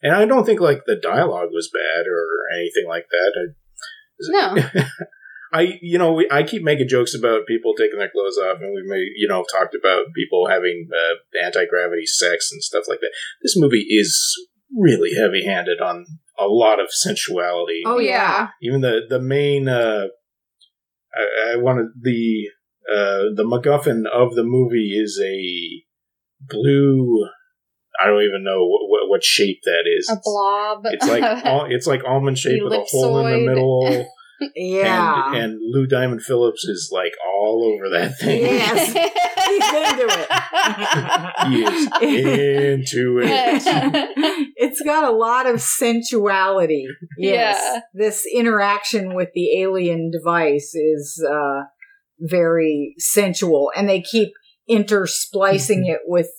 And 0.01 0.15
I 0.15 0.25
don't 0.25 0.45
think 0.45 0.59
like 0.59 0.85
the 0.85 0.95
dialogue 0.95 1.49
was 1.51 1.69
bad 1.73 2.05
or 2.07 2.25
anything 2.55 2.87
like 2.87 3.07
that. 3.09 3.33
I, 3.35 4.55
no. 4.55 4.83
I, 5.53 5.79
you 5.81 5.97
know, 5.97 6.13
we, 6.13 6.27
I 6.29 6.43
keep 6.43 6.61
making 6.61 6.89
jokes 6.89 7.15
about 7.15 7.47
people 7.47 7.73
taking 7.73 7.97
their 7.97 8.09
clothes 8.09 8.37
off, 8.37 8.59
and 8.61 8.75
we 8.75 8.83
may, 8.85 9.05
you 9.15 9.27
know, 9.29 9.45
talked 9.49 9.73
about 9.73 10.13
people 10.13 10.47
having 10.47 10.89
uh, 10.91 11.43
anti 11.43 11.65
gravity 11.65 12.05
sex 12.05 12.51
and 12.51 12.61
stuff 12.61 12.83
like 12.87 12.99
that. 12.99 13.13
This 13.41 13.57
movie 13.57 13.85
is 13.89 14.35
really 14.77 15.15
heavy 15.15 15.45
handed 15.45 15.79
on 15.81 16.05
a 16.39 16.45
lot 16.45 16.79
of 16.79 16.87
sensuality. 16.91 17.81
Oh, 17.85 17.99
yeah. 17.99 18.49
Even 18.61 18.81
the 18.81 19.01
the 19.07 19.19
main, 19.19 19.67
uh, 19.67 20.07
I, 21.13 21.53
I 21.53 21.55
wanted 21.57 21.87
the 22.01 22.49
uh, 22.89 23.33
the 23.35 23.43
MacGuffin 23.43 24.03
of 24.07 24.35
the 24.35 24.43
movie 24.43 24.97
is 24.97 25.21
a 25.23 25.83
blue. 26.39 27.27
I 27.99 28.05
don't 28.05 28.21
even 28.21 28.43
know 28.43 28.65
what, 28.67 28.87
what, 28.87 29.09
what 29.09 29.23
shape 29.23 29.59
that 29.63 29.83
is. 29.97 30.09
A 30.09 30.19
blob. 30.23 30.83
It's 30.85 31.07
like 31.07 31.23
al- 31.45 31.65
it's 31.65 31.87
like 31.87 32.03
almond 32.05 32.37
shaped 32.37 32.63
with 32.63 32.73
a 32.73 32.85
hole 32.89 33.25
in 33.25 33.31
the 33.31 33.49
middle. 33.49 34.07
Yeah. 34.55 35.29
And, 35.29 35.35
and 35.35 35.59
Lou 35.59 35.87
Diamond 35.87 36.21
Phillips 36.21 36.63
is 36.65 36.91
like 36.93 37.13
all 37.27 37.73
over 37.73 37.89
that 37.97 38.19
thing. 38.19 38.41
Yes. 38.43 38.93
He's 39.47 39.63
into 39.73 40.07
it. 40.11 40.29
He 41.47 41.63
is 41.63 42.83
into 42.91 43.19
it. 43.23 44.46
It's 44.59 44.81
got 44.81 45.03
a 45.03 45.15
lot 45.15 45.45
of 45.45 45.61
sensuality. 45.61 46.85
Yes. 47.17 47.59
Yeah. 47.61 47.79
This 47.93 48.25
interaction 48.25 49.13
with 49.15 49.29
the 49.33 49.61
alien 49.61 50.09
device 50.11 50.73
is 50.73 51.23
uh, 51.23 51.63
very 52.19 52.95
sensual, 52.97 53.71
and 53.75 53.87
they 53.87 54.01
keep 54.01 54.33
intersplicing 54.69 55.87
it 55.89 56.01
with 56.05 56.29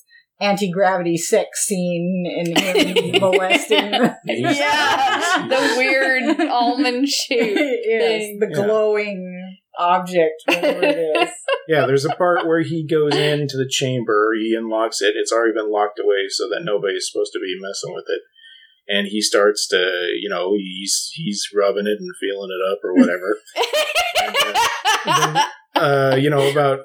anti 0.40 0.70
gravity 0.70 1.16
sex 1.16 1.64
scene 1.66 2.24
and 2.38 2.58
him 2.58 3.10
molesting. 3.20 3.92
He's- 4.26 4.58
yeah, 4.58 5.46
the 5.48 5.74
weird 5.76 6.40
almond 6.48 7.08
shape 7.08 7.56
yes, 7.56 8.20
thing. 8.20 8.38
the 8.40 8.48
Yeah. 8.50 8.64
glowing 8.66 9.47
object, 9.78 10.42
whatever 10.46 10.82
it 10.82 11.16
is. 11.22 11.30
Yeah, 11.68 11.86
there's 11.86 12.04
a 12.04 12.14
part 12.14 12.46
where 12.46 12.62
he 12.62 12.86
goes 12.86 13.14
into 13.14 13.56
the 13.56 13.68
chamber, 13.70 14.30
he 14.38 14.54
unlocks 14.54 15.00
it. 15.00 15.14
It's 15.16 15.32
already 15.32 15.52
been 15.54 15.70
locked 15.70 16.00
away 16.00 16.28
so 16.28 16.44
that 16.48 16.64
nobody's 16.64 17.08
supposed 17.10 17.32
to 17.34 17.40
be 17.40 17.56
messing 17.60 17.94
with 17.94 18.06
it. 18.08 18.22
And 18.90 19.06
he 19.06 19.20
starts 19.20 19.68
to, 19.68 19.76
you 20.18 20.30
know, 20.30 20.54
he's 20.56 21.10
he's 21.14 21.46
rubbing 21.54 21.86
it 21.86 21.98
and 22.00 22.10
feeling 22.18 22.48
it 22.50 22.72
up 22.72 22.78
or 22.84 22.94
whatever. 22.94 23.36
And, 25.06 25.36
uh, 25.36 25.44
uh, 25.76 26.16
you 26.16 26.28
know, 26.28 26.50
about 26.50 26.80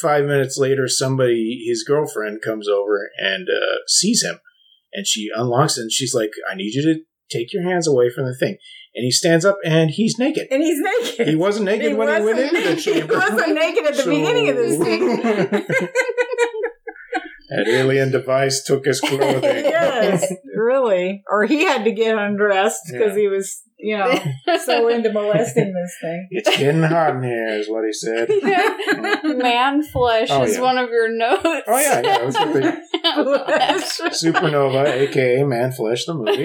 five 0.00 0.24
minutes 0.24 0.56
later, 0.58 0.88
somebody, 0.88 1.64
his 1.66 1.84
girlfriend, 1.84 2.40
comes 2.42 2.66
over 2.68 3.10
and 3.18 3.46
uh, 3.48 3.76
sees 3.86 4.22
him, 4.24 4.40
and 4.92 5.06
she 5.06 5.28
unlocks 5.34 5.76
it. 5.78 5.82
and 5.82 5.92
she's 5.92 6.14
like, 6.14 6.30
"I 6.50 6.54
need 6.54 6.74
you 6.74 6.82
to 6.82 7.00
take 7.30 7.52
your 7.52 7.62
hands 7.62 7.86
away 7.86 8.08
from 8.10 8.24
the 8.24 8.34
thing." 8.34 8.56
And 8.94 9.04
he 9.04 9.10
stands 9.10 9.44
up 9.46 9.56
and 9.64 9.90
he's 9.90 10.18
naked. 10.18 10.48
And 10.50 10.62
he's 10.62 10.78
naked. 10.78 11.28
He 11.28 11.34
wasn't 11.34 11.64
naked 11.64 11.96
when 11.96 12.08
he 12.08 12.24
went 12.24 12.38
wasn't- 12.38 12.54
into 12.56 12.74
the 12.74 12.80
chamber. 12.80 13.14
He 13.14 13.30
wasn't 13.30 13.54
naked 13.54 13.84
at 13.86 13.94
the 13.96 14.02
So- 14.02 14.10
beginning 14.10 14.48
of 14.50 14.56
this 14.56 14.78
thing. 14.78 15.88
That 17.54 17.68
alien 17.68 18.10
device 18.10 18.62
took 18.64 18.86
his 18.86 18.98
clothing. 18.98 19.42
yes, 19.42 20.24
really. 20.56 21.22
Or 21.30 21.44
he 21.44 21.64
had 21.64 21.84
to 21.84 21.92
get 21.92 22.16
undressed 22.16 22.80
because 22.90 23.14
Yeah. 23.14 23.20
he 23.20 23.28
was, 23.28 23.60
you 23.78 23.98
know, 23.98 24.18
so 24.64 24.88
into 24.88 25.12
molesting 25.12 25.74
this 25.74 25.96
thing. 26.00 26.28
It's 26.30 26.56
getting 26.56 26.82
hot 26.82 27.16
in 27.16 27.22
here, 27.24 27.48
is 27.58 27.68
what 27.68 27.84
he 27.84 27.92
said. 27.92 28.30
Man 29.36 29.82
flesh 29.82 30.28
Oh, 30.30 30.44
is 30.44 30.54
yeah. 30.54 30.60
one 30.62 30.78
of 30.78 30.88
your 30.88 31.10
notes. 31.14 31.42
Oh 31.44 31.78
yeah, 31.78 32.00
yeah. 32.02 32.30
That's 32.30 32.38
what 32.38 32.52
they, 32.54 34.22
Supernova, 34.30 34.86
aka 34.88 35.42
Man 35.42 35.72
Flesh, 35.72 36.06
the 36.06 36.14
movie. 36.14 36.44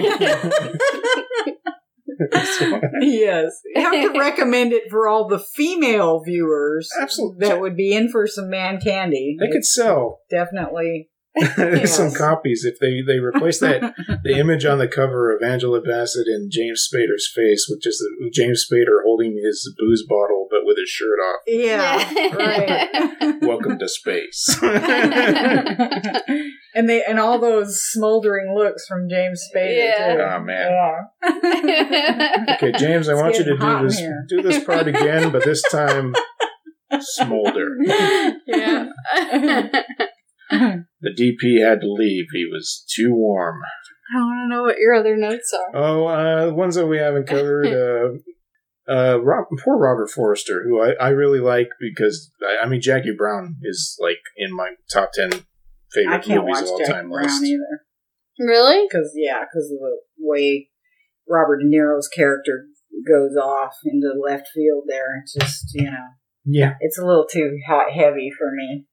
So, 2.58 2.80
yes. 3.00 3.60
You 3.74 3.82
have 3.82 4.12
to 4.12 4.18
recommend 4.18 4.72
it 4.72 4.84
for 4.90 5.08
all 5.08 5.28
the 5.28 5.38
female 5.38 6.20
viewers 6.24 6.88
Absolutely. 7.00 7.46
that 7.46 7.60
would 7.60 7.76
be 7.76 7.92
in 7.92 8.10
for 8.10 8.26
some 8.26 8.50
man 8.50 8.80
candy. 8.80 9.36
they 9.38 9.50
could 9.50 9.64
sell 9.64 10.20
Definitely. 10.30 11.10
some 11.84 12.12
copies 12.12 12.64
if 12.64 12.80
they 12.80 13.00
they 13.06 13.20
replace 13.20 13.60
that 13.60 13.94
the 14.24 14.32
image 14.32 14.64
on 14.64 14.78
the 14.78 14.88
cover 14.88 15.32
of 15.32 15.40
Angela 15.42 15.80
Bassett 15.80 16.26
and 16.26 16.50
James 16.50 16.88
Spader's 16.92 17.30
face 17.32 17.66
with 17.68 17.80
just 17.80 18.02
James 18.32 18.66
Spader 18.68 19.04
holding 19.04 19.40
his 19.44 19.72
booze 19.78 20.04
bottle 20.08 20.48
but 20.50 20.60
with 20.64 20.78
his 20.78 20.88
shirt 20.88 21.18
off. 21.20 21.40
Yeah, 21.46 22.34
right. 22.34 23.42
Welcome 23.42 23.78
to 23.78 23.88
space. 23.88 24.58
And 26.74 26.88
they 26.88 27.02
and 27.04 27.18
all 27.18 27.38
those 27.38 27.80
smoldering 27.82 28.54
looks 28.54 28.86
from 28.86 29.08
James 29.08 29.42
Spader 29.54 29.76
Yeah. 29.76 30.14
too. 30.16 30.22
oh 30.22 30.40
man. 30.40 30.70
Yeah. 31.24 32.54
Okay, 32.54 32.72
James, 32.78 33.08
I 33.08 33.12
It's 33.12 33.20
want 33.22 33.34
you 33.38 33.44
to 33.44 33.56
do 33.56 33.82
this 33.82 33.98
here. 33.98 34.24
do 34.28 34.42
this 34.42 34.62
part 34.64 34.86
again, 34.88 35.30
but 35.32 35.44
this 35.44 35.62
time 35.70 36.14
smolder. 37.00 37.76
yeah. 38.46 38.86
The 40.50 41.10
DP 41.16 41.62
had 41.64 41.80
to 41.82 41.92
leave. 41.92 42.24
He 42.32 42.46
was 42.50 42.84
too 42.94 43.12
warm. 43.12 43.60
I 44.14 44.18
want 44.20 44.44
to 44.50 44.56
know 44.56 44.62
what 44.62 44.78
your 44.78 44.94
other 44.94 45.14
notes 45.16 45.52
are. 45.52 45.76
Oh, 45.78 46.06
uh, 46.06 46.50
ones 46.54 46.74
that 46.76 46.86
we 46.86 46.96
haven't 46.96 47.26
covered. 47.28 47.66
Uh, 47.66 48.90
uh, 48.90 49.18
Rob, 49.20 49.44
poor 49.62 49.76
Robert 49.76 50.08
Forrester, 50.10 50.62
who 50.66 50.80
I, 50.82 50.92
I 50.94 51.08
really 51.10 51.40
like 51.40 51.68
because 51.78 52.32
I, 52.42 52.64
I 52.64 52.68
mean 52.68 52.80
Jackie 52.80 53.14
Brown 53.16 53.56
is 53.62 53.98
like 54.00 54.16
in 54.38 54.54
my 54.56 54.70
top 54.90 55.10
ten 55.12 55.30
favorite 55.92 56.14
I 56.14 56.18
can't 56.18 56.44
movies 56.44 56.56
watch 56.60 56.64
of 56.64 56.70
all 56.70 56.78
Jack 56.78 56.88
time 56.88 57.08
Brown 57.10 57.24
list. 57.24 57.42
either 57.44 57.84
Really? 58.38 58.86
because 58.88 59.12
yeah, 59.16 59.40
because 59.40 59.70
of 59.72 59.78
the 59.78 59.98
way 60.18 60.68
Robert 61.28 61.58
De 61.60 61.66
Niro's 61.66 62.08
character 62.08 62.66
goes 63.06 63.36
off 63.36 63.74
into 63.84 64.12
left 64.24 64.48
field 64.54 64.84
there. 64.88 65.20
It's 65.22 65.34
just 65.34 65.70
you 65.74 65.84
know, 65.90 66.06
Yeah, 66.44 66.74
it's 66.80 66.98
a 66.98 67.04
little 67.04 67.26
too 67.30 67.58
hot 67.66 67.90
heavy 67.92 68.30
for 68.36 68.50
me. 68.54 68.86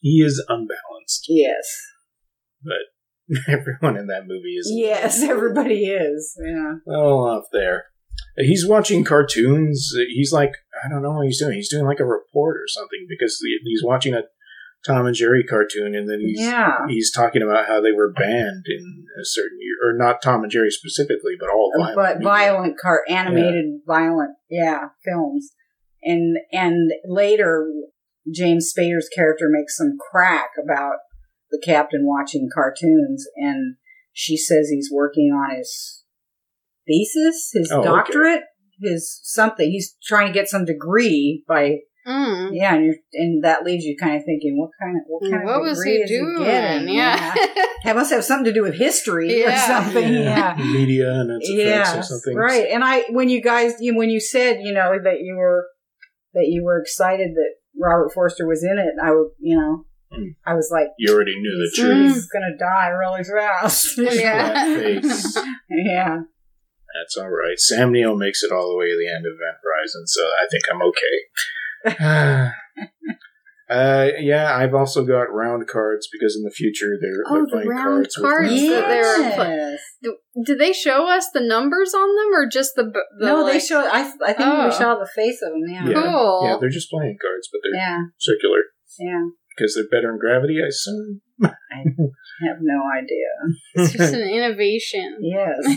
he 0.00 0.22
is 0.24 0.42
unbalanced, 0.48 1.26
Yes, 1.28 1.66
but 2.62 3.38
everyone 3.48 3.96
in 3.96 4.06
that 4.08 4.26
movie 4.26 4.56
is 4.58 4.70
yes, 4.74 5.22
everybody 5.22 5.84
is. 5.86 6.34
Yeah, 6.44 6.72
oh, 6.88 7.22
well 7.22 7.24
off 7.38 7.44
there. 7.52 7.84
He's 8.36 8.66
watching 8.66 9.04
cartoons. 9.04 9.90
He's 10.08 10.32
like, 10.32 10.52
I 10.84 10.88
don't 10.88 11.02
know 11.02 11.12
what 11.12 11.26
he's 11.26 11.38
doing. 11.38 11.54
He's 11.54 11.70
doing 11.70 11.84
like 11.86 12.00
a 12.00 12.04
report 12.04 12.56
or 12.56 12.66
something 12.66 13.06
because 13.08 13.38
he's 13.64 13.82
watching 13.82 14.14
a 14.14 14.22
Tom 14.86 15.06
and 15.06 15.14
Jerry 15.14 15.44
cartoon, 15.44 15.94
and 15.94 16.08
then 16.10 16.20
he's 16.20 16.40
yeah. 16.40 16.78
he's 16.88 17.12
talking 17.12 17.42
about 17.42 17.66
how 17.68 17.80
they 17.80 17.92
were 17.92 18.12
banned 18.12 18.64
in 18.66 19.04
a 19.20 19.24
certain 19.24 19.58
year, 19.60 19.76
or 19.90 19.96
not 19.96 20.22
Tom 20.22 20.42
and 20.42 20.50
Jerry 20.50 20.70
specifically, 20.70 21.34
but 21.38 21.48
all 21.50 21.70
violent. 21.76 21.96
but 21.96 22.14
media. 22.18 22.28
violent 22.28 22.78
car 22.78 23.02
animated 23.08 23.64
violent 23.86 24.30
yeah 24.50 24.88
films 25.04 25.50
and 26.02 26.36
and 26.52 26.90
later 27.04 27.66
james 28.32 28.72
spader's 28.76 29.08
character 29.14 29.46
makes 29.48 29.76
some 29.76 29.96
crack 30.10 30.50
about 30.62 30.96
the 31.50 31.60
captain 31.64 32.04
watching 32.06 32.48
cartoons 32.52 33.24
and 33.36 33.76
she 34.12 34.36
says 34.36 34.68
he's 34.68 34.90
working 34.92 35.30
on 35.32 35.56
his 35.56 36.04
thesis 36.86 37.50
his 37.52 37.70
Oh, 37.72 37.78
okay. 37.80 37.88
doctorate 37.88 38.42
his 38.80 39.20
something 39.22 39.70
he's 39.70 39.96
trying 40.02 40.26
to 40.26 40.32
get 40.32 40.48
some 40.48 40.64
degree 40.64 41.44
by 41.46 41.78
Mm. 42.06 42.50
yeah 42.52 42.74
and, 42.74 42.84
you're, 42.84 42.94
and 43.14 43.44
that 43.44 43.62
leaves 43.64 43.84
you 43.84 43.96
kind 43.96 44.16
of 44.16 44.24
thinking 44.24 44.58
what 44.58 44.70
kind 44.80 44.96
of 44.96 45.02
what 45.06 45.30
kind 45.30 45.44
What 45.44 45.56
of 45.56 45.62
was 45.62 45.78
degree 45.78 45.96
he 45.98 46.02
is 46.02 46.10
doing? 46.10 46.36
he 46.38 46.44
getting 46.44 46.88
yeah. 46.88 47.34
that 47.84 47.94
must 47.94 48.10
have 48.12 48.24
something 48.24 48.46
to 48.46 48.52
do 48.52 48.62
with 48.62 48.74
history 48.74 49.44
or 49.44 49.48
Yeah. 49.50 49.66
something 49.66 50.12
yeah 50.12 50.56
media 50.58 51.12
and 51.12 51.30
its 51.40 51.48
effects 51.48 51.94
or 51.94 52.02
something. 52.02 52.36
Right. 52.36 52.66
And 52.70 52.82
I, 52.82 53.04
when 53.10 53.28
you 53.28 53.40
guys, 53.40 53.74
you, 53.80 53.96
when 53.96 54.10
you 54.10 54.20
said, 54.20 54.58
you 54.62 54.72
know, 54.72 54.98
that 55.02 55.20
you 55.20 55.36
were, 55.36 55.66
that 56.34 56.46
you 56.48 56.64
were 56.64 56.80
excited 56.80 57.30
that 57.34 57.50
Robert 57.80 58.10
Forster 58.12 58.46
was 58.48 58.64
in 58.64 58.78
it, 58.78 58.94
I 59.02 59.10
would, 59.12 59.28
you 59.38 59.56
know, 59.56 59.84
Mm. 60.12 60.36
I 60.44 60.52
was 60.52 60.68
like, 60.70 60.88
You 60.98 61.14
already 61.14 61.34
knew 61.40 61.56
the 61.56 61.70
he's, 61.72 61.78
truth. 61.78 62.12
he's 62.14 62.26
gonna 62.28 62.54
die 62.58 62.88
really 62.88 63.24
fast. 63.24 63.96
Yeah. 63.98 64.64
Face. 64.76 65.38
yeah. 65.70 66.18
That's 66.92 67.16
all 67.16 67.30
right. 67.30 67.56
Sam 67.58 67.92
Neill 67.92 68.14
makes 68.18 68.42
it 68.42 68.52
all 68.52 68.68
the 68.68 68.76
way 68.76 68.90
to 68.90 68.98
the 68.98 69.08
end 69.08 69.24
of 69.24 69.32
Event 69.32 69.56
Horizon, 69.64 70.06
so 70.06 70.20
I 70.20 70.44
think 70.50 70.64
I'm 70.70 70.82
okay. 70.82 71.16
uh, 73.70 74.08
yeah, 74.18 74.54
I've 74.56 74.74
also 74.74 75.04
got 75.04 75.32
round 75.32 75.66
cards 75.68 76.08
because 76.12 76.36
in 76.36 76.42
the 76.42 76.50
future 76.50 76.98
they're, 77.00 77.22
Oh, 77.28 77.34
they're 77.34 77.44
the 77.44 77.50
playing 77.52 77.68
round 77.68 77.84
cards. 78.04 78.16
cards 78.16 78.50
with 78.52 78.68
that 78.70 78.88
they 78.88 79.00
were 79.00 79.30
playing. 79.34 79.58
Yes. 79.58 79.80
Did 80.46 80.58
they 80.58 80.72
show 80.72 81.06
us 81.08 81.28
the 81.32 81.40
numbers 81.40 81.94
on 81.94 82.08
them 82.16 82.34
or 82.34 82.46
just 82.48 82.72
the, 82.76 82.84
the 83.18 83.26
No, 83.26 83.46
they 83.46 83.58
show. 83.60 83.80
I, 83.80 84.12
I 84.24 84.32
think 84.32 84.48
Oh. 84.48 84.66
we 84.66 84.72
saw 84.72 84.96
the 84.98 85.08
face 85.14 85.40
of 85.42 85.50
them. 85.52 85.62
Yeah. 85.68 85.86
Yeah. 85.88 86.02
Cool. 86.02 86.40
Yeah, 86.44 86.56
they're 86.60 86.70
just 86.70 86.90
playing 86.90 87.16
cards, 87.20 87.48
but 87.50 87.60
they're 87.62 87.80
Yeah. 87.80 87.98
circular 88.18 88.60
Yeah. 88.98 89.22
because 89.56 89.74
they're 89.74 89.88
better 89.90 90.12
in 90.12 90.18
gravity, 90.18 90.58
I 90.62 90.66
assume. 90.68 91.20
I 91.42 91.48
have 92.48 92.58
no 92.60 92.82
idea. 92.96 93.28
It's 93.74 93.92
just 93.92 94.12
an 94.20 94.20
innovation. 94.28 95.18
Yes. 95.20 95.56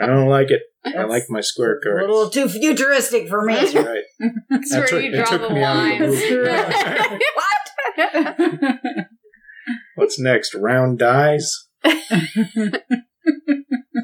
I 0.00 0.06
don't 0.06 0.28
like 0.28 0.50
it. 0.50 0.62
I 0.84 1.04
like 1.04 1.24
my 1.28 1.40
square 1.40 1.78
cards. 1.82 2.04
a 2.04 2.08
little 2.10 2.30
too 2.30 2.48
futuristic 2.48 3.28
for 3.28 3.42
me. 3.44 3.54
That's 3.54 3.74
right. 3.74 4.02
That's 4.50 4.70
That 4.70 4.78
where 4.78 4.86
took- 4.88 5.02
you 5.04 5.10
it 5.12 5.14
draw 5.14 5.24
took 5.24 5.42
the 5.48 5.54
me 5.54 5.62
out 5.62 6.00
of 6.02 6.10
the 6.10 6.44
line. 6.44 7.20
what? 8.86 9.06
What's 9.94 10.18
next? 10.18 10.54
Round 10.54 10.98
dies. 10.98 11.52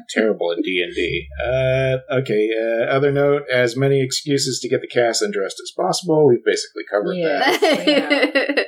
Terrible 0.09 0.51
at 0.51 0.63
D 0.63 0.81
and 0.83 0.93
D. 0.95 1.27
Uh, 1.43 1.97
okay. 2.19 2.49
Uh, 2.57 2.85
other 2.85 3.11
note: 3.11 3.43
as 3.51 3.75
many 3.77 4.01
excuses 4.01 4.59
to 4.61 4.69
get 4.69 4.81
the 4.81 4.87
cast 4.87 5.21
undressed 5.21 5.59
as 5.61 5.71
possible. 5.75 6.27
We've 6.27 6.43
basically 6.45 6.83
covered 6.91 7.15
Yeah. 7.15 7.39
that 7.39 8.65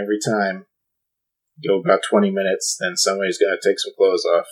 every 0.00 0.18
time. 0.26 0.66
Go 1.66 1.78
about 1.80 2.00
twenty 2.08 2.30
minutes, 2.30 2.76
then 2.80 2.96
somebody's 2.96 3.38
got 3.38 3.50
to 3.54 3.60
take 3.68 3.78
some 3.78 3.92
clothes 3.96 4.24
off. 4.24 4.46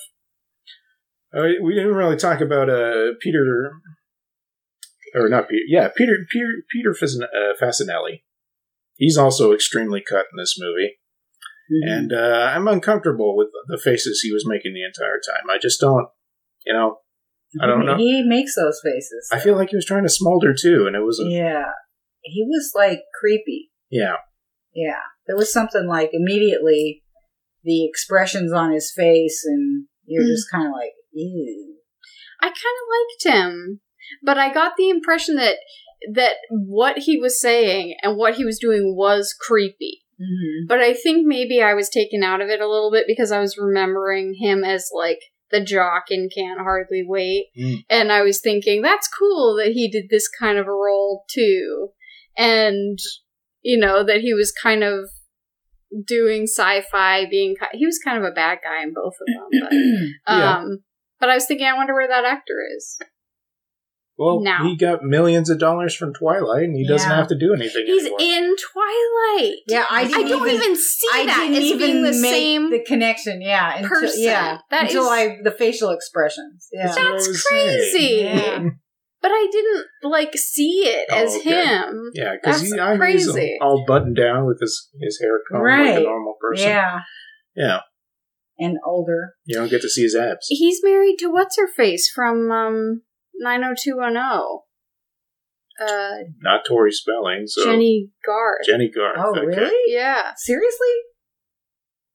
Right, 1.33 1.57
we 1.63 1.75
didn't 1.75 1.95
really 1.95 2.17
talk 2.17 2.41
about 2.41 2.69
uh, 2.69 3.13
Peter, 3.21 3.73
or 5.15 5.29
not 5.29 5.49
Peter. 5.49 5.63
Yeah, 5.69 5.89
Peter 5.97 6.17
Peter 6.31 6.47
Peter 6.73 6.93
Fasin- 6.93 7.23
uh, 7.25 7.55
Facinelli. 7.61 8.23
He's 8.97 9.17
also 9.17 9.53
extremely 9.53 10.03
cut 10.07 10.27
in 10.33 10.37
this 10.37 10.57
movie 10.59 10.97
and 11.71 12.13
uh, 12.13 12.51
I'm 12.55 12.67
uncomfortable 12.69 13.37
with 13.37 13.49
the 13.69 13.79
faces 13.79 14.21
he 14.23 14.33
was 14.33 14.45
making 14.47 14.75
the 14.75 14.85
entire 14.85 15.19
time. 15.19 15.49
I 15.49 15.59
just 15.61 15.81
don't, 15.81 16.09
you 16.67 16.73
know, 16.73 16.99
I 17.61 17.67
don't 17.67 17.87
know. 17.87 17.97
He 17.97 18.25
makes 18.27 18.57
those 18.57 18.81
faces. 18.85 19.29
I 19.33 19.39
feel 19.39 19.55
like 19.57 19.71
he 19.71 19.77
was 19.77 19.87
trying 19.87 20.03
to 20.03 20.09
smolder 20.09 20.53
too, 20.53 20.87
and 20.87 20.97
it 20.97 21.05
was 21.05 21.21
a 21.21 21.29
Yeah. 21.31 21.65
He 22.23 22.43
was 22.47 22.73
like 22.75 23.03
creepy. 23.21 23.71
yeah. 23.91 24.17
Yeah. 24.75 25.01
There 25.27 25.37
was 25.37 25.53
something 25.53 25.87
like 25.87 26.11
immediately 26.13 27.03
the 27.63 27.85
expressions 27.87 28.53
on 28.53 28.73
his 28.73 28.93
face, 28.95 29.45
and 29.45 29.87
you're 30.07 30.25
Mm. 30.25 30.29
just 30.29 30.51
kind 30.51 30.67
of 30.67 30.73
like, 30.73 30.93
ew. 31.13 31.77
I 32.41 32.47
kind 32.47 32.55
of 32.55 33.33
liked 33.33 33.37
him, 33.37 33.81
but 34.23 34.39
I 34.39 34.53
got 34.53 34.77
the 34.77 34.89
impression 34.89 35.37
that 35.37 35.57
that 36.15 36.37
what 36.51 36.99
he 36.99 37.19
was 37.19 37.41
saying 37.41 37.95
and 38.03 38.17
what 38.17 38.35
he 38.35 38.45
was 38.45 38.59
doing 38.59 38.97
was 38.97 39.35
creepy. 39.39 40.03
Mm-hmm. 40.21 40.67
But 40.67 40.81
I 40.81 40.95
think 40.95 41.27
maybe 41.27 41.63
I 41.63 41.75
was 41.75 41.89
taken 41.89 42.23
out 42.23 42.41
of 42.41 42.49
it 42.49 42.61
a 42.61 42.69
little 42.69 42.91
bit 42.91 43.05
because 43.07 43.33
I 43.33 43.41
was 43.41 43.59
remembering 43.59 44.35
him 44.35 44.65
as 44.65 44.91
like 44.95 45.21
the 45.51 45.63
jock 45.63 46.05
in 46.11 46.29
Can't 46.35 46.61
Hardly 46.61 47.05
Wait. 47.07 47.47
Mm. 47.59 47.85
And 47.89 48.13
I 48.13 48.23
was 48.23 48.41
thinking, 48.41 48.83
that's 48.83 49.09
cool 49.09 49.57
that 49.57 49.73
he 49.73 49.91
did 49.91 50.09
this 50.11 50.29
kind 50.29 50.59
of 50.59 50.67
a 50.67 50.73
role 50.73 51.25
too. 51.29 51.89
And, 52.37 52.99
you 53.63 53.79
know, 53.79 54.05
that 54.05 54.21
he 54.21 54.33
was 54.33 54.53
kind 54.53 54.85
of 54.85 55.11
doing 56.07 56.45
sci 56.45 56.83
fi, 56.83 57.27
being, 57.29 57.57
he 57.73 57.85
was 57.85 57.99
kind 57.99 58.19
of 58.19 58.25
a 58.25 58.35
bad 58.35 58.59
guy 58.63 58.83
in 58.83 58.95
both 58.95 59.15
of 59.21 59.27
them. 59.27 60.09
But, 60.25 60.33
um, 60.33 60.79
but 61.21 61.29
I 61.31 61.35
was 61.35 61.47
thinking, 61.47 61.67
I 61.67 61.75
wonder 61.77 61.95
where 61.95 62.09
that 62.09 62.25
actor 62.25 62.55
is. 62.77 62.99
Well, 64.17 64.41
Now. 64.43 64.65
he 64.65 64.77
got 64.77 65.03
millions 65.03 65.49
of 65.49 65.59
dollars 65.59 65.95
from 65.95 66.13
Twilight, 66.13 66.65
and 66.65 66.77
he 66.77 66.87
doesn't 66.87 67.09
Yeah. 67.09 67.17
have 67.17 67.29
to 67.29 67.39
do 67.39 67.55
anything 67.55 67.85
He's 67.87 68.03
anymore. 68.03 68.19
in 68.21 68.55
Twilight. 68.73 69.55
yeah, 69.67 69.87
I 69.89 70.01
I 70.03 70.05
didn't 70.09 70.29
don't 70.29 70.47
even, 70.49 70.77
see 70.77 71.07
I 71.15 71.25
that 71.27 71.37
didn't 71.39 71.57
as 71.57 71.63
even 71.63 71.79
being 71.79 72.03
the 72.03 72.11
make 72.13 72.31
same. 72.35 72.71
the 72.71 72.85
connection. 72.85 73.41
Yeah, 73.41 73.77
until, 73.77 73.89
person. 73.89 74.23
Yeah, 74.23 74.59
That 74.71 74.83
until 74.83 75.05
is- 75.05 75.09
I 75.09 75.37
the 75.43 75.51
facial 75.51 75.89
expressions. 75.91 76.69
Yeah, 76.71 76.87
That's 76.89 76.97
what 76.99 77.07
I 77.07 77.11
That's 77.13 77.29
was 77.29 77.49
saying. 77.49 77.79
crazy. 77.93 78.15
Yeah. 78.25 78.65
But 79.23 79.33
I 79.35 79.49
didn't 79.53 79.87
like 80.03 80.35
see 80.35 80.81
it 80.87 81.07
Oh, 81.11 81.15
as 81.15 81.37
okay. 81.37 81.51
him. 81.51 82.11
Yeah, 82.15 82.37
because 82.41 82.63
That's 82.63 82.73
he, 82.73 82.79
I 82.81 83.11
he's 83.13 83.27
all- 83.29 83.35
crazy. 83.35 83.59
all 83.61 83.85
buttoned 83.87 84.17
down 84.17 84.47
with 84.47 84.59
his 84.63 84.89
his 84.99 85.19
hair 85.21 85.41
combed 85.47 85.63
like 85.65 85.79
Right. 85.79 85.99
a 85.99 86.03
normal 86.03 86.37
person. 86.41 86.69
yeah, 86.69 87.01
yeah. 87.55 87.81
And 88.61 88.77
older. 88.85 89.35
You 89.47 89.57
don't 89.57 89.71
get 89.71 89.81
to 89.83 89.89
see 89.89 90.03
his 90.03 90.15
abs. 90.15 90.47
He's 90.49 90.81
married 90.85 91.17
to 91.21 91.31
what's 91.31 91.59
her 91.59 91.67
face 91.67 92.11
from 92.15 92.51
um 92.53 93.03
90210. 93.39 94.61
Uh 95.81 96.25
Not 96.43 96.65
Tori 96.69 96.93
Spelling, 96.93 97.47
so 97.47 97.65
Jennie 97.65 98.11
Garth. 98.25 98.67
Jennie 98.67 98.91
Garth. 98.95 99.17
Oh, 99.19 99.31
okay. 99.31 99.47
really? 99.47 99.93
Yeah. 99.95 100.33
Seriously? 100.37 100.95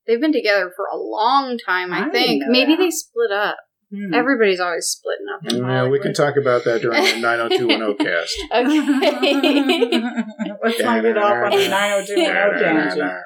They've 0.06 0.20
been 0.20 0.32
together 0.32 0.70
for 0.74 0.84
a 0.92 0.96
long 0.96 1.58
time, 1.58 1.92
I 1.92 2.06
I, 2.06 2.10
think. 2.10 2.44
Maybe 2.46 2.76
that. 2.76 2.78
they 2.82 2.90
split 2.90 3.32
up. 3.32 3.56
Hmm. 3.94 4.12
Everybody's 4.12 4.58
always 4.58 4.86
splitting 4.86 5.26
up. 5.32 5.44
in 5.52 5.64
Yeah, 5.64 5.88
we 5.88 6.00
can 6.00 6.12
talk 6.12 6.36
about 6.36 6.64
that 6.64 6.82
during 6.82 7.02
the 7.02 7.20
90210 7.20 7.96
cast. 8.06 8.36
Okay. 8.52 10.00
Let's 10.64 10.80
not 10.82 11.02
get 11.02 11.16
off 11.16 11.44
on 11.44 11.50
the 11.52 11.68
90210 11.68 13.22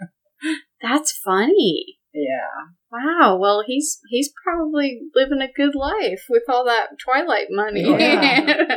That's 0.83 1.13
funny. 1.25 1.99
Yeah. 2.15 2.69
Wow. 2.93 3.39
Well, 3.41 3.65
he's 3.67 3.99
he's 4.09 4.33
probably 4.45 5.01
living 5.15 5.41
a 5.41 5.53
good 5.53 5.75
life 5.75 6.25
with 6.29 6.45
all 6.49 6.65
that 6.67 6.99
Twilight 7.05 7.49
money. 7.51 7.83
Yeah. 7.83 8.77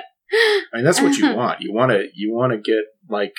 I 0.74 0.78
mean, 0.78 0.84
that's 0.84 1.00
what 1.02 1.16
you 1.18 1.36
want. 1.36 1.62
You 1.62 1.72
want 1.74 1.92
to 1.92 2.08
you 2.14 2.34
want 2.34 2.54
to 2.54 2.58
get 2.58 2.86
like 3.08 3.34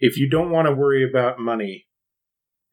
if 0.00 0.16
you 0.16 0.28
don't 0.28 0.50
want 0.50 0.66
to 0.66 0.74
worry 0.74 1.08
about 1.08 1.38
money 1.38 1.86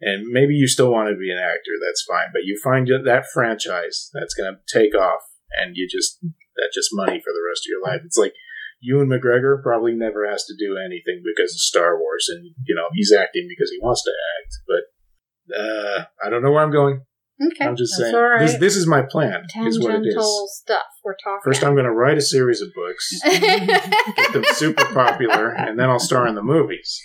and 0.01 0.27
maybe 0.27 0.53
you 0.53 0.67
still 0.67 0.91
want 0.91 1.09
to 1.09 1.15
be 1.15 1.31
an 1.31 1.37
actor, 1.37 1.71
that's 1.85 2.05
fine, 2.07 2.27
but 2.33 2.43
you 2.43 2.59
find 2.63 2.87
that- 2.87 3.05
that 3.05 3.25
franchise 3.33 4.09
that's 4.13 4.33
going 4.33 4.53
to 4.53 4.59
take 4.71 4.93
off 4.95 5.21
and 5.57 5.75
you 5.75 5.87
just 5.89 6.19
that's 6.55 6.75
just 6.75 6.89
money 6.93 7.19
for 7.19 7.33
the 7.33 7.43
rest 7.47 7.63
of 7.65 7.69
your 7.69 7.83
life. 7.83 8.01
It's 8.05 8.17
like 8.17 8.33
Ewan 8.79 9.07
McGregor 9.07 9.61
probably 9.61 9.93
never 9.93 10.29
has 10.29 10.45
to 10.45 10.55
do 10.57 10.77
anything 10.77 11.21
because 11.23 11.53
of 11.53 11.59
Star 11.59 11.99
Wars 11.99 12.27
and 12.29 12.53
you 12.65 12.75
know, 12.75 12.87
he's 12.93 13.13
acting 13.13 13.47
because 13.49 13.71
he 13.71 13.79
wants 13.81 14.03
to 14.03 14.11
act, 14.39 14.53
but 14.67 15.55
uh 15.57 16.05
I 16.23 16.29
don't 16.29 16.43
know 16.43 16.51
where 16.51 16.63
I'm 16.63 16.71
going. 16.71 17.01
Okay. 17.41 17.65
I'm 17.65 17.75
just 17.75 17.93
saying 17.95 18.15
right. 18.15 18.39
this 18.39 18.57
this 18.59 18.75
is 18.75 18.87
my 18.87 19.01
plan. 19.01 19.43
Is 19.65 19.79
what 19.79 19.91
it 19.91 19.93
Tangential 20.03 20.47
stuff 20.49 20.85
we're 21.03 21.15
talking. 21.23 21.41
First, 21.43 21.63
I'm 21.63 21.73
going 21.73 21.85
to 21.85 21.91
write 21.91 22.17
a 22.17 22.21
series 22.21 22.61
of 22.61 22.69
books, 22.73 23.19
get 23.23 24.33
them 24.33 24.43
super 24.53 24.85
popular, 24.85 25.49
and 25.49 25.79
then 25.79 25.89
I'll 25.89 25.99
star 25.99 26.27
in 26.27 26.35
the 26.35 26.43
movies. 26.43 27.01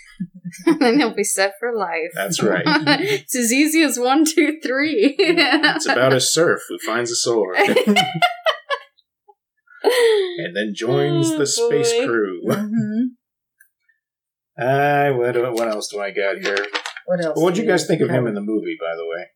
and 0.66 0.80
then 0.80 0.98
he'll 0.98 1.14
be 1.14 1.24
set 1.24 1.54
for 1.58 1.74
life. 1.74 2.10
That's 2.14 2.42
right. 2.42 2.62
it's 2.66 3.36
as 3.36 3.52
easy 3.52 3.82
as 3.82 3.98
one, 3.98 4.24
two, 4.24 4.58
three. 4.62 5.16
It's 5.18 5.86
about 5.86 6.12
a 6.12 6.20
serf 6.20 6.60
who 6.68 6.78
finds 6.78 7.10
a 7.10 7.16
sword 7.16 7.56
and 9.82 10.56
then 10.56 10.72
joins 10.74 11.30
Oh, 11.30 11.38
the 11.38 11.46
space 11.46 11.92
boy. 11.92 12.06
crew. 12.06 12.40
hmm 12.46 13.06
Uh, 14.60 15.10
what, 15.12 15.36
what 15.54 15.68
else 15.68 15.88
do 15.88 16.00
I 16.00 16.10
got 16.10 16.38
here? 16.38 16.66
What 17.06 17.24
else? 17.24 17.40
What 17.40 17.54
did 17.54 17.62
you 17.64 17.68
guys 17.68 17.86
think 17.86 18.02
of 18.02 18.10
him 18.10 18.26
in 18.26 18.34
the 18.34 18.40
movie, 18.42 18.76
by 18.78 18.94
the 18.96 19.06
way? 19.06 19.26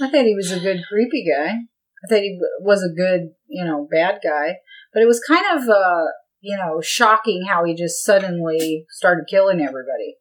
I 0.00 0.10
thought 0.10 0.24
he 0.24 0.34
was 0.34 0.52
a 0.52 0.60
good 0.60 0.82
creepy 0.88 1.24
guy. 1.24 1.50
I 1.52 2.08
thought 2.08 2.22
he 2.22 2.38
was 2.60 2.82
a 2.82 2.94
good, 2.94 3.30
you 3.48 3.64
know, 3.64 3.88
bad 3.90 4.20
guy. 4.22 4.56
But 4.92 5.02
it 5.02 5.06
was 5.06 5.20
kind 5.26 5.44
of, 5.58 5.68
uh, 5.68 6.04
you 6.40 6.56
know, 6.56 6.80
shocking 6.82 7.44
how 7.48 7.64
he 7.64 7.74
just 7.74 8.04
suddenly 8.04 8.86
started 8.90 9.24
killing 9.28 9.60
everybody. 9.60 10.16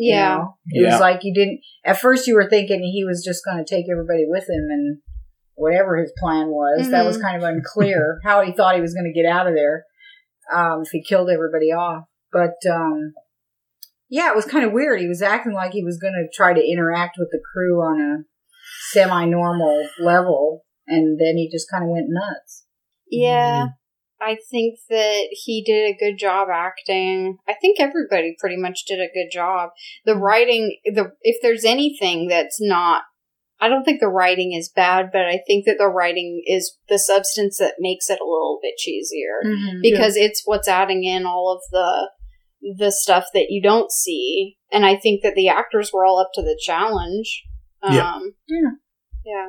you 0.00 0.14
yeah. 0.14 0.36
know? 0.36 0.54
It 0.68 0.82
Yeah. 0.84 0.92
was 0.92 1.00
like 1.00 1.24
you 1.24 1.34
didn't, 1.34 1.60
at 1.84 1.98
first 2.00 2.28
you 2.28 2.34
were 2.36 2.48
thinking 2.48 2.82
he 2.84 3.04
was 3.04 3.24
just 3.24 3.44
going 3.44 3.58
to 3.58 3.64
take 3.68 3.86
everybody 3.90 4.26
with 4.28 4.44
him 4.48 4.68
and 4.70 4.98
whatever 5.54 5.96
his 5.96 6.12
plan 6.20 6.50
was. 6.50 6.88
That 6.90 7.04
was 7.04 7.18
Mhm. 7.18 7.22
kind 7.22 7.36
of 7.36 7.42
unclear 7.42 8.20
how 8.24 8.42
he 8.42 8.52
thought 8.52 8.76
he 8.76 8.80
was 8.80 8.94
going 8.94 9.12
to 9.12 9.20
get 9.22 9.28
out 9.28 9.48
of 9.48 9.54
there 9.54 9.86
um, 10.54 10.82
if 10.82 10.90
he 10.90 11.02
killed 11.02 11.28
everybody 11.30 11.72
off. 11.72 12.04
But, 12.32 12.54
um, 12.70 13.12
yeah, 14.08 14.30
it 14.30 14.36
was 14.36 14.44
kind 14.44 14.64
of 14.64 14.70
weird. 14.72 15.00
He 15.00 15.08
was 15.08 15.20
acting 15.20 15.52
like 15.52 15.72
he 15.72 15.82
was 15.82 15.98
going 15.98 16.14
to 16.14 16.28
try 16.32 16.54
to 16.54 16.64
interact 16.64 17.16
with 17.18 17.30
the 17.32 17.40
crew 17.52 17.80
on 17.80 18.00
a 18.00 18.16
semi 18.92 19.24
normal 19.26 19.88
level, 20.00 20.64
and 20.86 21.18
then 21.18 21.36
he 21.36 21.48
just 21.50 21.70
kind 21.70 21.84
of 21.84 21.90
went 21.90 22.06
nuts. 22.08 22.64
Yeah. 23.10 23.66
I 24.20 24.36
think 24.50 24.80
that 24.90 25.28
he 25.30 25.62
did 25.64 25.88
a 25.88 25.96
good 25.96 26.18
job 26.18 26.48
acting. 26.52 27.36
I 27.46 27.54
think 27.54 27.78
everybody 27.78 28.34
pretty 28.40 28.56
much 28.56 28.84
did 28.86 28.98
a 28.98 29.12
good 29.14 29.30
job. 29.32 29.70
The 30.04 30.16
writing, 30.16 30.76
the 30.84 31.12
if 31.22 31.36
there's 31.40 31.64
anything 31.64 32.26
that's 32.26 32.58
not, 32.60 33.02
I 33.60 33.68
don't 33.68 33.84
think 33.84 34.00
the 34.00 34.08
writing 34.08 34.54
is 34.54 34.72
bad, 34.74 35.10
but 35.12 35.22
I 35.26 35.40
think 35.46 35.66
that 35.66 35.76
the 35.78 35.86
writing 35.86 36.42
is 36.46 36.76
the 36.88 36.98
substance 36.98 37.58
that 37.58 37.74
makes 37.78 38.10
it 38.10 38.20
a 38.20 38.24
little 38.24 38.58
bit 38.60 38.74
cheesier 38.74 39.46
Mm-hmm. 39.48 39.78
because 39.82 40.16
it's 40.16 40.42
what's 40.44 40.68
adding 40.68 41.04
in 41.04 41.24
all 41.24 41.52
of 41.54 41.62
the 41.70 42.10
the 42.76 42.90
stuff 42.90 43.26
that 43.34 43.46
you 43.50 43.62
don't 43.62 43.92
see. 43.92 44.56
And 44.72 44.84
I 44.84 44.96
think 44.96 45.22
that 45.22 45.36
the 45.36 45.48
actors 45.48 45.90
were 45.92 46.04
all 46.04 46.18
up 46.18 46.30
to 46.34 46.42
the 46.42 46.60
challenge. 46.60 47.44
Um, 47.82 47.94
Yeah. 47.94 48.18
Yeah. 48.48 48.70
Yeah. 49.24 49.48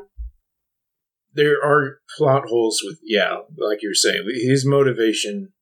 There 1.33 1.57
are 1.63 1.99
plot 2.17 2.43
holes 2.47 2.81
with, 2.83 2.99
yeah, 3.03 3.37
like 3.57 3.79
you're 3.81 3.93
saying, 3.93 4.23
his 4.41 4.65
motivation 4.65 5.53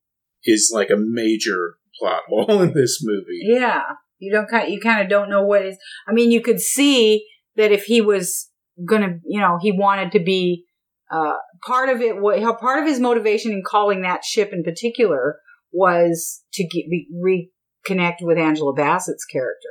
is 0.44 0.72
like 0.74 0.90
a 0.90 0.98
major 0.98 1.76
plot 2.00 2.22
hole 2.30 2.62
in 2.62 2.74
this 2.74 3.00
movie. 3.04 3.42
Yeah, 3.42 3.82
you 4.20 4.32
don't 4.32 4.50
kind 4.50 4.72
you 4.72 4.80
kind 4.80 5.02
of 5.02 5.10
don't 5.10 5.30
know 5.30 5.44
what 5.44 5.66
is. 5.66 5.78
I 6.08 6.14
mean, 6.14 6.32
you 6.32 6.42
could 6.42 6.60
see 6.60 7.26
that 7.56 7.72
if 7.72 7.84
he 7.84 8.02
was 8.02 8.50
gonna, 8.86 9.20
you 9.26 9.40
know, 9.40 9.58
he 9.62 9.72
wanted 9.72 10.12
to 10.14 10.20
be 10.20 10.66
uh, 11.12 11.34
part 11.66 11.90
of 11.90 12.02
it. 12.02 12.20
What 12.20 12.42
how 12.42 12.56
part 12.56 12.80
of 12.80 12.88
his 12.88 13.00
motivation 13.00 13.52
in 13.52 13.64
calling 13.66 14.02
that 14.02 14.24
ship 14.24 14.52
in 14.54 14.64
particular 14.64 15.38
was 15.72 16.44
to 16.54 16.64
get, 16.64 16.86
be, 16.90 17.08
reconnect 17.14 18.18
with 18.22 18.38
Angela 18.38 18.74
Bassett's 18.74 19.26
character 19.26 19.70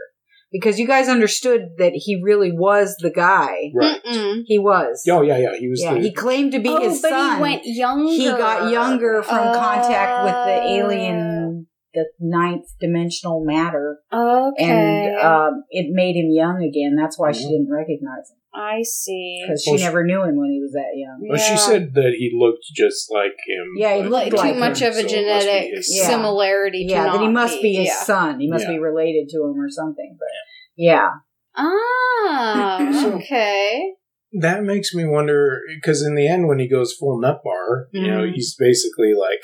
because 0.53 0.79
you 0.79 0.87
guys 0.87 1.09
understood 1.09 1.71
that 1.79 1.93
he 1.95 2.21
really 2.23 2.53
was 2.53 2.97
the 3.01 3.11
guy. 3.11 3.73
Right. 3.75 4.03
Mm-mm. 4.05 4.43
He 4.47 4.59
was. 4.59 5.05
Oh, 5.11 5.23
yeah, 5.23 5.39
yeah. 5.39 5.57
He 5.59 5.69
was 5.69 5.83
yeah, 5.83 5.95
the. 5.95 6.01
he 6.01 6.13
claimed 6.13 6.53
to 6.53 6.59
be 6.61 6.69
oh, 6.71 6.81
his 6.81 7.01
but 7.03 7.11
son. 7.11 7.37
he 7.37 7.43
went 7.43 7.63
younger. 7.65 8.13
He 8.13 8.25
got 8.27 8.71
younger 8.71 9.23
from 9.23 9.55
contact 9.55 10.25
with 10.25 10.33
the 10.35 10.63
Uh, 10.63 10.69
alien, 10.69 11.67
the 11.95 12.07
ninth 12.21 12.67
dimensional 12.81 13.43
matter 13.45 13.99
Okay. 14.13 14.65
and 14.65 15.19
um, 15.21 15.65
it 15.71 15.87
made 15.91 16.15
him 16.15 16.31
young 16.31 16.63
again. 16.63 16.95
That's 16.97 17.19
why 17.19 17.33
she 17.33 17.45
Mhm. 17.45 17.49
didn't 17.51 17.71
recognize 17.73 18.31
him 18.31 18.37
I 18.57 18.83
see. 18.83 19.43
because 19.47 19.63
she 19.63 19.71
Well, 19.73 19.79
she- 19.79 19.85
never 19.85 20.05
knew 20.05 20.23
him 20.23 20.37
when 20.37 20.51
he 20.51 20.61
was 20.61 20.73
that 20.73 20.93
young. 20.97 21.19
well, 21.29 21.39
she 21.39 21.57
said 21.57 21.93
that 21.95 22.15
he 22.19 22.31
looked 22.35 22.65
just 22.75 23.11
like 23.13 23.37
him. 23.47 23.75
Yeah, 23.77 23.97
he 23.97 24.03
looked 24.09 24.33
like 24.33 24.55
too 24.55 24.59
much 24.59 24.81
him, 24.81 24.93
of 24.93 24.97
a 24.97 25.01
so 25.01 25.01
it 25.01 25.05
must 25.05 25.15
be 25.15 25.15
genetic 25.15 25.71
his 25.77 25.97
Yeah. 25.99 26.09
similarity. 26.09 26.87
Yeah, 26.89 27.05
that 27.13 27.21
he 27.21 27.29
must 27.29 27.61
be 27.63 27.75
his 27.75 27.87
yeah. 27.89 28.03
son. 28.03 28.41
He 28.41 28.49
must 28.49 28.65
Yeah. 28.65 28.73
be 28.73 28.79
related 28.79 29.29
to 29.31 29.37
him 29.45 29.61
or 29.61 29.69
something. 29.69 30.17
But 30.19 30.29
yeah, 30.77 31.09
Ah, 31.57 33.07
okay. 33.15 33.93
That 34.41 34.65
makes 34.65 34.93
me 34.95 35.05
wonder 35.07 35.61
because 35.81 36.03
in 36.03 36.15
the 36.15 36.29
end, 36.29 36.49
when 36.49 36.59
he 36.59 36.69
goes 36.69 36.93
full 36.93 37.19
nut 37.21 37.41
bar, 37.45 37.89
you 37.93 38.07
know, 38.09 38.23
Mhm. 38.25 38.35
he's 38.35 38.55
basically 38.59 39.15
like, 39.15 39.41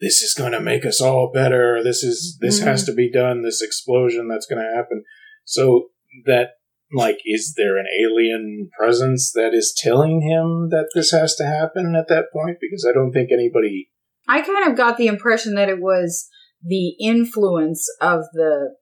"This 0.00 0.20
is 0.20 0.34
going 0.34 0.52
to 0.52 0.60
make 0.60 0.84
us 0.84 1.00
all 1.00 1.30
better. 1.32 1.82
This 1.82 2.02
is 2.02 2.36
this 2.40 2.60
has 2.60 2.84
to 2.84 2.92
be 2.92 3.10
done. 3.10 3.42
This 3.42 3.62
explosion 3.62 4.28
that's 4.28 4.46
going 4.46 4.62
to 4.62 4.74
happen." 4.74 5.04
So 5.44 5.90
that 6.26 6.50
like, 6.92 7.18
is 7.24 7.54
there 7.56 7.78
an 7.78 7.86
alien 8.04 8.70
presence 8.78 9.32
that 9.32 9.52
is 9.52 9.74
telling 9.76 10.22
him 10.22 10.68
that 10.70 10.90
this 10.94 11.10
has 11.10 11.34
to 11.36 11.44
happen 11.44 11.94
at 11.96 12.08
that 12.08 12.26
point? 12.32 12.58
Because 12.60 12.86
I 12.88 12.92
don't 12.92 13.12
think 13.12 13.30
anybody. 13.32 13.90
I 14.28 14.42
kind 14.42 14.70
of 14.70 14.76
got 14.76 14.96
the 14.96 15.06
impression 15.06 15.54
that 15.54 15.68
it 15.68 15.80
was 15.80 16.28
the 16.64 16.90
influence 17.00 17.86
of 18.00 18.24
the 18.32 18.74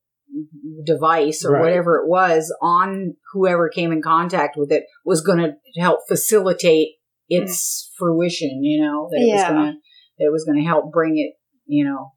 device 0.84 1.44
or 1.44 1.52
Right. 1.52 1.62
whatever 1.62 1.96
it 1.96 2.08
was 2.08 2.54
on 2.60 3.16
whoever 3.32 3.68
came 3.68 3.92
in 3.92 4.02
contact 4.02 4.56
with 4.56 4.72
it 4.72 4.84
was 5.04 5.20
going 5.20 5.38
to 5.38 5.80
help 5.80 6.00
facilitate 6.08 6.88
its 7.28 7.92
fruition. 7.98 8.62
You 8.62 8.82
know 8.82 9.08
that 9.10 9.20
it 9.20 9.32
was 9.32 9.42
going 9.42 9.72
to 9.72 9.78
that 10.18 10.26
it 10.26 10.32
was 10.32 10.44
going 10.44 10.58
to 10.58 10.66
help 10.66 10.92
bring 10.92 11.18
it. 11.18 11.34
You 11.66 11.84
know 11.84 12.12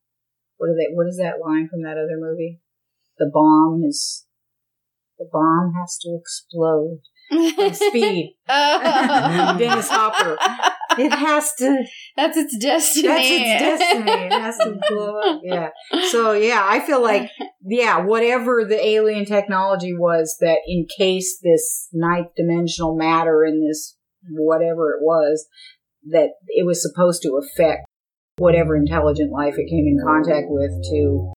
what 0.57 0.67
are 0.67 0.75
they? 0.75 0.93
What 0.93 1.07
is 1.07 1.17
that 1.17 1.39
line 1.43 1.67
from 1.69 1.83
that 1.83 1.97
other 1.97 2.17
movie? 2.17 2.59
The 3.17 3.29
bomb 3.33 3.83
is 3.83 4.25
the 5.17 5.27
bomb 5.31 5.73
has 5.79 5.97
to 6.01 6.17
explode. 6.19 6.99
Speed. 7.73 8.35
Oh. 8.49 9.55
Dennis 9.59 9.89
Hopper. 9.89 10.37
It 10.97 11.11
has 11.11 11.53
to. 11.55 11.83
That's 12.15 12.37
its 12.37 12.57
destiny. 12.57 13.07
That's 13.09 13.27
its 13.29 13.81
destiny. 13.81 14.11
It 14.11 14.31
has 14.31 14.57
to 14.59 14.79
blow 14.89 15.19
up. 15.19 15.41
Yeah. 15.43 15.69
So 16.11 16.31
yeah, 16.31 16.61
I 16.65 16.79
feel 16.79 17.01
like 17.01 17.29
yeah, 17.65 17.99
whatever 18.05 18.63
the 18.63 18.79
alien 18.83 19.25
technology 19.25 19.93
was 19.93 20.37
that 20.39 20.59
encased 20.71 21.39
this 21.43 21.89
ninth 21.91 22.27
dimensional 22.37 22.95
matter 22.95 23.43
in 23.43 23.59
this 23.67 23.97
whatever 24.29 24.91
it 24.91 25.01
was, 25.03 25.45
that 26.11 26.29
it 26.47 26.65
was 26.65 26.81
supposed 26.81 27.21
to 27.23 27.37
affect 27.37 27.81
whatever 28.37 28.77
intelligent 28.77 29.31
life 29.33 29.55
it 29.57 29.69
came 29.69 29.85
in 29.87 29.97
contact 30.01 30.47
with 30.49 30.71
to 30.89 31.33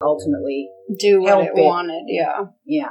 ultimately 0.00 0.68
Do 1.00 1.22
what 1.22 1.44
it 1.46 1.50
it. 1.56 1.60
wanted. 1.64 2.04
Yeah. 2.06 2.42
yeah. 2.64 2.90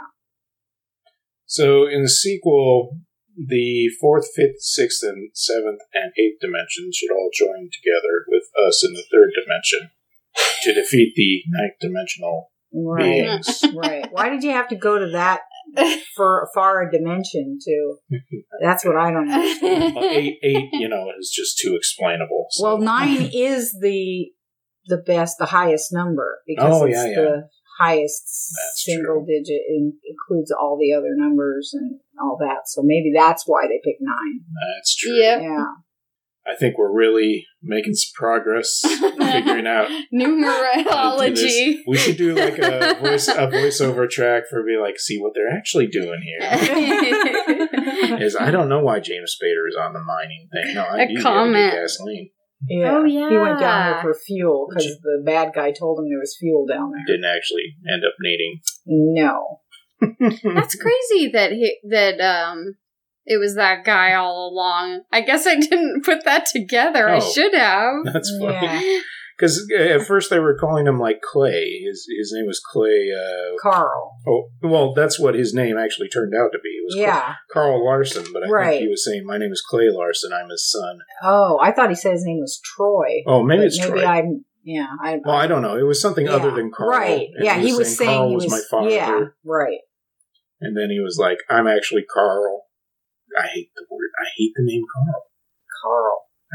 So 1.54 1.86
in 1.88 2.02
the 2.02 2.10
sequel, 2.10 2.98
the 3.38 3.90
fourth, 4.02 4.26
fifth, 4.36 4.62
sixth, 4.62 5.04
and 5.04 5.30
seventh 5.36 5.82
and 5.94 6.12
eighth 6.18 6.40
dimensions 6.42 6.96
should 6.98 7.12
all 7.14 7.30
join 7.32 7.70
together 7.72 8.26
with 8.28 8.44
us 8.68 8.84
in 8.84 8.94
the 8.94 9.04
third 9.12 9.30
dimension 9.40 9.92
to 10.64 10.74
defeat 10.74 11.14
the 11.16 11.44
ninth 11.50 11.76
dimensional 11.80 12.50
Right. 12.74 13.22
beings. 13.22 13.64
Right. 13.76 14.08
Why 14.12 14.30
did 14.30 14.44
you 14.44 14.50
have 14.50 14.68
to 14.70 14.76
go 14.76 14.98
to 14.98 15.12
that 15.12 15.42
for 16.16 16.50
far 16.56 16.82
a 16.82 16.92
dimension 16.92 17.60
too? 17.64 17.98
That's 18.60 18.84
what 18.84 18.96
I 18.98 19.12
don't 19.12 19.28
know. 19.28 19.58
Well, 19.96 20.04
eight, 20.06 20.40
eight, 20.42 20.70
you 20.74 20.90
know, 20.90 21.06
is 21.20 21.32
just 21.36 21.60
too 21.60 21.76
explainable. 21.76 22.48
so- 22.50 22.64
Well, 22.64 22.78
nine 22.80 23.30
is 23.32 23.78
the 23.80 24.32
the 24.88 24.98
best, 24.98 25.38
the 25.38 25.46
highest 25.46 25.94
number 25.94 26.40
because 26.48 26.82
Oh, 26.82 26.86
it's 26.86 26.96
yeah, 26.98 27.06
yeah. 27.10 27.16
the 27.16 27.50
highest 27.80 28.24
That's 28.54 28.84
single 28.86 29.26
digit 29.26 29.62
and 29.68 29.94
includes 30.08 30.52
all 30.52 30.78
the 30.80 30.94
other 30.94 31.16
numbers 31.16 31.72
and 31.74 32.00
all 32.22 32.38
that. 32.40 32.68
So 32.68 32.82
maybe 32.84 33.12
that's 33.16 33.44
why 33.46 33.64
they 33.68 33.80
picked 33.84 34.02
nine. 34.02 34.42
That's 34.78 34.96
true. 34.96 35.14
Yep. 35.14 35.42
Yeah. 35.42 35.66
I 36.46 36.56
think 36.56 36.78
we're 36.78 36.92
really 36.94 37.46
making 37.62 37.94
some 37.94 38.12
progress 38.16 38.82
figuring 38.84 39.66
out. 39.66 39.88
how 39.88 41.18
to 41.18 41.30
do 41.30 41.36
this. 41.36 41.54
Numerology. 41.54 41.78
We 41.88 41.96
should 41.98 42.18
do 42.18 42.36
like 42.36 42.58
a 42.58 42.96
voice 43.02 43.30
a 43.30 43.48
voiceover 43.48 44.10
track 44.10 44.44
for 44.50 44.62
be 44.62 44.78
like, 44.78 45.00
see 45.00 45.18
what 45.20 45.32
they're 45.34 45.56
actually 45.56 45.88
doing 45.88 46.22
here. 46.22 46.40
Is 48.20 48.36
I 48.36 48.52
don't 48.52 48.68
know 48.68 48.82
why 48.84 49.00
James 49.00 49.36
Spader 49.42 49.68
is 49.70 49.78
on 49.82 49.94
the 49.94 50.02
mining 50.02 50.50
thing. 50.52 50.76
No, 50.76 50.82
I 50.84 51.04
A 51.04 51.08
do 51.08 51.22
comment. 51.22 51.74
gasoline. 51.74 52.30
Yeah. 52.70 52.98
Oh, 52.98 53.04
He 53.06 53.18
went 53.38 53.60
down 53.60 53.92
there 53.92 54.02
for 54.02 54.14
fuel 54.14 54.68
because 54.70 54.98
the 55.02 55.22
bad 55.26 55.52
guy 55.54 55.72
told 55.72 56.00
him 56.00 56.06
there 56.10 56.20
was 56.20 56.38
fuel 56.40 56.66
down 56.66 56.92
there. 56.92 57.04
Didn't 57.06 57.26
actually 57.26 57.76
end 57.92 58.04
up 58.06 58.14
needing. 58.22 58.60
No. 58.86 59.60
That's 60.56 60.76
crazy 60.76 61.30
that 61.34 61.52
he 61.54 61.78
that 61.90 62.20
um 62.20 62.76
it 63.26 63.38
was 63.40 63.56
that 63.56 63.86
guy 63.86 64.14
all 64.14 64.50
along. 64.54 65.02
I 65.12 65.22
guess 65.22 65.48
I 65.48 65.56
didn't 65.56 66.04
put 66.04 66.26
that 66.26 66.46
together. 66.46 67.08
I 67.10 67.18
Oh. 67.18 67.32
should 67.32 67.54
have. 67.54 67.94
That's 68.06 68.32
funny. 68.40 68.54
Yeah. 68.54 69.00
Because 69.38 69.70
at 69.78 70.02
first 70.06 70.30
they 70.30 70.40
were 70.40 70.58
calling 70.58 70.86
him 70.86 71.00
like 71.00 71.22
Clay. 71.22 71.82
His 71.88 72.06
his 72.18 72.32
name 72.36 72.46
was 72.46 72.60
Clay. 72.60 73.10
Uh, 73.12 73.56
Carl. 73.62 74.14
oh, 74.28 74.50
well, 74.62 74.94
that's 74.94 75.20
what 75.20 75.36
his 75.36 75.54
name 75.54 75.78
actually 75.78 76.08
turned 76.10 76.34
out 76.40 76.50
to 76.52 76.60
be. 76.64 76.70
It 76.70 76.86
was 76.86 76.96
Yeah. 76.96 77.36
Carl 77.52 77.84
Larson. 77.84 78.26
But 78.32 78.44
I 78.44 78.50
Right. 78.50 78.70
think 78.72 78.82
he 78.84 78.88
was 78.90 79.04
saying, 79.04 79.26
"My 79.26 79.38
name 79.38 79.52
is 79.52 79.62
Clay 79.68 79.90
Larson. 79.90 80.32
I'm 80.34 80.50
his 80.50 80.70
son." 80.72 81.00
Oh, 81.24 81.60
I 81.62 81.72
thought 81.72 81.90
he 81.90 81.96
said 81.96 82.12
his 82.14 82.26
name 82.26 82.40
was 82.40 82.60
Troy. 82.64 83.24
Oh, 83.26 83.42
maybe 83.44 83.64
it's 83.66 83.80
maybe 83.80 83.92
Troy. 84.02 84.06
I'm. 84.06 84.46
Yeah. 84.64 84.88
I, 85.02 85.20
well, 85.26 85.36
I 85.36 85.48
don't 85.48 85.62
know. 85.62 85.76
It 85.78 85.84
was 85.84 86.02
something 86.02 86.30
other 86.30 86.50
than 86.52 86.72
Carl. 86.72 86.90
Right. 86.92 87.28
And 87.36 87.44
Yeah. 87.44 87.58
He 87.60 87.74
was 87.74 87.98
saying 87.98 88.10
Carl 88.18 88.30
he 88.30 88.36
was, 88.36 88.46
was. 88.46 88.52
my 88.54 88.62
father. 88.70 88.90
Yeah. 88.90 89.24
Right. 89.44 89.80
And 90.62 90.78
then 90.78 90.90
he 90.90 91.00
was 91.02 91.18
like, 91.20 91.40
"I'm 91.50 91.68
actually 91.68 92.04
Carl." 92.04 92.62
I 93.38 93.48
hate 93.48 93.72
the 93.76 93.86
word. 93.90 94.10
I 94.22 94.28
hate 94.38 94.52
the 94.56 94.64
name 94.64 94.84
Carl. 94.94 95.24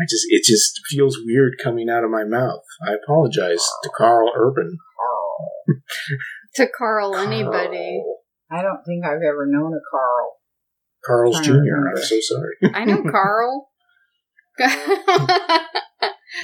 Carl. 0.08 0.14
I 0.14 0.14
just 0.14 0.26
it 0.28 0.44
just 0.44 0.80
feels 0.88 1.18
weird 1.24 1.54
coming 1.62 1.88
out 1.88 2.04
of 2.04 2.10
my 2.10 2.24
mouth. 2.24 2.62
I 2.86 2.94
apologize 2.94 3.64
to 3.82 3.90
Karl 3.96 4.30
Urban. 4.36 4.76
Carl. 4.96 5.80
to 6.56 6.68
Carl 6.76 7.16
anybody. 7.16 8.02
I 8.50 8.62
don't 8.62 8.82
think 8.84 9.04
I've 9.04 9.22
ever 9.22 9.46
known 9.46 9.74
a 9.74 9.80
Carl. 9.90 10.32
Carl's 11.04 11.40
Jr. 11.40 11.52
remember. 11.52 11.92
I'm 11.96 12.02
so 12.02 12.18
sorry. 12.20 12.56
I 12.74 12.84
know 12.84 13.02
Carl. 13.10 13.68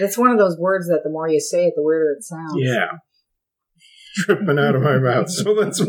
It's 0.00 0.18
one 0.18 0.30
of 0.30 0.38
those 0.38 0.58
words 0.58 0.88
that 0.88 1.02
the 1.04 1.10
more 1.10 1.28
you 1.28 1.40
say 1.40 1.66
it, 1.66 1.74
the 1.76 1.82
weirder 1.82 2.16
it 2.18 2.24
sounds. 2.24 2.54
Yeah. 2.56 2.88
Dripping 4.16 4.58
out 4.58 4.76
of 4.76 4.82
my 4.82 4.98
mouth. 4.98 5.30
So 5.30 5.54
that's 5.54 5.80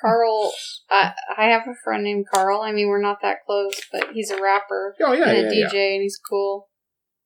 Carl, 0.00 0.52
I, 0.90 1.12
I 1.36 1.44
have 1.46 1.62
a 1.62 1.74
friend 1.82 2.04
named 2.04 2.26
Carl. 2.32 2.60
I 2.60 2.72
mean, 2.72 2.88
we're 2.88 3.00
not 3.00 3.18
that 3.22 3.38
close, 3.46 3.80
but 3.90 4.12
he's 4.12 4.30
a 4.30 4.40
rapper 4.40 4.94
Oh 5.02 5.12
yeah, 5.12 5.28
and 5.30 5.48
a 5.48 5.54
yeah, 5.54 5.66
DJ, 5.66 5.72
yeah. 5.72 5.94
and 5.94 6.02
he's 6.02 6.18
cool. 6.18 6.68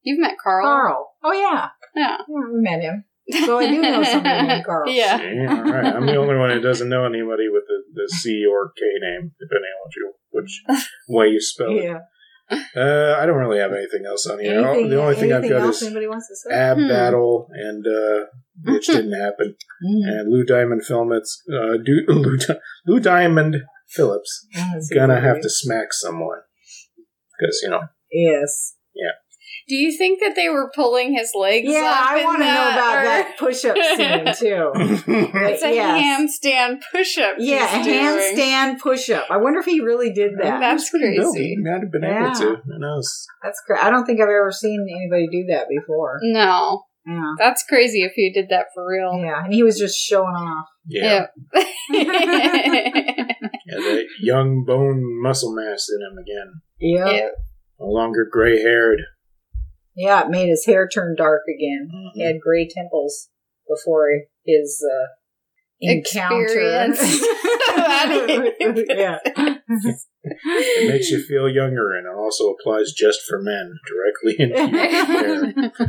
You've 0.03 0.20
met 0.20 0.34
Carl? 0.42 0.64
Carl. 0.66 1.11
Oh 1.24 1.32
yeah. 1.32 1.68
Yeah. 1.94 2.16
Yeah, 2.18 2.18
we 2.28 2.61
met 2.62 2.80
him. 2.80 3.05
So 3.44 3.59
I 3.59 3.66
do 3.68 3.80
know 3.82 4.03
somebody 4.03 4.46
named 4.46 4.64
Carl. 4.66 4.88
Yeah. 4.90 5.18
See, 5.18 5.46
all 5.49 5.62
right. 5.64 5.84
I'm 5.94 6.07
the 6.07 6.16
only 6.16 6.36
one 6.36 6.51
who 6.51 6.61
doesn't 6.61 6.88
know 6.88 7.05
anybody 7.05 7.49
with 7.53 7.64
the, 7.68 7.82
the 7.92 8.09
C 8.09 8.44
or 8.51 8.70
K 8.76 8.82
name, 9.03 9.32
depending 9.38 9.70
on 9.76 9.80
what 9.82 9.96
you, 9.96 10.12
which 10.30 10.62
way 11.09 11.26
you 11.28 11.40
spell 11.40 11.76
it. 11.76 11.84
Yeah. 11.84 11.99
Uh, 12.51 13.14
I 13.20 13.26
don't 13.26 13.36
really 13.36 13.59
have 13.59 13.72
anything 13.74 14.05
else 14.07 14.26
on 14.26 14.38
here. 14.40 14.59
Anything, 14.64 14.88
the 14.88 14.99
only 15.03 15.14
thing 15.16 15.32
I've 15.34 15.40
anything 15.40 15.59
got 15.59 15.66
else 15.66 15.82
is 15.82 15.88
anybody 15.88 16.09
wants 16.09 16.28
to 16.28 16.36
say? 16.36 16.55
Ab 16.57 16.78
Hmm. 16.78 16.88
Battle, 16.88 17.46
and 17.53 17.84
uh, 17.86 18.24
which 18.64 18.86
didn't 18.86 19.12
happen. 19.12 19.55
Mm. 19.84 20.09
And 20.09 20.32
Lou 20.32 20.44
Diamond 20.46 20.82
Phillips, 20.86 21.42
uh, 21.53 21.76
do, 21.84 22.05
Lou, 22.09 22.38
Di- 22.38 22.59
Lou 22.86 23.01
Diamond 23.01 23.57
Phillips, 23.90 24.46
Yeah, 24.55 24.70
that's 24.72 24.88
gonna 24.88 25.18
easy. 25.18 25.26
have 25.26 25.42
to 25.42 25.51
smack 25.51 25.88
someone 25.92 26.38
because 27.38 27.61
you 27.62 27.68
know. 27.68 27.82
Yes. 28.11 28.76
Do 29.68 29.74
you 29.76 29.96
think 29.96 30.20
that 30.20 30.34
they 30.34 30.48
were 30.48 30.70
pulling 30.74 31.14
his 31.14 31.30
legs 31.38 31.66
Yeah, 31.70 31.90
up 31.94 32.10
I 32.10 32.24
want 32.24 32.38
to 32.38 32.44
know 32.46 32.68
about 32.70 32.98
or- 32.98 33.02
that 33.04 33.36
push-up 33.38 33.76
scene 33.96 34.34
too. 34.34 34.72
It's 35.50 35.62
a 35.62 35.74
Yes. 35.74 36.40
handstand 36.40 36.80
push-up. 36.90 37.34
Yeah, 37.38 37.66
he's 37.76 37.86
doing. 37.86 37.98
handstand 37.98 38.78
push-up. 38.80 39.26
I 39.30 39.36
wonder 39.36 39.60
if 39.60 39.66
he 39.66 39.80
really 39.80 40.10
did 40.12 40.32
that. 40.42 40.58
That's 40.60 40.88
pretty 40.88 41.16
dope. 41.16 41.32
crazy. 41.32 41.50
He 41.50 41.56
might 41.58 41.82
have 41.82 41.92
been 41.92 42.02
Yeah. 42.02 42.26
able 42.30 42.34
to. 42.40 42.62
Who 42.64 42.78
knows? 42.78 43.26
That's 43.42 43.60
great. 43.66 43.82
I 43.84 43.90
don't 43.90 44.06
think 44.06 44.20
I've 44.20 44.28
ever 44.28 44.50
seen 44.50 44.86
anybody 44.90 45.28
do 45.30 45.44
that 45.52 45.66
before. 45.68 46.18
No, 46.22 46.84
Yeah. 47.06 47.32
that's 47.38 47.62
crazy 47.64 48.00
if 48.02 48.12
you 48.16 48.32
did 48.32 48.48
that 48.48 48.66
for 48.74 48.88
real. 48.88 49.20
Yeah, 49.22 49.44
and 49.44 49.52
he 49.52 49.62
was 49.62 49.78
just 49.78 49.96
showing 49.98 50.34
off. 50.34 50.66
Yeah. 50.86 51.26
Yeah. 51.90 52.04
Yeah, 53.66 53.76
that 53.78 54.04
young 54.20 54.64
bone 54.66 55.02
muscle 55.22 55.54
mass 55.54 55.88
in 55.90 56.00
him 56.00 56.18
again. 56.18 56.52
Yeah. 56.78 57.10
Yeah. 57.10 57.28
No 57.80 57.86
longer 57.86 58.26
gray 58.30 58.60
haired. 58.62 59.00
Yeah, 59.99 60.22
it 60.24 60.30
made 60.30 60.49
his 60.49 60.64
hair 60.64 60.86
turn 60.88 61.16
dark 61.18 61.42
again. 61.53 61.90
He 62.14 62.24
had 62.24 62.36
gray 62.40 62.68
temples 62.68 63.28
before 63.68 64.07
his 64.46 64.80
uh, 64.88 65.09
encounter. 65.80 66.44
Experience. 66.44 67.01
yeah. 68.88 69.18
It 70.22 70.88
makes 70.88 71.11
you 71.11 71.20
feel 71.22 71.49
younger 71.49 71.92
and 71.96 72.07
it 72.07 72.16
also 72.16 72.51
applies 72.55 72.92
just 72.92 73.22
for 73.22 73.42
men 73.42 73.72
directly 73.88 74.36
into 74.38 74.76
your 74.76 74.86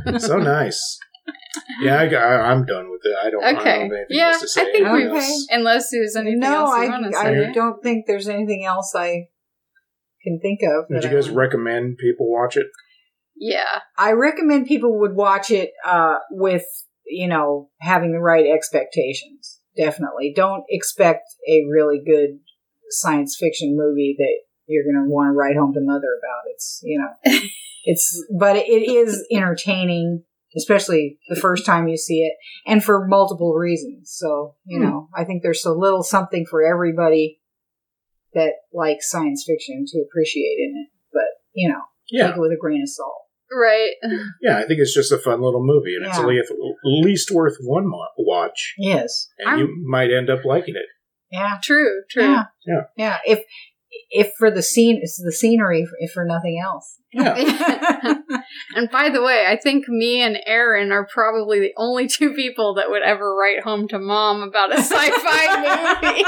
hair. 0.08 0.20
So 0.20 0.38
nice. 0.40 0.98
Yeah, 1.82 2.00
I, 2.00 2.08
got- 2.08 2.24
I, 2.24 2.52
am 2.52 2.66
done 2.66 2.90
with 2.90 3.02
it. 3.04 3.16
I 3.24 3.30
don't, 3.30 3.44
I 3.44 3.52
don't 3.52 3.62
Okay. 3.62 3.70
have 3.72 3.80
anything 3.82 4.06
Yeah, 4.10 4.30
else 4.30 4.42
to 4.42 4.48
say. 4.48 4.62
I 4.62 4.66
think 4.66 4.88
Anything 4.88 5.12
we- 5.12 5.18
else? 5.20 5.48
Unless 5.52 5.92
there's 5.92 6.16
anything 6.16 6.40
no, 6.40 6.56
else 6.66 6.70
you 6.78 6.84
I, 6.84 6.90
want 6.90 7.12
to 7.12 7.18
I 7.20 7.24
say. 7.24 7.52
don't 7.54 7.84
think 7.84 8.06
there's 8.08 8.28
anything 8.28 8.66
else 8.66 8.94
I 8.96 9.28
can 10.24 10.40
think 10.42 10.62
of. 10.64 10.86
Would 10.90 11.04
you 11.04 11.12
guys 11.12 11.30
recommend 11.30 11.98
people 12.00 12.28
watch 12.32 12.58
it? 12.58 12.66
Yeah. 13.40 13.80
I 13.98 14.12
recommend 14.12 14.68
people 14.68 15.00
would 15.00 15.16
watch 15.16 15.50
it 15.50 15.72
uh, 15.86 16.16
with, 16.30 16.66
you 17.06 17.28
know, 17.28 17.70
having 17.80 18.12
the 18.12 18.20
right 18.20 18.46
expectations. 18.46 19.60
Definitely. 19.78 20.34
Don't 20.36 20.64
expect 20.70 21.24
a 21.48 21.64
really 21.72 22.02
good 22.06 22.40
science 22.90 23.38
fiction 23.40 23.78
movie 23.78 24.16
that 24.18 24.36
you're 24.68 24.84
going 24.84 25.04
to 25.06 25.10
want 25.10 25.30
to 25.30 25.32
write 25.38 25.56
home 25.56 25.74
to 25.74 25.80
mother 25.82 26.08
about. 26.22 26.52
It's, 26.54 26.82
you 26.84 27.00
know, 27.00 27.40
it's, 27.86 28.26
but 28.38 28.58
it 28.58 28.62
is 28.90 29.26
entertaining, 29.32 30.24
especially 30.58 31.18
the 31.30 31.40
first 31.40 31.66
time 31.66 31.88
you 31.88 31.98
see 31.98 32.20
it, 32.24 32.34
and 32.70 32.84
for 32.84 33.08
multiple 33.08 33.54
reasons. 33.54 34.12
So, 34.14 34.56
you 34.66 34.80
Hmm. 34.80 34.86
know, 34.86 35.10
I 35.16 35.24
think 35.24 35.44
there's 35.44 35.66
a 35.66 35.72
little 35.74 36.04
something 36.04 36.46
for 36.46 36.62
everybody 36.62 37.40
that 38.34 38.54
likes 38.74 39.10
science 39.10 39.46
fiction 39.48 39.86
to 39.88 40.02
appreciate 40.02 40.58
in 40.60 40.74
it. 40.86 40.90
But, 41.14 41.30
you 41.54 41.70
know, 41.70 41.82
Yeah. 42.12 42.28
take 42.28 42.36
it 42.38 42.40
with 42.42 42.52
a 42.52 42.58
grain 42.60 42.82
of 42.84 42.90
salt. 42.90 43.14
Right. 43.52 43.92
Yeah, 44.42 44.58
I 44.58 44.68
think 44.68 44.80
it's 44.80 44.94
just 44.94 45.12
a 45.12 45.18
fun 45.18 45.42
little 45.42 45.64
movie, 45.66 45.96
and 45.96 46.06
it's 46.06 46.18
Yeah. 46.18 46.24
at 46.24 46.30
least- 46.30 46.52
at 46.52 46.58
least 46.84 47.32
worth 47.32 47.58
one 47.62 47.88
mo- 47.88 48.08
watch, 48.18 48.76
Yes. 48.78 49.28
and 49.40 49.60
you 49.60 49.68
might 49.88 50.12
end 50.12 50.30
up 50.30 50.46
liking 50.46 50.76
it. 50.76 50.86
Yeah. 51.32 51.58
True. 51.64 52.04
True. 52.10 52.24
Yeah. 52.24 52.44
Yeah. 52.66 52.82
Yeah. 52.98 53.18
If 53.26 53.44
if 54.12 54.34
for 54.38 54.52
the 54.52 54.62
scene, 54.62 55.00
it's 55.02 55.18
the 55.22 55.32
scenery. 55.32 55.86
If 56.00 56.12
for 56.12 56.24
nothing 56.26 56.60
else. 56.64 56.98
Yeah, 57.12 57.36
And 58.76 58.88
by 58.92 59.10
the 59.10 59.24
way, 59.24 59.46
I 59.48 59.56
think 59.56 59.90
me 59.90 60.22
and 60.22 60.38
Aaron 60.46 60.92
are 60.92 61.08
probably 61.12 61.60
the 61.60 61.74
only 61.76 62.06
two 62.08 62.34
people 62.36 62.76
that 62.76 62.92
would 62.92 63.02
ever 63.02 63.36
write 63.36 63.64
home 63.64 63.88
to 63.88 63.98
mom 63.98 64.44
about 64.44 64.72
a 64.72 64.78
sci-fi 64.78 66.00
movie. 66.04 66.24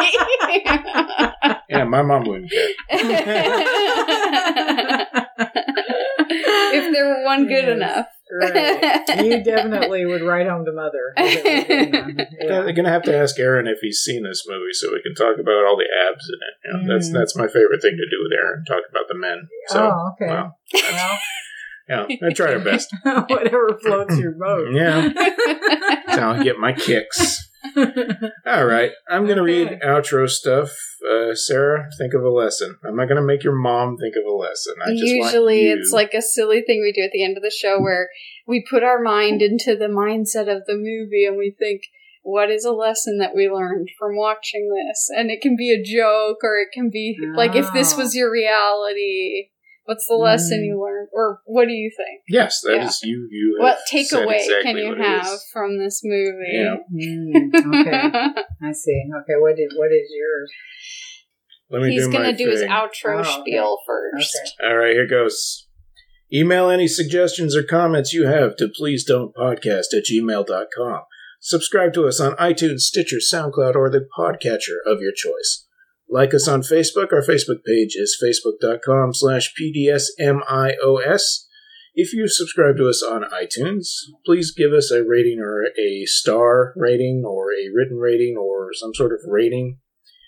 yeah, 1.69 1.83
my 1.83 2.01
mom 2.01 2.23
wouldn't 2.25 2.49
care. 2.51 2.69
if 6.33 6.93
there 6.93 7.07
were 7.07 7.23
one 7.25 7.47
good 7.47 7.65
Yes. 7.65 7.75
enough. 7.75 8.05
right. 8.31 9.01
You 9.25 9.43
definitely 9.43 10.05
would 10.05 10.21
write 10.23 10.47
home 10.47 10.63
to 10.65 10.71
mother. 10.71 11.13
if 11.17 11.45
it 11.45 11.67
was 11.67 11.87
good 11.87 11.95
enough. 12.11 12.27
Yeah. 12.39 12.61
They're 12.61 12.73
gonna 12.73 12.89
have 12.89 13.03
to 13.03 13.15
ask 13.15 13.37
Aaron 13.39 13.67
if 13.67 13.79
he's 13.81 13.99
seen 13.99 14.23
this 14.23 14.43
movie 14.47 14.71
so 14.73 14.89
we 14.91 15.01
can 15.01 15.13
talk 15.15 15.37
about 15.39 15.65
all 15.65 15.75
the 15.77 15.87
abs 16.07 16.29
in 16.29 16.39
it. 16.39 16.55
You 16.63 16.87
know, 16.87 16.93
That's 16.93 17.09
Mm. 17.09 17.13
that's 17.13 17.35
my 17.35 17.47
favorite 17.47 17.81
thing 17.81 17.97
to 17.97 18.09
do 18.09 18.23
with 18.23 18.31
Aaron. 18.37 18.63
Talk 18.65 18.83
about 18.89 19.07
the 19.09 19.17
men. 19.17 19.47
So 19.67 19.91
oh, 19.91 20.11
okay. 20.13 20.31
wow. 20.31 20.51
Well, 20.73 21.17
yeah, 22.09 22.27
I 22.27 22.33
try 22.33 22.53
our 22.53 22.59
best. 22.59 22.89
whatever 23.03 23.77
floats 23.83 24.17
your 24.17 24.31
boat. 24.31 24.71
Yeah, 24.73 25.09
that's 25.13 26.17
how 26.19 26.31
I 26.33 26.43
get 26.43 26.57
my 26.57 26.71
kicks. 26.73 27.49
All 28.45 28.65
right, 28.65 28.91
I'm 29.09 29.27
gonna 29.27 29.43
read 29.43 29.79
outro 29.83 30.29
stuff. 30.29 30.71
Uh, 31.07 31.35
Sarah, 31.35 31.89
think 31.97 32.13
of 32.13 32.23
a 32.23 32.29
lesson. 32.29 32.77
I'm 32.85 32.95
not 32.95 33.07
gonna 33.07 33.21
make 33.21 33.43
your 33.43 33.55
mom 33.55 33.97
think 33.97 34.15
of 34.15 34.25
a 34.25 34.35
lesson. 34.35 34.75
I 34.85 34.91
Usually 34.91 35.63
you- 35.67 35.77
it's 35.79 35.91
like 35.91 36.13
a 36.13 36.21
silly 36.21 36.61
thing 36.61 36.81
we 36.81 36.91
do 36.91 37.03
at 37.03 37.11
the 37.11 37.23
end 37.23 37.37
of 37.37 37.43
the 37.43 37.51
show 37.51 37.79
where 37.79 38.09
we 38.47 38.65
put 38.67 38.83
our 38.83 39.01
mind 39.01 39.41
into 39.41 39.75
the 39.75 39.87
mindset 39.87 40.53
of 40.53 40.65
the 40.65 40.75
movie 40.75 41.25
and 41.25 41.37
we 41.37 41.55
think, 41.57 41.83
what 42.23 42.49
is 42.51 42.65
a 42.65 42.71
lesson 42.71 43.17
that 43.19 43.35
we 43.35 43.49
learned 43.49 43.89
from 43.97 44.15
watching 44.15 44.69
this? 44.69 45.09
And 45.15 45.29
it 45.31 45.41
can 45.41 45.55
be 45.55 45.71
a 45.71 45.81
joke 45.83 46.37
or 46.43 46.57
it 46.59 46.69
can 46.73 46.89
be 46.89 47.17
like 47.35 47.55
if 47.55 47.71
this 47.73 47.95
was 47.97 48.15
your 48.15 48.31
reality, 48.31 49.49
what's 49.85 50.05
the 50.07 50.15
lesson 50.15 50.59
Mm. 50.61 50.65
you 50.67 50.81
learned? 50.81 51.09
Or 51.13 51.39
what 51.45 51.65
do 51.65 51.73
you 51.73 51.91
think? 51.95 52.21
yes, 52.29 52.61
that 52.61 52.83
is 52.83 52.99
Yeah. 53.03 53.09
you. 53.11 53.27
You. 53.31 53.55
What 53.59 53.79
takeaway 53.91 54.35
exactly 54.35 54.63
can 54.63 54.77
you 54.77 54.95
have 54.95 55.25
is. 55.25 55.45
from 55.51 55.77
this 55.77 56.01
movie? 56.03 56.51
Yeah. 56.53 56.75
Mm, 56.93 57.51
okay, 57.53 58.01
I 58.63 58.71
see. 58.71 59.03
Okay, 59.21 59.37
what 59.39 59.55
did 59.55 59.71
what 59.75 59.91
is 59.91 60.09
yours? 60.15 60.51
Let 61.69 61.81
me 61.83 61.91
He's 61.91 62.05
do 62.05 62.11
gonna 62.11 62.25
my 62.25 62.31
do 62.33 62.49
his 62.49 62.61
outro 62.63 63.17
Oh, 63.17 63.19
okay. 63.19 63.39
spiel 63.41 63.77
first. 63.87 64.35
Okay. 64.59 64.67
All 64.69 64.77
right, 64.77 64.93
here 64.93 65.07
goes. 65.07 65.67
Email 66.33 66.69
any 66.69 66.87
suggestions 66.87 67.55
or 67.55 67.63
comments 67.63 68.13
you 68.13 68.25
have 68.25 68.55
to 68.57 68.69
please 68.73 69.03
don't 69.03 69.35
podcast 69.35 69.93
at 69.93 70.05
gmail.com. 70.09 71.01
Subscribe 71.41 71.91
to 71.93 72.07
us 72.07 72.19
on 72.21 72.35
iTunes, 72.37 72.81
Stitcher, 72.81 73.17
SoundCloud, 73.17 73.75
or 73.75 73.89
the 73.89 74.07
podcatcher 74.17 74.77
of 74.85 75.01
your 75.01 75.11
choice. 75.11 75.65
Like 76.13 76.33
us 76.33 76.45
on 76.45 76.61
Facebook. 76.61 77.13
Our 77.13 77.21
Facebook 77.21 77.63
page 77.65 77.95
is 77.95 78.21
facebook.com 78.21 79.13
slash 79.13 79.53
pdsmios. 79.57 81.21
If 81.93 82.11
you 82.11 82.27
subscribe 82.27 82.75
to 82.77 82.89
us 82.89 83.01
on 83.01 83.23
iTunes, 83.23 83.85
please 84.25 84.53
give 84.53 84.73
us 84.73 84.91
a 84.91 85.05
rating 85.05 85.39
or 85.39 85.67
a 85.79 86.03
star 86.05 86.73
rating 86.75 87.23
or 87.25 87.53
a 87.53 87.71
written 87.73 87.97
rating 87.97 88.35
or 88.37 88.71
some 88.73 88.93
sort 88.93 89.13
of 89.13 89.19
rating. 89.25 89.77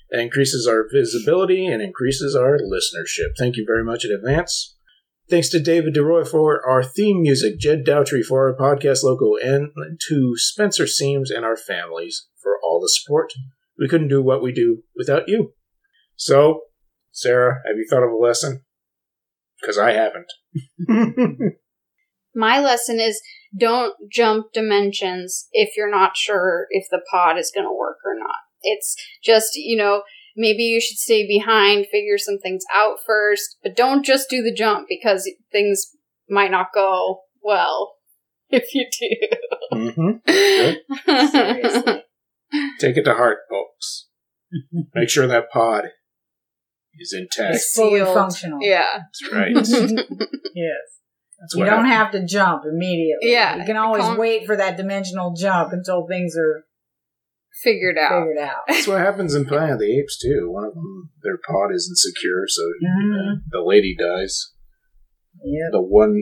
That 0.09 0.21
increases 0.21 0.65
our 0.67 0.87
visibility 0.89 1.67
and 1.67 1.81
increases 1.81 2.33
our 2.33 2.57
listenership. 2.59 3.31
Thank 3.37 3.57
you 3.57 3.65
very 3.67 3.83
much 3.83 4.05
in 4.05 4.11
advance. 4.11 4.77
Thanks 5.29 5.49
to 5.49 5.59
David 5.59 5.95
DeRoy 5.95 6.25
for 6.25 6.65
our 6.65 6.81
theme 6.81 7.21
music, 7.21 7.59
Jed 7.59 7.83
Dowtry 7.85 8.23
for 8.23 8.47
our 8.47 8.55
podcast 8.55 9.03
logo, 9.03 9.35
and 9.35 9.71
to 10.07 10.33
Spencer 10.37 10.87
Seams 10.87 11.29
and 11.29 11.43
our 11.43 11.57
families 11.57 12.27
for 12.41 12.57
all 12.63 12.79
the 12.79 12.89
support. 12.89 13.33
We 13.77 13.89
couldn't 13.89 14.07
do 14.07 14.23
what 14.23 14.41
we 14.41 14.53
do 14.53 14.83
without 14.95 15.27
you. 15.27 15.51
So, 16.23 16.61
Sarah, 17.11 17.55
have 17.67 17.75
you 17.75 17.85
thought 17.89 18.05
of 18.05 18.09
a 18.09 18.15
lesson? 18.15 18.61
Because 19.59 19.77
I 19.77 19.91
haven't. 19.91 20.31
My 22.33 22.61
lesson 22.61 23.01
is 23.01 23.21
don't 23.59 23.93
jump 24.09 24.53
dimensions 24.53 25.49
if 25.51 25.75
you're 25.75 25.91
not 25.91 26.15
sure 26.15 26.67
if 26.69 26.85
the 26.89 27.01
pod 27.11 27.37
is 27.37 27.51
going 27.53 27.65
to 27.65 27.77
work 27.77 27.97
or 28.05 28.17
not. 28.17 28.37
It's 28.61 28.95
just, 29.21 29.49
you 29.55 29.75
know, 29.75 30.03
maybe 30.37 30.63
you 30.63 30.79
should 30.79 30.97
stay 30.97 31.27
behind, 31.27 31.87
figure 31.87 32.17
some 32.17 32.39
things 32.39 32.63
out 32.73 32.99
first, 33.05 33.57
but 33.61 33.75
don't 33.75 34.05
just 34.05 34.29
do 34.29 34.41
the 34.41 34.55
jump 34.55 34.87
because 34.87 35.29
things 35.51 35.87
might 36.29 36.51
not 36.51 36.67
go 36.73 37.23
well 37.43 37.95
if 38.49 38.73
you 38.73 38.85
hmm 39.73 40.11
do. 40.25 41.27
Seriously. 41.27 42.03
Take 42.79 42.95
it 42.95 43.03
to 43.03 43.13
heart, 43.13 43.39
folks. 43.49 44.07
Make 44.93 45.09
sure 45.09 45.27
that 45.27 45.51
pod 45.51 45.89
is 46.99 47.13
intact. 47.17 47.55
It's 47.55 47.75
fully 47.75 47.99
Sealed. 47.99 48.13
functional. 48.15 48.59
yeah. 48.61 48.83
That's 48.97 49.33
right. 49.33 49.53
Yes. 50.55 50.99
That's 51.39 51.55
You 51.55 51.65
don't 51.65 51.85
happened. 51.85 51.87
have 51.93 52.11
to 52.11 52.25
jump 52.25 52.63
immediately. 52.71 53.31
Yeah. 53.31 53.57
You 53.57 53.65
can 53.65 53.75
always 53.77 54.03
Calm- 54.03 54.17
wait 54.19 54.45
for 54.45 54.55
that 54.55 54.77
dimensional 54.77 55.33
jump 55.35 55.73
until 55.73 56.05
things 56.07 56.35
are 56.37 56.65
Figured 57.63 57.97
out. 57.97 58.09
figured 58.21 58.37
out. 58.37 58.57
That's 58.67 58.87
what 58.87 58.99
happens 58.99 59.33
in 59.35 59.45
Planet 59.45 59.73
of 59.73 59.79
the 59.79 59.99
Apes 59.99 60.17
too. 60.19 60.49
One 60.51 60.63
of 60.65 60.73
them, 60.73 61.09
their 61.23 61.37
pod 61.37 61.71
isn't 61.73 61.97
secure, 61.97 62.43
so 62.47 62.61
Mhm. 62.83 63.41
the 63.49 63.61
lady 63.61 63.95
dies. 63.97 64.51
Yeah. 65.43 65.69
The 65.71 65.81
one 65.81 66.21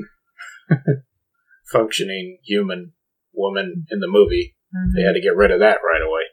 functioning 1.71 2.39
human 2.43 2.93
woman 3.33 3.85
in 3.91 3.99
the 3.99 4.07
movie, 4.07 4.55
they 4.95 5.03
had 5.03 5.13
to 5.13 5.21
get 5.21 5.35
rid 5.35 5.51
of 5.51 5.59
that 5.59 5.79
right 5.85 6.01
away. 6.01 6.23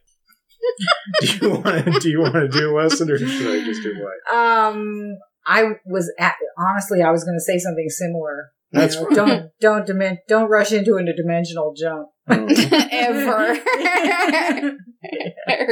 do 1.21 1.27
you 1.47 1.51
want 1.51 1.85
to? 1.85 2.01
Do 2.01 2.09
you 2.11 2.21
want 2.21 2.35
to 2.35 2.49
do 2.49 2.71
a 2.71 2.75
lesson, 2.77 3.11
or 3.11 3.19
should 3.19 3.29
I 3.31 3.65
just 3.65 3.83
do 3.83 3.95
what? 4.01 4.35
Um, 4.37 5.17
I 5.47 5.73
was 5.87 6.13
at, 6.19 6.35
honestly, 6.59 7.03
I 7.03 7.11
was 7.11 7.25
going 7.25 7.37
to 7.39 7.45
say 7.45 7.59
something 7.59 7.89
similar. 7.89 8.51
That's 8.71 8.97
know, 8.97 9.09
don't 9.11 9.51
don't 9.61 9.87
dimen- 9.89 10.19
don't 10.29 10.51
rush 10.51 10.73
into 10.73 10.97
a 10.97 11.03
dimensional 11.17 11.73
jump. 11.75 12.09
Mm. 12.29 12.51
Ever. 12.93 13.61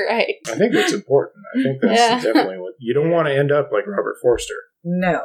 right. 0.09 0.34
I 0.48 0.54
think 0.57 0.72
that's 0.72 0.92
important. 0.92 1.36
I 1.54 1.62
think 1.62 1.82
that's 1.82 2.00
Yeah. 2.00 2.20
definitely 2.22 2.59
what 2.59 2.72
you 2.78 2.94
don't 2.94 3.11
want 3.11 3.28
to 3.28 3.36
end 3.36 3.52
up 3.52 3.70
like 3.72 3.86
Robert 3.86 4.16
Forster, 4.22 4.54
no, 4.82 5.20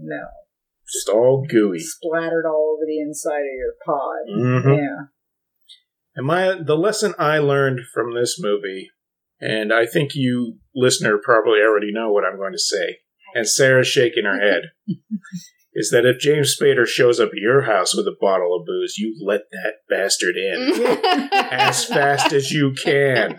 no, 0.00 0.22
just 0.92 1.08
all 1.08 1.46
gooey. 1.48 1.78
splattered 1.78 2.44
all 2.46 2.74
over 2.76 2.84
the 2.86 3.00
inside 3.00 3.40
of 3.42 3.54
your 3.56 3.74
pod. 3.86 4.26
hmm 4.28 4.72
Yeah. 4.72 4.96
And 6.14 6.26
my 6.26 6.56
the 6.64 6.76
lesson 6.76 7.14
I 7.18 7.38
learned 7.38 7.80
from 7.92 8.14
this 8.14 8.36
movie, 8.40 8.90
and 9.40 9.72
I 9.72 9.86
think 9.86 10.14
you 10.14 10.58
listener 10.74 11.18
probably 11.22 11.60
already 11.60 11.92
know 11.92 12.10
what 12.10 12.24
I'm 12.24 12.36
going 12.36 12.52
to 12.52 12.58
say, 12.58 12.98
and 13.34 13.48
Sarah's 13.48 13.88
shaking 13.88 14.24
her 14.24 14.40
head, 14.40 14.70
is 15.72 15.90
that 15.90 16.04
if 16.04 16.18
James 16.18 16.56
Spader 16.60 16.86
shows 16.86 17.20
up 17.20 17.28
at 17.28 17.36
your 17.38 17.62
house 17.62 17.94
with 17.94 18.06
a 18.06 18.16
bottle 18.20 18.56
of 18.58 18.66
booze, 18.66 18.98
you 18.98 19.14
let 19.24 19.42
that 19.52 19.74
bastard 19.88 20.34
in 20.36 21.28
as 21.32 21.84
fast 21.84 22.32
as 22.32 22.50
you 22.50 22.72
can. 22.72 23.38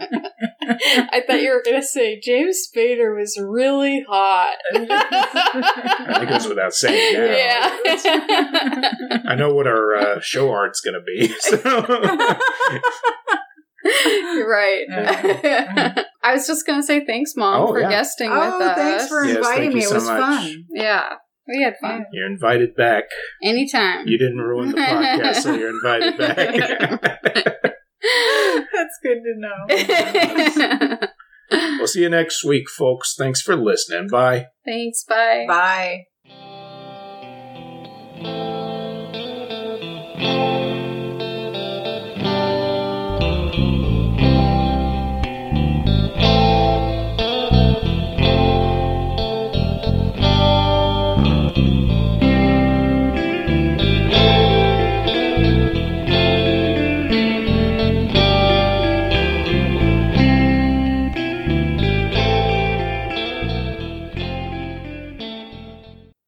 I 0.61 1.21
thought 1.27 1.41
you 1.41 1.51
were 1.51 1.61
going 1.63 1.81
to 1.81 1.85
say 1.85 2.19
James 2.21 2.65
Spader 2.73 3.17
was 3.17 3.37
really 3.41 4.05
hot. 4.07 4.55
I 4.73 6.13
think 6.19 6.23
it 6.23 6.29
goes 6.29 6.47
without 6.47 6.73
saying 6.73 7.13
now. 7.15 7.25
Yeah. 7.25 9.21
I 9.25 9.35
know 9.35 9.53
what 9.53 9.67
our 9.67 9.95
uh, 9.95 10.19
show 10.21 10.51
art's 10.51 10.79
going 10.81 10.93
to 10.93 11.01
be. 11.05 11.33
So. 11.41 11.57
You're 13.83 14.47
right. 14.49 14.85
I 16.23 16.33
was 16.33 16.45
just 16.45 16.67
going 16.67 16.79
to 16.79 16.85
say 16.85 17.03
thanks, 17.05 17.33
Mom, 17.35 17.61
Oh, 17.63 17.67
for 17.73 17.79
yeah. 17.81 17.89
guesting 17.89 18.29
oh, 18.31 18.35
with 18.57 18.61
us. 18.67 18.75
thanks 18.77 19.07
for 19.07 19.25
Yes, 19.25 19.37
inviting 19.37 19.63
thank 19.71 19.73
me. 19.75 19.81
you 19.81 19.89
It 19.89 19.93
was 19.93 20.05
much. 20.05 20.19
fun. 20.19 20.65
Yeah. 20.71 21.09
We 21.51 21.63
had 21.63 21.75
fun. 21.81 22.05
You're 22.13 22.27
invited 22.27 22.75
back. 22.75 23.05
Anytime. 23.43 24.07
You 24.07 24.17
didn't 24.17 24.37
ruin 24.37 24.71
the 24.71 24.77
podcast, 24.77 25.35
so 25.41 25.53
you're 25.53 25.69
invited 25.69 26.17
back. 26.17 26.37
That's 28.73 28.99
good 29.03 29.19
to 29.23 29.33
know. 29.37 30.97
we'll 31.77 31.87
see 31.87 32.01
you 32.01 32.09
next 32.09 32.43
week, 32.45 32.69
folks. 32.69 33.15
Thanks 33.15 33.41
for 33.41 33.55
listening. 33.55 34.07
Bye. 34.07 34.47
Thanks. 34.65 35.03
Bye. 35.03 35.45
Bye. 35.47 36.07